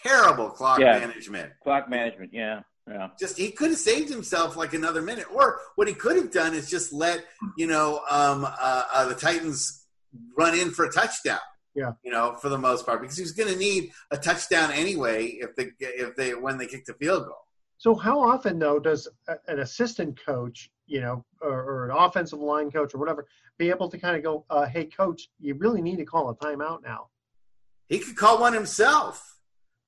terrible 0.03 0.49
clock 0.49 0.79
Yeah. 0.79 0.99
management. 0.99 1.53
Clock 1.63 1.89
management, 1.89 2.31
yeah, 2.33 2.61
yeah. 2.87 3.09
just 3.19 3.37
he 3.37 3.51
could 3.51 3.69
have 3.69 3.79
saved 3.79 4.09
himself 4.09 4.55
like 4.57 4.73
another 4.73 5.01
minute 5.01 5.27
or 5.33 5.59
what 5.75 5.87
he 5.87 5.93
could 5.93 6.15
have 6.17 6.31
done 6.31 6.53
is 6.53 6.69
just 6.69 6.91
let 6.93 7.25
you 7.57 7.67
know 7.67 8.01
um, 8.09 8.45
uh, 8.45 8.83
uh, 8.93 9.05
the 9.07 9.15
titans 9.15 9.85
run 10.37 10.57
in 10.57 10.71
for 10.71 10.85
a 10.85 10.91
touchdown 10.91 11.39
Yeah. 11.73 11.93
you 12.03 12.11
know 12.11 12.35
for 12.41 12.49
the 12.49 12.57
most 12.57 12.85
part 12.85 12.99
because 13.01 13.15
he 13.15 13.21
was 13.23 13.31
going 13.31 13.51
to 13.51 13.57
need 13.57 13.91
a 14.11 14.17
touchdown 14.17 14.71
anyway 14.71 15.25
if 15.27 15.55
they 15.55 15.71
if 15.79 16.15
they 16.17 16.33
when 16.35 16.57
they 16.57 16.67
kicked 16.67 16.87
the 16.87 16.93
field 16.95 17.23
goal 17.27 17.45
So 17.77 17.95
how 17.95 18.19
often 18.19 18.59
though 18.59 18.77
does 18.79 19.07
a- 19.27 19.37
an 19.47 19.59
assistant 19.59 20.19
coach, 20.25 20.69
you 20.85 20.99
know, 21.01 21.23
or, 21.41 21.57
or 21.71 21.85
an 21.89 21.91
offensive 22.05 22.39
line 22.39 22.69
coach 22.69 22.93
or 22.93 22.99
whatever, 22.99 23.25
be 23.57 23.69
able 23.69 23.89
to 23.89 23.97
kind 23.97 24.15
of 24.17 24.21
go, 24.21 24.45
uh, 24.49 24.65
"Hey, 24.67 24.85
coach, 24.85 25.29
you 25.39 25.55
really 25.55 25.81
need 25.81 25.97
to 25.97 26.05
call 26.05 26.29
a 26.29 26.35
timeout 26.35 26.83
now." 26.83 27.07
he 27.89 27.97
could 27.99 28.15
call 28.15 28.39
one 28.39 28.53
himself 28.53 29.39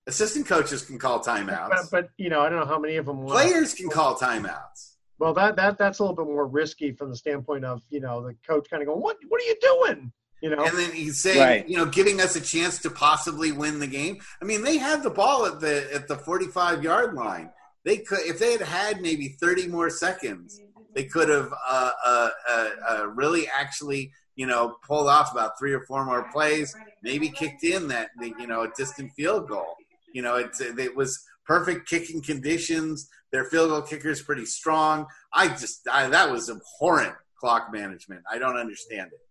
assistant 0.07 0.45
coaches 0.47 0.83
can 0.83 0.97
call 0.99 1.23
timeouts 1.23 1.69
But, 1.69 1.85
but 1.91 2.09
you 2.17 2.29
know, 2.29 2.41
I 2.41 2.49
don't 2.49 2.59
know 2.59 2.65
how 2.65 2.79
many 2.79 2.95
of 2.97 3.05
them. 3.05 3.25
players 3.25 3.73
can 3.73 3.89
call 3.89 4.15
timeouts 4.15 4.95
Well, 5.19 5.33
that 5.35 5.55
that 5.57 5.77
that's 5.77 5.99
a 5.99 6.03
little 6.03 6.15
bit 6.15 6.25
more 6.25 6.47
risky 6.47 6.91
from 6.93 7.09
the 7.11 7.15
standpoint 7.15 7.63
of 7.65 7.81
you 7.89 7.99
know 8.05 8.15
the 8.27 8.33
coach 8.47 8.65
kind 8.69 8.81
of 8.81 8.87
going, 8.87 9.01
"What 9.01 9.17
what 9.29 9.39
are 9.41 9.45
you 9.45 9.57
doing?" 9.61 10.11
You 10.43 10.49
know, 10.49 10.61
and 10.65 10.77
then 10.77 10.91
he's 10.91 11.21
saying, 11.21 11.39
Right. 11.39 11.69
you 11.69 11.77
know, 11.77 11.85
giving 11.85 12.19
us 12.19 12.35
a 12.35 12.41
chance 12.41 12.77
to 12.79 12.89
possibly 12.89 13.53
win 13.53 13.79
the 13.79 13.87
game. 13.87 14.19
I 14.41 14.45
mean, 14.45 14.61
they 14.61 14.77
had 14.77 15.01
the 15.01 15.09
ball 15.09 15.45
at 15.45 15.61
the 15.61 15.87
at 15.93 16.09
the 16.09 16.17
45 16.17 16.83
yard 16.83 17.13
line. 17.13 17.49
They 17.85 17.99
could, 17.99 18.19
if 18.25 18.39
they 18.39 18.51
had 18.51 18.61
had 18.61 19.01
maybe 19.01 19.29
30 19.39 19.69
more 19.69 19.89
seconds, 19.89 20.59
they 20.95 21.05
could 21.05 21.29
have 21.29 21.49
uh, 21.65 21.91
uh, 22.05 22.29
uh, 22.49 22.69
uh, 22.89 23.07
really 23.07 23.47
actually, 23.47 24.11
you 24.35 24.45
know, 24.45 24.75
pulled 24.85 25.07
off 25.07 25.31
about 25.31 25.57
three 25.57 25.71
or 25.71 25.79
four 25.85 26.03
more 26.03 26.27
plays. 26.33 26.75
Maybe 27.01 27.29
kicked 27.29 27.63
in 27.63 27.87
that, 27.87 28.09
you 28.19 28.45
know, 28.45 28.63
a 28.63 28.71
distant 28.75 29.13
field 29.13 29.47
goal. 29.47 29.77
You 30.13 30.23
know, 30.23 30.35
it's 30.35 30.59
it 30.59 30.93
was 30.93 31.23
perfect 31.47 31.87
kicking 31.87 32.21
conditions. 32.21 33.09
Their 33.31 33.45
field 33.45 33.69
goal 33.69 33.81
kicker 33.81 34.09
is 34.09 34.21
pretty 34.21 34.45
strong. 34.45 35.07
I 35.31 35.47
just 35.47 35.87
I, 35.89 36.09
that 36.09 36.29
was 36.29 36.49
abhorrent 36.49 37.15
clock 37.39 37.71
management. 37.71 38.23
I 38.29 38.39
don't 38.39 38.57
understand 38.57 39.11
it. 39.13 39.21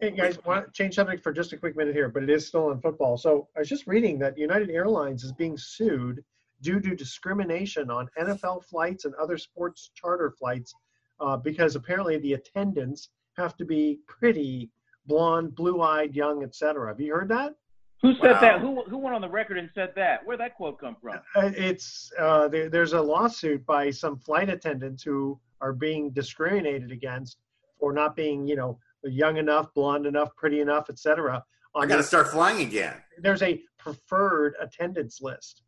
Hey, 0.00 0.10
guys, 0.10 0.38
want 0.44 0.66
to 0.66 0.72
change 0.72 0.94
subject 0.94 1.22
for 1.22 1.32
just 1.32 1.52
a 1.52 1.56
quick 1.56 1.76
minute 1.76 1.94
here, 1.94 2.08
but 2.08 2.22
it 2.22 2.30
is 2.30 2.46
still 2.46 2.66
on 2.66 2.80
football. 2.80 3.16
So 3.16 3.48
I 3.56 3.60
was 3.60 3.68
just 3.68 3.86
reading 3.86 4.18
that 4.20 4.36
United 4.38 4.70
Airlines 4.70 5.24
is 5.24 5.32
being 5.32 5.56
sued 5.56 6.22
due 6.62 6.80
to 6.80 6.94
discrimination 6.94 7.90
on 7.90 8.08
NFL 8.18 8.64
flights 8.64 9.04
and 9.04 9.14
other 9.14 9.38
sports 9.38 9.90
charter 9.94 10.30
flights 10.30 10.74
uh, 11.20 11.36
because 11.36 11.76
apparently 11.76 12.18
the 12.18 12.34
attendants 12.34 13.08
have 13.36 13.56
to 13.56 13.64
be 13.64 14.00
pretty, 14.06 14.70
blonde, 15.06 15.54
blue-eyed, 15.54 16.14
young, 16.14 16.42
etc. 16.42 16.88
Have 16.88 17.00
you 17.00 17.14
heard 17.14 17.28
that? 17.28 17.54
Who 18.02 18.14
said 18.14 18.32
Wow. 18.32 18.40
that? 18.40 18.60
Who 18.60 18.82
who 18.84 18.98
went 18.98 19.14
on 19.14 19.20
the 19.20 19.28
record 19.28 19.58
and 19.58 19.68
said 19.74 19.92
that? 19.96 20.24
Where'd 20.24 20.40
that 20.40 20.54
quote 20.54 20.78
come 20.78 20.96
from? 21.02 21.18
Uh, 21.36 21.50
It's 21.56 22.10
uh, 22.18 22.48
there, 22.48 22.68
there's 22.70 22.94
a 22.94 23.00
lawsuit 23.00 23.64
by 23.66 23.90
some 23.90 24.16
flight 24.16 24.48
attendants 24.48 25.02
who 25.02 25.38
are 25.60 25.74
being 25.74 26.10
discriminated 26.10 26.92
against 26.92 27.38
for 27.78 27.92
not 27.92 28.16
being, 28.16 28.46
you 28.46 28.56
know, 28.56 28.78
young 29.04 29.36
enough, 29.36 29.72
blonde 29.74 30.06
enough, 30.06 30.34
pretty 30.36 30.60
enough, 30.60 30.90
etc. 30.90 31.42
I 31.74 31.86
got 31.86 31.96
to 31.96 32.02
start 32.02 32.28
flying 32.28 32.66
again. 32.66 32.94
There's 33.18 33.42
a 33.42 33.62
preferred 33.78 34.54
attendance 34.60 35.20
list. 35.20 35.62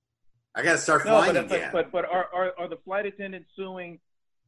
I 0.54 0.62
got 0.62 0.72
to 0.72 0.78
start 0.78 1.04
No, 1.06 1.12
flying 1.12 1.34
but, 1.34 1.44
again. 1.46 1.70
but 1.72 1.90
but 1.92 2.02
but 2.02 2.04
are, 2.12 2.28
are 2.34 2.52
are 2.58 2.68
the 2.68 2.76
flight 2.84 3.06
attendants 3.06 3.50
suing 3.56 3.98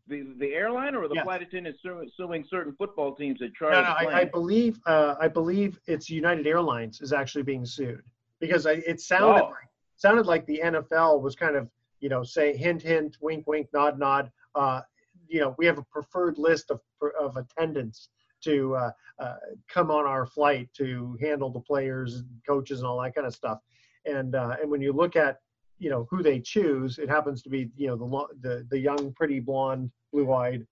the 0.07 0.35
the 0.39 0.53
airline 0.53 0.95
or 0.95 1.05
are 1.05 1.09
the 1.09 1.15
Yes. 1.15 1.25
flight 1.25 1.43
attendants 1.43 1.81
suing, 1.83 2.11
suing 2.17 2.45
certain 2.51 2.75
football 2.77 3.15
teams 3.15 3.39
that 3.39 3.55
try 3.55 3.71
No, 3.71 3.81
to 3.83 4.05
no, 4.05 4.11
I, 4.11 4.21
I 4.21 4.25
believe 4.27 4.79
uh, 4.87 5.15
I 5.19 5.29
believe 5.29 5.79
it's 5.87 6.11
United 6.11 6.47
Airlines 6.47 7.01
is 7.01 7.13
actually 7.13 7.43
being 7.45 7.65
sued 7.65 8.03
because 8.41 8.67
I, 8.67 8.73
it 8.87 9.01
sounded 9.01 9.43
Oh. 9.45 9.47
like, 9.47 9.69
sounded 9.97 10.27
like 10.27 10.45
the 10.47 10.61
NFL 10.63 11.23
was 11.23 11.35
kind 11.37 11.57
of 11.57 11.71
you 12.01 12.09
know 12.11 12.23
say 12.23 12.55
hint 12.55 12.83
hint 12.83 13.17
wink 13.23 13.47
wink 13.47 13.69
nod 13.73 13.99
nod 13.99 14.31
uh, 14.57 14.83
you 15.27 15.41
know 15.41 15.55
we 15.57 15.65
have 15.65 15.79
a 15.79 15.85
preferred 15.85 16.37
list 16.37 16.71
of 16.71 16.81
of 17.19 17.37
attendants 17.39 18.11
to 18.45 18.75
uh, 18.77 18.91
uh, 19.19 19.35
come 19.69 19.91
on 19.91 20.07
our 20.07 20.27
flight 20.27 20.69
to 20.77 21.17
handle 21.21 21.51
the 21.51 21.61
players 21.61 22.17
and 22.17 22.27
coaches 22.47 22.79
and 22.81 22.87
all 22.89 23.01
that 23.03 23.15
kind 23.15 23.27
of 23.27 23.35
stuff 23.35 23.59
and 24.07 24.35
uh, 24.35 24.57
and 24.61 24.71
when 24.71 24.81
you 24.81 24.93
look 24.93 25.17
at 25.17 25.39
you 25.79 25.91
know 25.91 26.07
who 26.11 26.23
they 26.23 26.39
choose 26.41 26.99
it 26.99 27.09
happens 27.09 27.43
to 27.43 27.49
be 27.49 27.69
you 27.77 27.87
know 27.89 27.97
the 27.97 28.05
lo- 28.05 28.29
the, 28.41 28.67
the 28.71 28.79
young 28.79 29.13
pretty 29.15 29.41
blonde 29.41 29.91
blue 30.13 30.33
eyed 30.33 30.67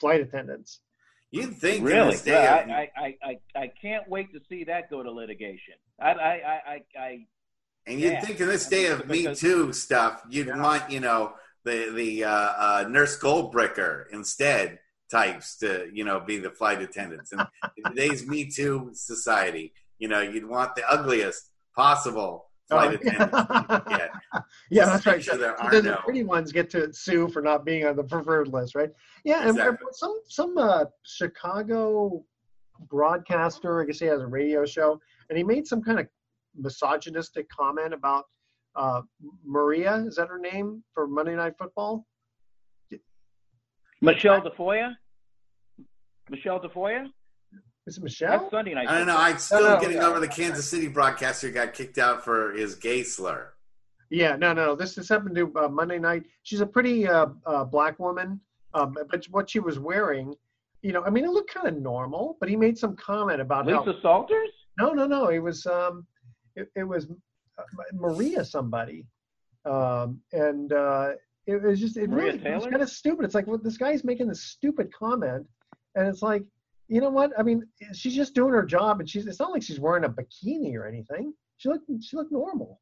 flight 0.00 0.20
attendants 0.20 0.80
You'd 1.30 1.56
think 1.56 1.84
really. 1.84 2.12
this 2.12 2.22
day 2.22 2.32
Yeah, 2.42 2.56
of- 2.60 2.70
I, 2.70 2.90
I, 2.96 3.16
I, 3.22 3.60
I 3.64 3.66
can't 3.82 4.08
wait 4.08 4.32
to 4.32 4.40
see 4.48 4.64
that 4.64 4.88
go 4.88 5.02
to 5.02 5.10
litigation. 5.10 5.74
I 6.00 6.10
I 6.12 6.32
I 6.32 6.60
I. 6.66 6.82
I 6.98 7.26
And 7.86 8.00
you'd 8.00 8.12
yeah. 8.12 8.20
think 8.24 8.40
in 8.40 8.46
this 8.48 8.66
day 8.66 8.86
of 8.86 9.06
Me 9.06 9.34
Too 9.34 9.72
stuff, 9.74 10.22
you'd 10.30 10.48
want, 10.48 10.90
you 10.90 11.00
know, 11.00 11.34
the 11.64 11.92
the 11.94 12.24
uh, 12.24 12.30
uh, 12.30 12.86
nurse 12.88 13.18
Goldbricker 13.18 14.04
instead 14.10 14.78
types 15.10 15.56
to, 15.58 15.88
you 15.92 16.04
know, 16.04 16.20
be 16.20 16.38
the 16.38 16.50
flight 16.50 16.82
attendants. 16.82 17.32
And 17.32 17.46
in 17.76 17.90
today's 17.90 18.26
Me 18.26 18.44
Too 18.50 18.90
society, 18.92 19.72
you 19.98 20.08
know, 20.08 20.20
you'd 20.20 20.46
want 20.46 20.74
the 20.76 20.88
ugliest 20.88 21.50
possible 21.74 22.46
flight 22.68 22.90
Oh, 22.90 22.94
attendants 22.94 23.84
you 23.90 23.96
get. 23.96 24.10
Yeah, 24.70 24.84
that's 24.84 25.06
right. 25.06 25.22
Sure 25.22 25.36
there 25.36 25.60
are 25.60 25.70
then 25.70 25.84
the 25.84 25.96
pretty 26.04 26.24
ones 26.24 26.52
get 26.52 26.70
to 26.70 26.92
sue 26.92 27.28
for 27.28 27.42
not 27.42 27.64
being 27.64 27.86
on 27.86 27.96
the 27.96 28.04
preferred 28.04 28.48
list, 28.48 28.74
right? 28.74 28.90
Yeah, 29.24 29.48
and 29.48 29.58
some 29.92 30.20
some 30.28 30.58
uh, 30.58 30.84
Chicago 31.02 32.24
broadcaster, 32.88 33.82
I 33.82 33.86
guess 33.86 33.98
he 33.98 34.06
has 34.06 34.20
a 34.20 34.26
radio 34.26 34.64
show, 34.64 35.00
and 35.28 35.38
he 35.38 35.44
made 35.44 35.66
some 35.66 35.82
kind 35.82 35.98
of 35.98 36.06
misogynistic 36.56 37.48
comment 37.48 37.94
about 37.94 38.24
uh, 38.76 39.02
Maria. 39.44 39.96
Is 40.06 40.16
that 40.16 40.28
her 40.28 40.38
name 40.38 40.84
for 40.94 41.06
Monday 41.06 41.34
Night 41.34 41.54
Football? 41.58 42.06
Michelle 44.00 44.40
Tafoya. 44.40 44.94
Michelle 46.30 46.60
Tafoya. 46.60 47.06
Is 47.86 47.96
it 47.96 48.04
Michelle? 48.04 48.40
That's 48.40 48.50
Sunday 48.50 48.74
night. 48.74 48.88
I 48.88 48.98
don't 48.98 49.06
know. 49.06 49.16
I'm 49.16 49.38
still 49.38 49.62
No, 49.62 49.74
no. 49.76 49.80
getting 49.80 49.98
over 49.98 50.20
the 50.20 50.28
Kansas 50.28 50.68
City 50.68 50.88
broadcaster 50.88 51.50
got 51.50 51.72
kicked 51.72 51.98
out 51.98 52.22
for 52.22 52.52
his 52.52 52.74
gay 52.74 53.02
slur. 53.02 53.52
Yeah, 54.10 54.36
no, 54.36 54.52
no. 54.52 54.74
This 54.74 54.94
this 54.94 55.08
happened 55.08 55.36
to 55.36 55.52
uh, 55.56 55.68
Monday 55.68 55.98
night. 55.98 56.24
She's 56.42 56.60
a 56.60 56.66
pretty 56.66 57.06
uh, 57.06 57.26
uh, 57.46 57.64
black 57.64 57.98
woman, 57.98 58.40
um, 58.74 58.96
but 59.10 59.24
what 59.30 59.50
she 59.50 59.58
was 59.60 59.78
wearing, 59.78 60.34
you 60.82 60.92
know, 60.92 61.02
I 61.04 61.10
mean, 61.10 61.24
it 61.24 61.30
looked 61.30 61.52
kind 61.52 61.66
of 61.66 61.76
normal. 61.76 62.36
But 62.40 62.48
he 62.48 62.56
made 62.56 62.78
some 62.78 62.96
comment 62.96 63.40
about 63.40 63.68
how 63.68 63.84
Lisa 63.84 64.00
Salters. 64.00 64.50
No, 64.78 64.92
no, 64.92 65.06
no. 65.06 65.28
It 65.28 65.40
was 65.40 65.66
um, 65.66 66.06
it, 66.56 66.68
it 66.74 66.84
was 66.84 67.06
uh, 67.58 67.62
Maria 67.92 68.44
somebody, 68.44 69.06
um, 69.64 70.20
and 70.32 70.72
uh, 70.72 71.12
it 71.48 71.62
was 71.62 71.80
just 71.80 71.96
it 71.96 72.10
Maria 72.10 72.32
really 72.34 72.44
it 72.44 72.54
was 72.54 72.66
kind 72.66 72.82
of 72.82 72.90
stupid. 72.90 73.24
It's 73.24 73.34
like 73.34 73.46
well, 73.46 73.58
this 73.58 73.78
guy's 73.78 74.04
making 74.04 74.28
this 74.28 74.42
stupid 74.42 74.92
comment, 74.92 75.46
and 75.94 76.06
it's 76.06 76.20
like, 76.20 76.44
you 76.88 77.00
know 77.00 77.08
what? 77.08 77.32
I 77.38 77.42
mean, 77.42 77.66
she's 77.94 78.14
just 78.14 78.34
doing 78.34 78.52
her 78.52 78.64
job, 78.64 79.00
and 79.00 79.08
she's 79.08 79.26
it's 79.26 79.40
not 79.40 79.50
like 79.50 79.62
she's 79.62 79.80
wearing 79.80 80.04
a 80.04 80.10
bikini 80.10 80.74
or 80.76 80.86
anything. 80.86 81.32
She 81.56 81.70
looked 81.70 81.90
she 82.02 82.16
looked 82.16 82.32
normal, 82.32 82.80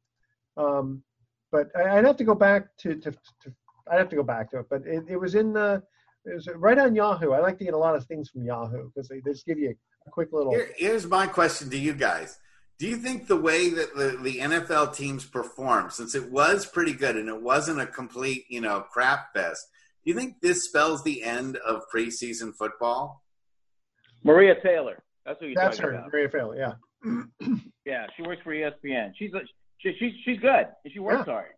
um, 0.57 1.01
but 1.49 1.69
I, 1.77 1.97
I'd 1.97 2.05
have 2.05 2.17
to 2.17 2.25
go 2.25 2.35
back 2.35 2.75
to 2.79 2.95
to, 2.95 3.11
to 3.11 3.53
I'd 3.89 3.99
have 3.99 4.09
to 4.09 4.17
go 4.17 4.23
back 4.23 4.51
to 4.51 4.59
it, 4.59 4.65
but 4.69 4.85
it, 4.85 5.05
it 5.07 5.17
was 5.17 5.35
in 5.35 5.53
the 5.53 5.81
it 6.25 6.35
was 6.35 6.49
right 6.55 6.77
on 6.77 6.93
Yahoo. 6.93 7.31
I 7.31 7.39
like 7.39 7.57
to 7.59 7.63
get 7.63 7.73
a 7.73 7.77
lot 7.77 7.95
of 7.95 8.05
things 8.05 8.29
from 8.29 8.43
Yahoo 8.43 8.89
because 8.89 9.07
they, 9.07 9.21
they 9.21 9.31
just 9.31 9.45
give 9.45 9.59
you 9.59 9.69
a, 9.69 10.09
a 10.09 10.11
quick 10.11 10.33
little. 10.33 10.51
Here, 10.51 10.71
here's 10.75 11.07
my 11.07 11.25
question 11.25 11.69
to 11.69 11.77
you 11.77 11.93
guys. 11.93 12.37
Do 12.79 12.87
you 12.87 12.97
think 12.97 13.27
the 13.27 13.37
way 13.37 13.69
that 13.69 13.95
the, 13.95 14.17
the 14.21 14.37
NFL 14.39 14.95
teams 14.95 15.25
performed, 15.25 15.91
since 15.93 16.13
it 16.13 16.31
was 16.31 16.65
pretty 16.67 16.93
good 16.93 17.15
and 17.15 17.27
it 17.27 17.41
wasn't 17.41 17.81
a 17.81 17.87
complete, 17.87 18.45
you 18.49 18.61
know, 18.61 18.81
crap 18.81 19.33
fest, 19.33 19.67
do 20.05 20.11
you 20.11 20.17
think 20.17 20.39
this 20.41 20.65
spells 20.65 21.03
the 21.03 21.23
end 21.23 21.57
of 21.57 21.81
preseason 21.93 22.53
football? 22.55 23.23
Maria 24.23 24.55
Taylor. 24.61 25.03
That's 25.25 25.39
who 25.39 25.47
you're 25.47 25.55
That's 25.55 25.77
talking 25.77 25.91
her, 25.93 25.97
about. 25.99 26.11
Maria 26.13 26.29
Taylor. 26.29 26.55
Yeah. 26.57 26.73
Yeah, 27.85 28.05
she 28.17 28.23
works 28.23 28.41
for 28.43 28.51
ESPN. 28.53 29.13
She's 29.17 29.33
a, 29.33 29.39
she, 29.77 29.95
she's 29.97 30.11
she's 30.25 30.39
good 30.39 30.67
and 30.83 30.91
she 30.93 30.99
works 30.99 31.23
Yeah. 31.25 31.33
hard. 31.33 31.51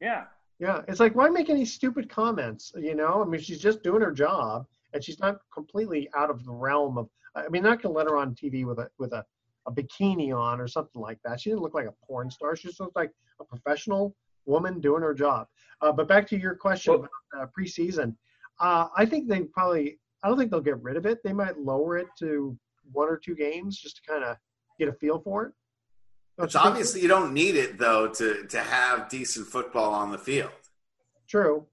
Yeah. 0.00 0.24
Yeah, 0.60 0.82
it's 0.86 1.00
like 1.00 1.16
why 1.16 1.28
make 1.28 1.50
any 1.50 1.64
stupid 1.64 2.08
comments? 2.08 2.72
You 2.76 2.94
know, 2.94 3.20
I 3.20 3.24
mean, 3.28 3.40
she's 3.40 3.58
just 3.58 3.82
doing 3.82 4.00
her 4.00 4.12
job, 4.12 4.64
and 4.94 5.02
she's 5.02 5.18
not 5.18 5.38
completely 5.52 6.08
out 6.16 6.30
of 6.30 6.44
the 6.44 6.52
realm 6.52 6.98
of. 6.98 7.08
I 7.34 7.48
mean, 7.48 7.64
not 7.64 7.82
gonna 7.82 7.96
let 7.96 8.06
her 8.06 8.16
on 8.16 8.36
TV 8.36 8.64
with 8.64 8.78
a 8.78 8.88
with 8.96 9.12
a, 9.12 9.24
a 9.66 9.72
bikini 9.72 10.36
on 10.36 10.60
or 10.60 10.68
something 10.68 11.00
like 11.00 11.18
that. 11.24 11.40
She 11.40 11.50
didn't 11.50 11.62
look 11.62 11.74
like 11.74 11.86
a 11.86 11.94
porn 12.06 12.30
star. 12.30 12.56
She 12.56 12.68
just 12.68 12.80
looked 12.80 12.96
like 12.96 13.12
a 13.40 13.44
professional 13.44 14.14
woman 14.46 14.80
doing 14.80 15.02
her 15.02 15.14
job. 15.14 15.46
Uh, 15.80 15.92
but 15.92 16.08
back 16.08 16.26
to 16.28 16.38
your 16.38 16.54
question 16.54 16.94
about 16.94 17.10
uh, 17.38 17.46
preseason, 17.56 18.14
uh, 18.60 18.88
I 18.96 19.06
think 19.06 19.28
they 19.28 19.42
probably. 19.42 19.98
I 20.24 20.28
don't 20.28 20.38
think 20.38 20.52
they'll 20.52 20.60
get 20.60 20.80
rid 20.80 20.96
of 20.96 21.04
it. 21.04 21.18
They 21.24 21.32
might 21.32 21.58
lower 21.58 21.98
it 21.98 22.06
to 22.20 22.56
one 22.92 23.08
or 23.08 23.16
two 23.16 23.34
games 23.34 23.76
just 23.76 23.96
to 23.96 24.02
kind 24.08 24.22
of 24.22 24.36
get 24.78 24.88
a 24.88 24.92
feel 24.92 25.18
for 25.20 25.46
it. 25.46 25.52
Don't 26.38 26.44
It's 26.46 26.54
you 26.54 26.60
so? 26.60 26.66
obviously 26.68 27.00
you 27.02 27.08
don't 27.08 27.32
need 27.34 27.56
it 27.56 27.78
though 27.78 28.08
to 28.08 28.46
to 28.46 28.60
have 28.60 29.08
decent 29.08 29.46
football 29.48 29.92
on 29.92 30.10
the 30.12 30.18
field. 30.18 30.50
True. 31.28 31.66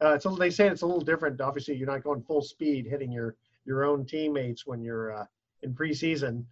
Uh, 0.00 0.18
so 0.18 0.34
they 0.34 0.50
say 0.50 0.68
it's 0.68 0.82
a 0.82 0.86
little 0.86 1.00
different. 1.00 1.40
Obviously, 1.40 1.76
you're 1.76 1.86
not 1.86 2.02
going 2.02 2.22
full 2.22 2.42
speed 2.42 2.86
hitting 2.86 3.12
your 3.12 3.36
your 3.64 3.84
own 3.84 4.04
teammates 4.04 4.66
when 4.66 4.82
you're 4.82 5.14
uh, 5.14 5.24
in 5.62 5.74
preseason. 5.74 6.44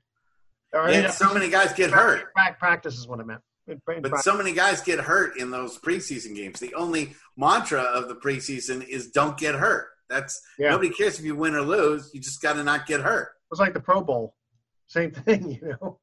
Or, 0.73 0.91
Yeah, 0.91 1.11
so 1.11 1.33
many 1.35 1.49
guys 1.51 1.73
get 1.73 1.91
hurt. 1.91 2.33
Practice 2.59 2.99
is 2.99 3.07
what 3.07 3.21
I 3.21 3.25
meant. 3.25 3.41
In- 3.67 3.75
in 3.75 3.81
But 4.03 4.11
practice. 4.11 4.25
so 4.25 4.37
many 4.37 4.53
guys 4.53 4.81
get 4.81 4.99
hurt 5.01 5.37
in 5.37 5.51
those 5.51 5.79
preseason 5.79 6.35
games. 6.35 6.59
The 6.61 6.75
only 6.75 7.15
mantra 7.37 7.81
of 7.83 8.09
the 8.09 8.17
preseason 8.17 8.87
is 8.87 9.11
don't 9.11 9.37
get 9.39 9.55
hurt. 9.55 9.89
That's 10.09 10.41
Yeah. 10.59 10.71
nobody 10.71 10.91
cares 10.91 11.19
if 11.19 11.25
you 11.25 11.37
win 11.37 11.55
or 11.55 11.63
lose. 11.63 12.11
You 12.13 12.21
just 12.21 12.43
got 12.43 12.55
to 12.55 12.65
not 12.65 12.87
get 12.87 13.01
hurt. 13.01 13.31
It's 13.51 13.61
like 13.61 13.73
the 13.75 13.81
Pro 13.81 14.03
Bowl. 14.03 14.35
Same 14.89 15.11
thing, 15.13 15.51
you 15.63 15.77
know. 15.81 16.01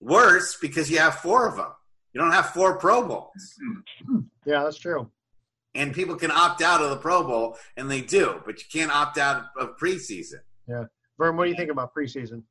Worse 0.00 0.56
because 0.60 0.90
you 0.90 0.98
have 0.98 1.16
four 1.16 1.48
of 1.48 1.56
them. 1.56 1.72
You 2.12 2.20
don't 2.20 2.30
have 2.32 2.50
four 2.50 2.76
Pro 2.78 3.06
Bowls. 3.06 3.58
Yeah, 4.46 4.62
that's 4.64 4.76
true. 4.76 5.10
And 5.74 5.94
people 5.94 6.16
can 6.16 6.30
opt 6.30 6.60
out 6.60 6.82
of 6.82 6.90
the 6.90 6.98
Pro 6.98 7.24
Bowl, 7.24 7.56
and 7.78 7.90
they 7.90 8.02
do, 8.02 8.42
but 8.44 8.58
you 8.58 8.64
can't 8.70 8.94
opt 8.94 9.16
out 9.16 9.46
of 9.58 9.78
preseason. 9.78 10.40
Yeah. 10.68 10.84
Vern, 11.18 11.36
what 11.38 11.44
do 11.44 11.50
you 11.50 11.56
think 11.56 11.70
about 11.70 11.94
preseason? 11.94 12.42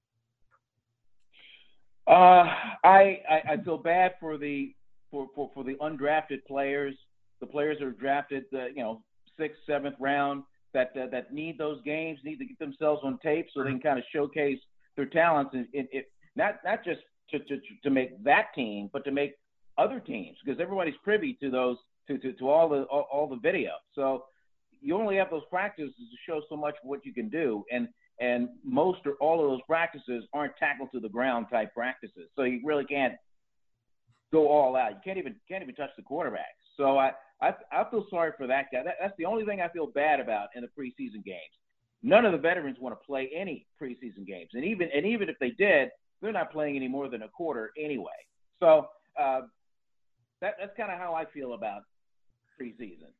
Uh, 2.06 2.45
I, 2.84 3.22
I 3.30 3.41
I 3.51 3.58
feel 3.64 3.78
bad 3.78 4.14
for 4.20 4.38
the 4.38 4.74
for, 5.10 5.28
for, 5.36 5.51
for 5.54 5.64
the 5.64 5.76
undrafted 5.76 6.43
players, 6.47 6.95
the 7.39 7.45
players 7.47 7.78
that 7.80 7.86
are 7.86 7.91
drafted, 7.91 8.45
the 8.51 8.68
you 8.76 8.84
know 8.84 9.01
sixth, 9.39 9.60
seventh 9.66 9.95
round 9.99 10.43
that 10.74 10.91
uh, 11.01 11.08
that 11.12 11.34
need 11.34 11.58
those 11.58 11.82
games, 11.84 12.20
need 12.24 12.38
to 12.38 12.45
get 12.45 12.60
themselves 12.60 13.01
on 13.04 13.20
tape 13.24 13.47
so 13.54 13.64
they 13.64 13.70
can 13.70 13.80
kind 13.80 13.99
of 13.99 14.06
showcase 14.12 14.60
their 14.95 15.06
talents 15.06 15.51
and 15.54 15.68
it, 15.72 15.88
it 15.91 16.12
not 16.36 16.56
not 16.66 16.84
just 16.84 17.01
to, 17.32 17.39
to 17.39 17.60
to 17.84 17.89
make 17.89 18.22
that 18.24 18.47
team, 18.54 18.89
but 18.91 19.06
to 19.06 19.12
make 19.12 19.36
other 19.78 19.99
teams 19.99 20.38
because 20.43 20.60
everybody's 20.60 20.95
privy 21.04 21.38
to 21.41 21.49
those 21.49 21.78
to, 22.08 22.18
to, 22.18 22.34
to 22.34 22.49
all 22.49 22.68
the 22.68 22.84
all, 22.84 23.08
all 23.12 23.28
the 23.28 23.38
video. 23.38 23.72
So 23.95 24.26
you 24.82 24.97
only 24.97 25.16
have 25.16 25.30
those 25.30 25.43
practices 25.49 25.93
to 25.97 26.18
show 26.32 26.41
so 26.49 26.58
much 26.58 26.76
what 26.84 27.06
you 27.06 27.14
can 27.14 27.30
do, 27.30 27.64
and 27.72 27.88
and 28.20 28.49
most 28.64 28.99
or 29.05 29.14
all 29.20 29.43
of 29.43 29.49
those 29.51 29.61
practices 29.68 30.24
aren't 30.34 30.55
tackle 30.57 30.88
to 30.93 30.99
the 30.99 31.09
ground 31.09 31.47
type 31.51 31.74
practices. 31.74 32.30
So 32.36 32.43
you 32.43 32.61
really 32.64 32.86
can't 32.86 33.16
go 34.32 34.47
all 34.47 34.76
out. 34.76 34.91
You 34.91 34.99
can't 35.03 35.18
even 35.18 35.36
can't 35.49 35.64
even 35.64 35.76
touch 35.76 35.91
the 35.97 36.03
quarterback. 36.03 36.55
So 36.78 36.97
I 36.97 37.11
I, 37.41 37.53
I 37.72 37.89
feel 37.89 38.05
sorry 38.09 38.32
for 38.38 38.47
that 38.47 38.68
guy. 38.72 38.84
That, 38.84 38.95
that's 39.01 39.14
the 39.18 39.26
only 39.26 39.45
thing 39.45 39.61
I 39.61 39.68
feel 39.70 39.88
bad 39.88 40.20
about 40.20 40.49
in 40.55 40.61
the 40.61 40.70
preseason 40.70 41.24
games. 41.24 41.39
None 42.01 42.26
of 42.26 42.32
the 42.32 42.38
veterans 42.38 42.78
want 42.80 42.99
to 42.99 43.05
play 43.05 43.30
any 43.36 43.66
preseason 43.82 44.26
games, 44.26 44.49
and 44.53 44.64
even 44.64 44.89
and 44.93 45.05
even 45.05 45.30
if 45.30 45.36
they 45.39 45.51
did, 45.51 45.89
they're 46.22 46.32
not 46.32 46.51
playing 46.51 46.76
any 46.76 46.88
more 46.88 47.09
than 47.09 47.24
a 47.24 47.30
quarter 47.30 47.72
anyway. 47.78 48.11
So 48.59 48.88
uh, 49.20 49.41
that 50.41 50.55
that's 50.59 50.76
kind 50.78 50.91
of 50.91 50.99
how 50.99 51.14
I 51.14 51.26
feel 51.26 51.53
about 51.53 51.82
preseason. 52.59 53.11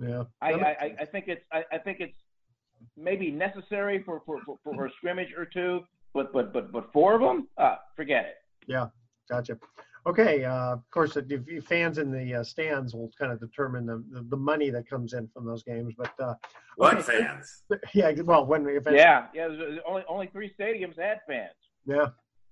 Yeah. 0.00 0.24
I, 0.40 0.52
I, 0.52 0.96
I- 1.00 1.04
think 1.06 1.26
it's 1.28 1.42
I, 1.52 1.64
I 1.72 1.78
think 1.78 1.98
it's 2.00 2.16
maybe 2.96 3.30
necessary 3.30 4.02
for, 4.02 4.22
for, 4.26 4.40
for, 4.44 4.58
for 4.64 4.86
a 4.86 4.90
scrimmage 4.92 5.32
or 5.36 5.44
two, 5.44 5.80
but 6.14 6.32
but 6.32 6.52
but 6.52 6.72
but 6.72 6.92
four 6.92 7.14
of 7.14 7.20
them, 7.20 7.48
uh, 7.58 7.76
forget 7.96 8.24
it. 8.24 8.34
Yeah, 8.66 8.86
gotcha. 9.30 9.58
Okay, 10.06 10.44
uh, 10.44 10.72
of 10.74 10.90
course, 10.90 11.14
the 11.14 11.22
the 11.22 11.60
fans 11.60 11.98
in 11.98 12.10
the 12.10 12.36
uh, 12.36 12.42
stands 12.44 12.94
will 12.94 13.10
kind 13.18 13.30
of 13.32 13.40
determine 13.40 13.84
the, 13.84 14.02
the, 14.10 14.22
the 14.30 14.36
money 14.36 14.70
that 14.70 14.88
comes 14.88 15.12
in 15.12 15.28
from 15.28 15.44
those 15.44 15.62
games. 15.62 15.94
But 15.98 16.12
uh, 16.20 16.34
What 16.76 16.96
okay. 16.98 17.18
fans? 17.22 17.62
Yeah, 17.94 18.12
well, 18.22 18.46
when 18.46 18.66
if 18.68 18.86
it's, 18.86 18.96
Yeah, 18.96 19.26
yeah. 19.34 19.48
Only 19.86 20.04
only 20.08 20.26
three 20.28 20.52
stadiums 20.58 20.98
had 20.98 21.18
fans. 21.26 21.52
Yeah, 21.86 22.06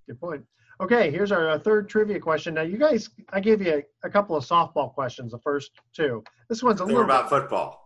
good 0.07 0.21
point. 0.21 0.45
Okay, 0.79 1.11
here's 1.11 1.33
our 1.33 1.49
uh, 1.49 1.59
third 1.59 1.89
trivia 1.89 2.21
question. 2.21 2.53
Now, 2.53 2.61
you 2.63 2.77
guys, 2.77 3.09
I 3.33 3.41
gave 3.41 3.63
you 3.63 3.83
a, 4.03 4.07
a 4.07 4.11
couple 4.11 4.37
of 4.37 4.45
softball 4.45 4.93
questions, 4.93 5.33
the 5.33 5.39
first 5.39 5.71
two. 5.95 6.23
This 6.51 6.63
one's 6.63 6.83
a 6.83 6.85
They 6.85 6.89
little 6.89 6.99
were 6.99 7.05
about 7.05 7.31
bit- 7.31 7.41
football. 7.41 7.86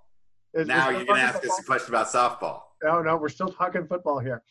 Is- 0.55 0.67
now 0.67 0.91
is 0.91 0.97
you're 0.99 1.05
going 1.07 1.21
to 1.21 1.27
football- 1.33 1.43
ask 1.43 1.45
us 1.51 1.59
a 1.61 1.65
question 1.65 1.95
about 1.95 2.07
softball. 2.09 2.63
No, 2.83 3.03
no, 3.03 3.17
we're 3.17 3.29
still 3.29 3.53
talking 3.53 3.87
football 3.87 4.19
here. 4.19 4.43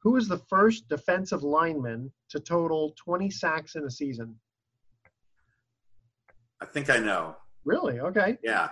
Who 0.00 0.12
was 0.12 0.28
the 0.28 0.38
first 0.38 0.88
defensive 0.88 1.42
lineman 1.42 2.12
to 2.30 2.40
total 2.40 2.92
20 2.96 3.30
sacks 3.30 3.74
in 3.76 3.84
a 3.84 3.90
season? 3.90 4.38
I 6.60 6.66
think 6.66 6.90
I 6.90 6.98
know. 6.98 7.36
Really? 7.64 8.00
Okay. 8.00 8.38
Yeah. 8.42 8.70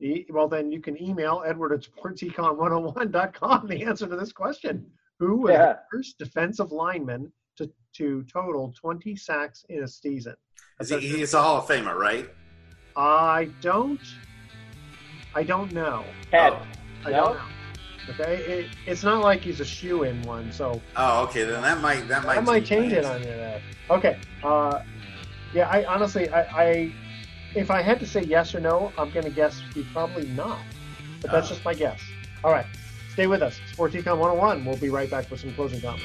E- 0.00 0.26
Well, 0.30 0.48
then 0.48 0.70
you 0.72 0.80
can 0.80 1.00
email 1.00 1.42
Edward 1.46 1.72
at 1.72 1.82
sportsecon101.com 1.82 3.66
the 3.68 3.84
answer 3.84 4.06
to 4.06 4.16
this 4.16 4.32
question. 4.32 4.90
Who 5.20 5.36
was 5.42 5.52
Yeah. 5.52 5.72
the 5.74 5.78
first 5.90 6.18
defensive 6.18 6.72
lineman 6.72 7.32
to, 7.56 7.70
to 7.94 8.24
total 8.24 8.72
20 8.80 9.14
sacks 9.16 9.64
in 9.68 9.82
a 9.84 9.88
season? 9.88 10.34
Is 10.80 10.90
he, 10.90 10.98
he's 10.98 11.34
a 11.34 11.42
Hall 11.42 11.58
of 11.58 11.66
Famer, 11.66 11.94
right? 11.94 12.28
I 12.96 13.50
don't. 13.60 14.00
I 15.34 15.42
don't 15.42 15.72
know. 15.72 16.04
Head. 16.32 16.54
I 17.04 17.10
don't 17.10 17.34
know. 17.36 17.40
Okay, 18.10 18.36
it, 18.36 18.70
it's 18.86 19.02
not 19.02 19.22
like 19.22 19.40
he's 19.40 19.60
a 19.60 19.64
shoe 19.64 20.02
in 20.02 20.20
one, 20.22 20.52
so 20.52 20.80
Oh, 20.96 21.22
okay. 21.24 21.44
Then 21.44 21.62
that 21.62 21.80
might 21.80 22.06
that 22.08 22.24
might 22.24 22.36
I 22.36 22.40
might 22.40 22.64
change 22.66 22.92
it 22.92 23.04
on 23.04 23.20
you. 23.20 23.26
There. 23.26 23.62
Okay. 23.90 24.18
Uh, 24.42 24.82
yeah, 25.54 25.68
I 25.70 25.84
honestly, 25.86 26.28
I, 26.28 26.42
I, 26.42 26.92
if 27.54 27.70
I 27.70 27.80
had 27.80 27.98
to 28.00 28.06
say 28.06 28.22
yes 28.22 28.54
or 28.54 28.60
no, 28.60 28.92
I'm 28.98 29.10
going 29.10 29.24
to 29.24 29.30
guess 29.30 29.62
he's 29.72 29.86
probably 29.92 30.26
not. 30.28 30.58
But 31.22 31.30
that's 31.30 31.46
Oh. 31.46 31.54
just 31.54 31.64
my 31.64 31.72
guess. 31.72 32.00
All 32.42 32.52
right, 32.52 32.66
stay 33.12 33.26
with 33.26 33.40
us. 33.40 33.58
Sports 33.72 33.94
Econ 33.94 34.18
101. 34.18 34.64
We'll 34.66 34.76
be 34.76 34.90
right 34.90 35.10
back 35.10 35.30
with 35.30 35.40
some 35.40 35.54
closing 35.54 35.80
comments. 35.80 36.04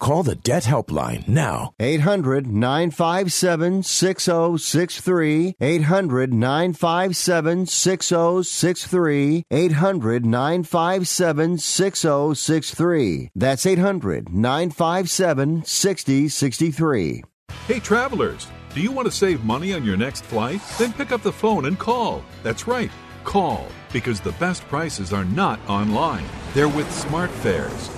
Call 0.00 0.22
the 0.22 0.36
Debt 0.36 0.62
Helpline 0.62 1.26
now. 1.26 1.74
800 1.80 2.46
957 2.46 3.82
6063. 3.82 5.56
800 5.60 6.32
957 6.32 7.66
6063. 7.66 9.44
800 9.50 10.24
957 10.24 11.58
6063. 11.58 13.30
That's 13.34 13.66
800 13.66 14.28
957 14.32 15.64
6063. 15.64 17.24
Hey, 17.66 17.80
travelers, 17.80 18.46
do 18.74 18.80
you 18.80 18.92
want 18.92 19.06
to 19.06 19.12
save 19.12 19.44
money 19.44 19.74
on 19.74 19.84
your 19.84 19.96
next 19.96 20.24
flight? 20.24 20.60
Then 20.78 20.92
pick 20.92 21.10
up 21.10 21.22
the 21.22 21.32
phone 21.32 21.64
and 21.66 21.76
call. 21.78 22.22
That's 22.44 22.68
right, 22.68 22.90
call, 23.24 23.66
because 23.92 24.20
the 24.20 24.32
best 24.32 24.62
prices 24.68 25.12
are 25.12 25.24
not 25.24 25.58
online. 25.68 26.24
They're 26.54 26.68
with 26.68 26.86
SmartFares. 26.86 27.97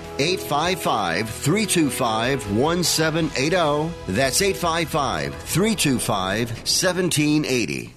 855 0.19 1.29
325 1.29 2.57
1780. 2.57 3.91
That's 4.07 4.41
855 4.41 5.35
325 5.35 6.49
1780. 6.49 7.93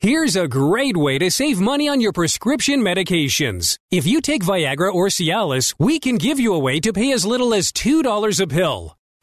Here's 0.00 0.36
a 0.36 0.46
great 0.46 0.96
way 0.96 1.18
to 1.18 1.30
save 1.30 1.58
money 1.58 1.88
on 1.88 2.02
your 2.02 2.12
prescription 2.12 2.80
medications. 2.80 3.78
If 3.90 4.06
you 4.06 4.20
take 4.20 4.44
Viagra 4.44 4.92
or 4.92 5.06
Cialis, 5.06 5.74
we 5.78 5.98
can 5.98 6.16
give 6.16 6.38
you 6.38 6.52
a 6.52 6.58
way 6.58 6.80
to 6.80 6.92
pay 6.92 7.12
as 7.12 7.24
little 7.24 7.54
as 7.54 7.72
$2 7.72 8.40
a 8.40 8.46
pill. 8.46 8.96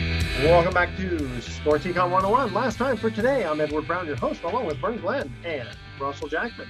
Welcome 0.00 0.74
back 0.74 0.94
to 0.98 1.40
Sports 1.40 1.84
Econ 1.86 2.10
101. 2.10 2.52
Last 2.52 2.76
time 2.76 2.96
for 2.98 3.10
today, 3.10 3.44
I'm 3.46 3.60
Edward 3.62 3.86
Brown, 3.86 4.06
your 4.06 4.16
host, 4.16 4.42
along 4.42 4.66
with 4.66 4.76
Vern 4.78 4.98
Glenn 4.98 5.32
and 5.44 5.66
Russell 5.98 6.28
Jackman. 6.28 6.68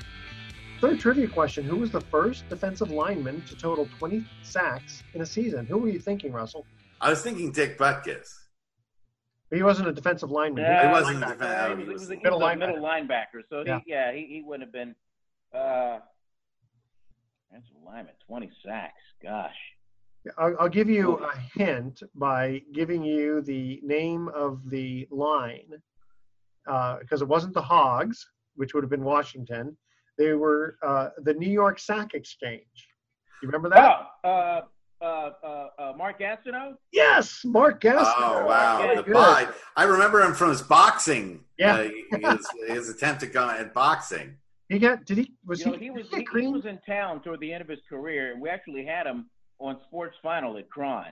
Third 0.81 1.01
trivia 1.01 1.27
question 1.27 1.65
Who 1.65 1.77
was 1.77 1.91
the 1.91 2.01
first 2.03 2.49
defensive 2.49 2.91
lineman 2.91 3.43
to 3.49 3.57
total 3.57 3.89
20 3.99 4.25
sacks 4.43 5.03
in 5.15 5.23
a 5.23 5.27
season? 5.27 5.67
Who 5.67 5.79
were 5.79 5.89
you 5.89 5.99
thinking, 5.99 6.33
Russell? 6.33 6.65
I 7.01 7.11
was 7.11 7.21
thinking 7.23 7.51
Dick 7.51 7.77
Butkus. 7.79 8.33
He 9.51 9.63
wasn't 9.63 9.89
a 9.89 9.93
defensive 9.93 10.31
lineman. 10.31 10.63
Yeah, 10.65 10.87
he 10.87 10.93
wasn't 10.93 11.23
a 11.23 11.27
linebacker. 11.27 11.39
defensive- 11.39 11.79
He 11.79 11.85
was, 11.85 11.87
he 11.87 11.93
was 11.93 12.11
a, 12.11 12.15
he 12.15 12.21
Middle 12.23 12.39
was 12.41 12.47
a 12.47 12.55
linebacker. 12.55 12.59
middle 12.59 12.85
linebacker. 12.85 13.43
So 13.51 13.65
Yeah. 13.67 13.81
he, 13.85 13.91
yeah, 13.91 14.13
he, 14.13 14.27
he 14.27 14.43
wouldn't 14.43 14.63
have 14.69 14.73
been. 14.73 14.95
Uh, 15.53 15.99
that's 17.51 17.67
a 17.71 17.85
lineman, 17.85 18.15
twenty 18.29 18.51
sacks. 18.65 19.03
Gosh. 19.23 19.55
I'll, 20.39 20.55
I'll 20.61 20.69
give 20.69 20.89
you 20.89 21.17
a 21.19 21.37
hint 21.59 22.03
by 22.15 22.63
giving 22.73 23.03
you 23.05 23.41
the 23.43 23.81
name 23.83 24.29
of 24.29 24.69
the 24.71 25.07
line 25.11 25.71
because 27.01 27.23
it 27.23 27.29
wasn't 27.29 27.55
the 27.55 27.63
Hogs, 27.63 28.27
which 28.55 28.75
would 28.75 28.83
have 28.83 28.91
been 28.91 29.05
Washington. 29.05 29.77
They 30.19 30.33
were 30.33 30.79
uh, 30.83 31.11
the 31.19 31.35
New 31.35 31.51
York 31.51 31.79
Sack 31.79 32.15
Exchange. 32.15 32.89
You 33.43 33.49
remember 33.49 33.69
that? 33.71 34.07
Oh, 34.25 34.29
uh, 34.29 34.61
uh, 35.03 35.31
uh, 35.45 35.69
uh, 35.79 35.93
Mark 35.97 36.19
Gastineau. 36.21 36.75
Yes, 36.91 37.43
Mark 37.45 37.83
Gastineau. 37.83 38.43
Oh 38.43 38.47
wow! 38.47 38.79
Very 38.79 38.97
The 38.97 39.03
good. 39.03 39.49
I 39.77 39.85
remember 39.85 40.23
him 40.23 40.33
from 40.35 40.49
his 40.49 40.63
boxing. 40.63 41.41
Yeah. 41.59 41.89
uh, 42.13 42.19
his, 42.37 42.47
his 42.69 42.89
attempt 42.89 43.23
at 43.23 43.33
going 43.33 43.57
at 43.59 43.75
boxing. 43.75 44.37
He 44.71 44.79
got? 44.79 45.05
Did 45.05 45.19
he? 45.19 45.35
Was 45.45 45.61
You 45.61 45.67
know, 45.67 45.73
he? 45.79 45.85
he 45.85 45.91
was 45.91 46.03
he 46.05 46.09
he, 46.09 46.11
get 46.17 46.19
he 46.21 46.25
green? 46.25 46.53
was 46.53 46.65
in 46.65 46.79
town 46.87 47.23
toward 47.23 47.41
the 47.41 47.53
end 47.53 47.61
of 47.61 47.69
his 47.69 47.81
career, 47.89 48.33
and 48.33 48.41
we 48.41 48.49
actually 48.49 48.87
had 48.87 49.07
him 49.07 49.29
on 49.59 49.79
Sports 49.89 50.17
Final 50.23 50.57
at 50.59 50.69
KRON 50.71 51.07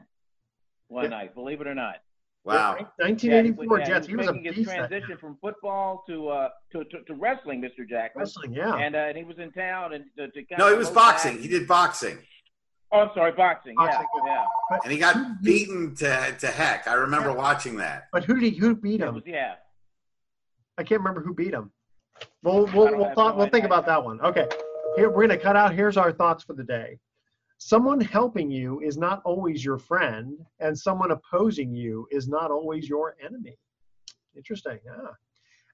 one 0.88 1.04
Yeah. 1.04 1.10
night. 1.10 1.34
Believe 1.34 1.60
it 1.60 1.66
or 1.66 1.74
not. 1.74 1.96
Wow. 2.44 2.72
1984 2.98 3.78
yeah, 3.78 3.84
Jets. 3.86 4.06
He 4.06 4.12
He 4.12 4.16
was 4.16 4.26
was 4.26 4.34
making 4.34 4.44
his 4.52 4.56
beast. 4.56 4.68
that 4.68 4.88
transition 4.88 5.16
from 5.16 5.38
football 5.40 6.04
to, 6.08 6.28
uh, 6.28 6.48
to, 6.72 6.84
to 6.84 7.02
to 7.04 7.14
wrestling, 7.14 7.62
Mr. 7.62 7.88
Jackman. 7.88 8.20
Wrestling, 8.22 8.52
yeah. 8.52 8.74
And 8.76 8.94
uh, 8.94 8.98
and 8.98 9.16
he 9.16 9.24
was 9.24 9.38
in 9.38 9.50
town, 9.52 9.94
and 9.94 10.04
to, 10.18 10.28
to 10.28 10.44
kind 10.44 10.58
No, 10.58 10.66
of 10.66 10.72
he 10.72 10.78
was 10.78 10.90
boxing. 10.90 11.32
back- 11.34 11.40
He 11.40 11.48
did 11.48 11.66
boxing, 11.66 12.18
Oh, 12.92 13.00
I'm 13.00 13.10
sorry, 13.14 13.32
boxing. 13.32 13.74
Boxing, 13.76 14.06
yeah, 14.26 14.44
yeah. 14.70 14.78
and 14.84 14.92
he 14.92 14.98
got 14.98 15.42
beaten 15.42 15.94
to 15.96 16.36
to 16.38 16.46
heck. 16.48 16.86
I 16.86 16.94
remember 16.94 17.32
watching 17.32 17.76
that. 17.76 18.08
But 18.12 18.24
who 18.24 18.38
did 18.38 18.52
he? 18.52 18.58
Who 18.58 18.76
beat 18.76 19.00
him? 19.00 19.14
was, 19.14 19.22
yeah. 19.26 19.54
I 20.76 20.82
can't 20.82 21.00
remember 21.00 21.22
who 21.22 21.32
beat 21.34 21.54
him. 21.54 21.72
We'll 22.42 22.66
we'll, 22.66 22.94
we'll, 22.94 23.14
thought, 23.14 23.34
no 23.34 23.38
we'll 23.38 23.48
think 23.48 23.64
about 23.64 23.86
that 23.86 24.04
one. 24.04 24.20
Okay, 24.20 24.46
here 24.96 25.08
we're 25.08 25.22
gonna 25.26 25.38
cut 25.40 25.56
out. 25.56 25.74
Here's 25.74 25.96
our 25.96 26.12
thoughts 26.12 26.44
for 26.44 26.52
the 26.52 26.62
day. 26.62 26.98
Someone 27.58 28.00
helping 28.00 28.50
you 28.50 28.80
is 28.80 28.96
not 28.96 29.22
always 29.24 29.64
your 29.64 29.78
friend, 29.78 30.38
and 30.60 30.78
someone 30.78 31.10
opposing 31.10 31.74
you 31.74 32.06
is 32.10 32.28
not 32.28 32.50
always 32.50 32.88
your 32.88 33.16
enemy. 33.24 33.56
Interesting, 34.36 34.78
yeah. 34.84 35.12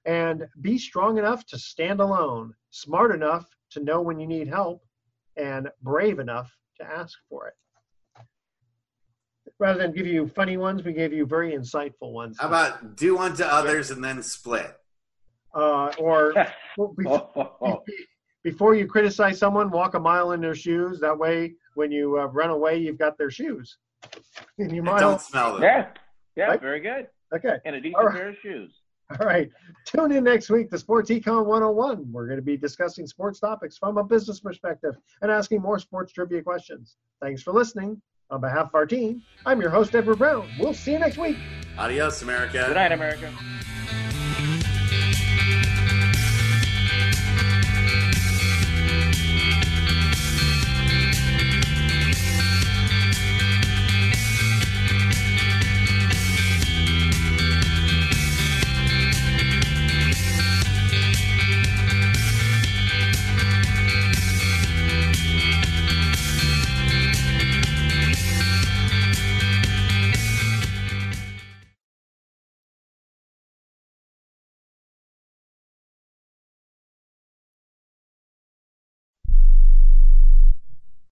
And 0.05 0.47
be 0.61 0.77
strong 0.77 1.17
enough 1.17 1.45
to 1.47 1.57
stand 1.57 1.99
alone, 1.99 2.53
smart 2.69 3.13
enough 3.13 3.47
to 3.71 3.83
know 3.83 4.01
when 4.01 4.19
you 4.19 4.27
need 4.27 4.47
help, 4.47 4.83
and 5.37 5.69
brave 5.81 6.19
enough 6.19 6.55
to 6.79 6.85
ask 6.85 7.17
for 7.29 7.47
it. 7.47 7.55
Rather 9.59 9.79
than 9.79 9.91
give 9.91 10.07
you 10.07 10.27
funny 10.27 10.57
ones, 10.57 10.83
we 10.83 10.93
gave 10.93 11.13
you 11.13 11.25
very 11.25 11.51
insightful 11.53 12.13
ones. 12.13 12.37
How 12.39 12.47
about 12.47 12.95
do 12.95 13.17
unto 13.17 13.43
others 13.43 13.91
and 13.91 14.03
then 14.03 14.23
split? 14.23 14.75
uh, 15.53 15.91
or 15.97 16.33
before, 16.97 17.83
before 18.43 18.75
you 18.75 18.87
criticize 18.87 19.37
someone, 19.37 19.69
walk 19.69 19.93
a 19.93 19.99
mile 19.99 20.31
in 20.31 20.41
their 20.41 20.55
shoes. 20.55 20.99
That 20.99 21.17
way, 21.17 21.55
when 21.75 21.91
you 21.91 22.19
uh, 22.19 22.25
run 22.25 22.49
away, 22.49 22.77
you've 22.77 22.97
got 22.99 23.17
their 23.17 23.31
shoes. 23.31 23.77
And 24.57 24.71
you 24.71 24.77
And 24.77 24.85
mile. 24.85 24.99
don't 24.99 25.21
smell 25.21 25.53
them. 25.53 25.63
Yeah, 25.63 25.87
yeah, 26.35 26.45
Right? 26.45 26.61
very 26.61 26.79
good. 26.79 27.07
Okay. 27.33 27.57
And 27.65 27.75
a 27.75 27.81
decent 27.81 27.95
All 27.95 28.05
right. 28.05 28.15
pair 28.15 28.29
of 28.29 28.35
shoes. 28.41 28.71
All 29.19 29.25
right. 29.27 29.49
Tune 29.85 30.11
in 30.11 30.23
next 30.23 30.49
week 30.49 30.69
to 30.71 30.77
Sports 30.77 31.09
Econ 31.09 31.45
101. 31.45 32.11
We're 32.11 32.25
going 32.27 32.37
to 32.39 32.41
be 32.43 32.57
discussing 32.57 33.05
sports 33.07 33.39
topics 33.39 33.77
from 33.77 33.97
a 33.97 34.03
business 34.03 34.39
perspective 34.39 34.95
and 35.21 35.29
asking 35.31 35.61
more 35.61 35.77
sports 35.79 36.13
trivia 36.13 36.41
questions. 36.41 36.95
Thanks 37.21 37.41
for 37.43 37.51
listening. 37.53 38.01
On 38.29 38.39
behalf 38.39 38.67
of 38.67 38.75
our 38.75 38.85
team, 38.85 39.21
I'm 39.45 39.59
your 39.59 39.69
host, 39.69 39.93
Edward 39.95 40.17
Brown. 40.19 40.49
We'll 40.59 40.73
see 40.73 40.93
you 40.93 40.99
next 40.99 41.17
week. 41.17 41.37
Adios, 41.77 42.21
America. 42.21 42.63
Good 42.67 42.75
night, 42.75 42.91
America. 42.93 43.31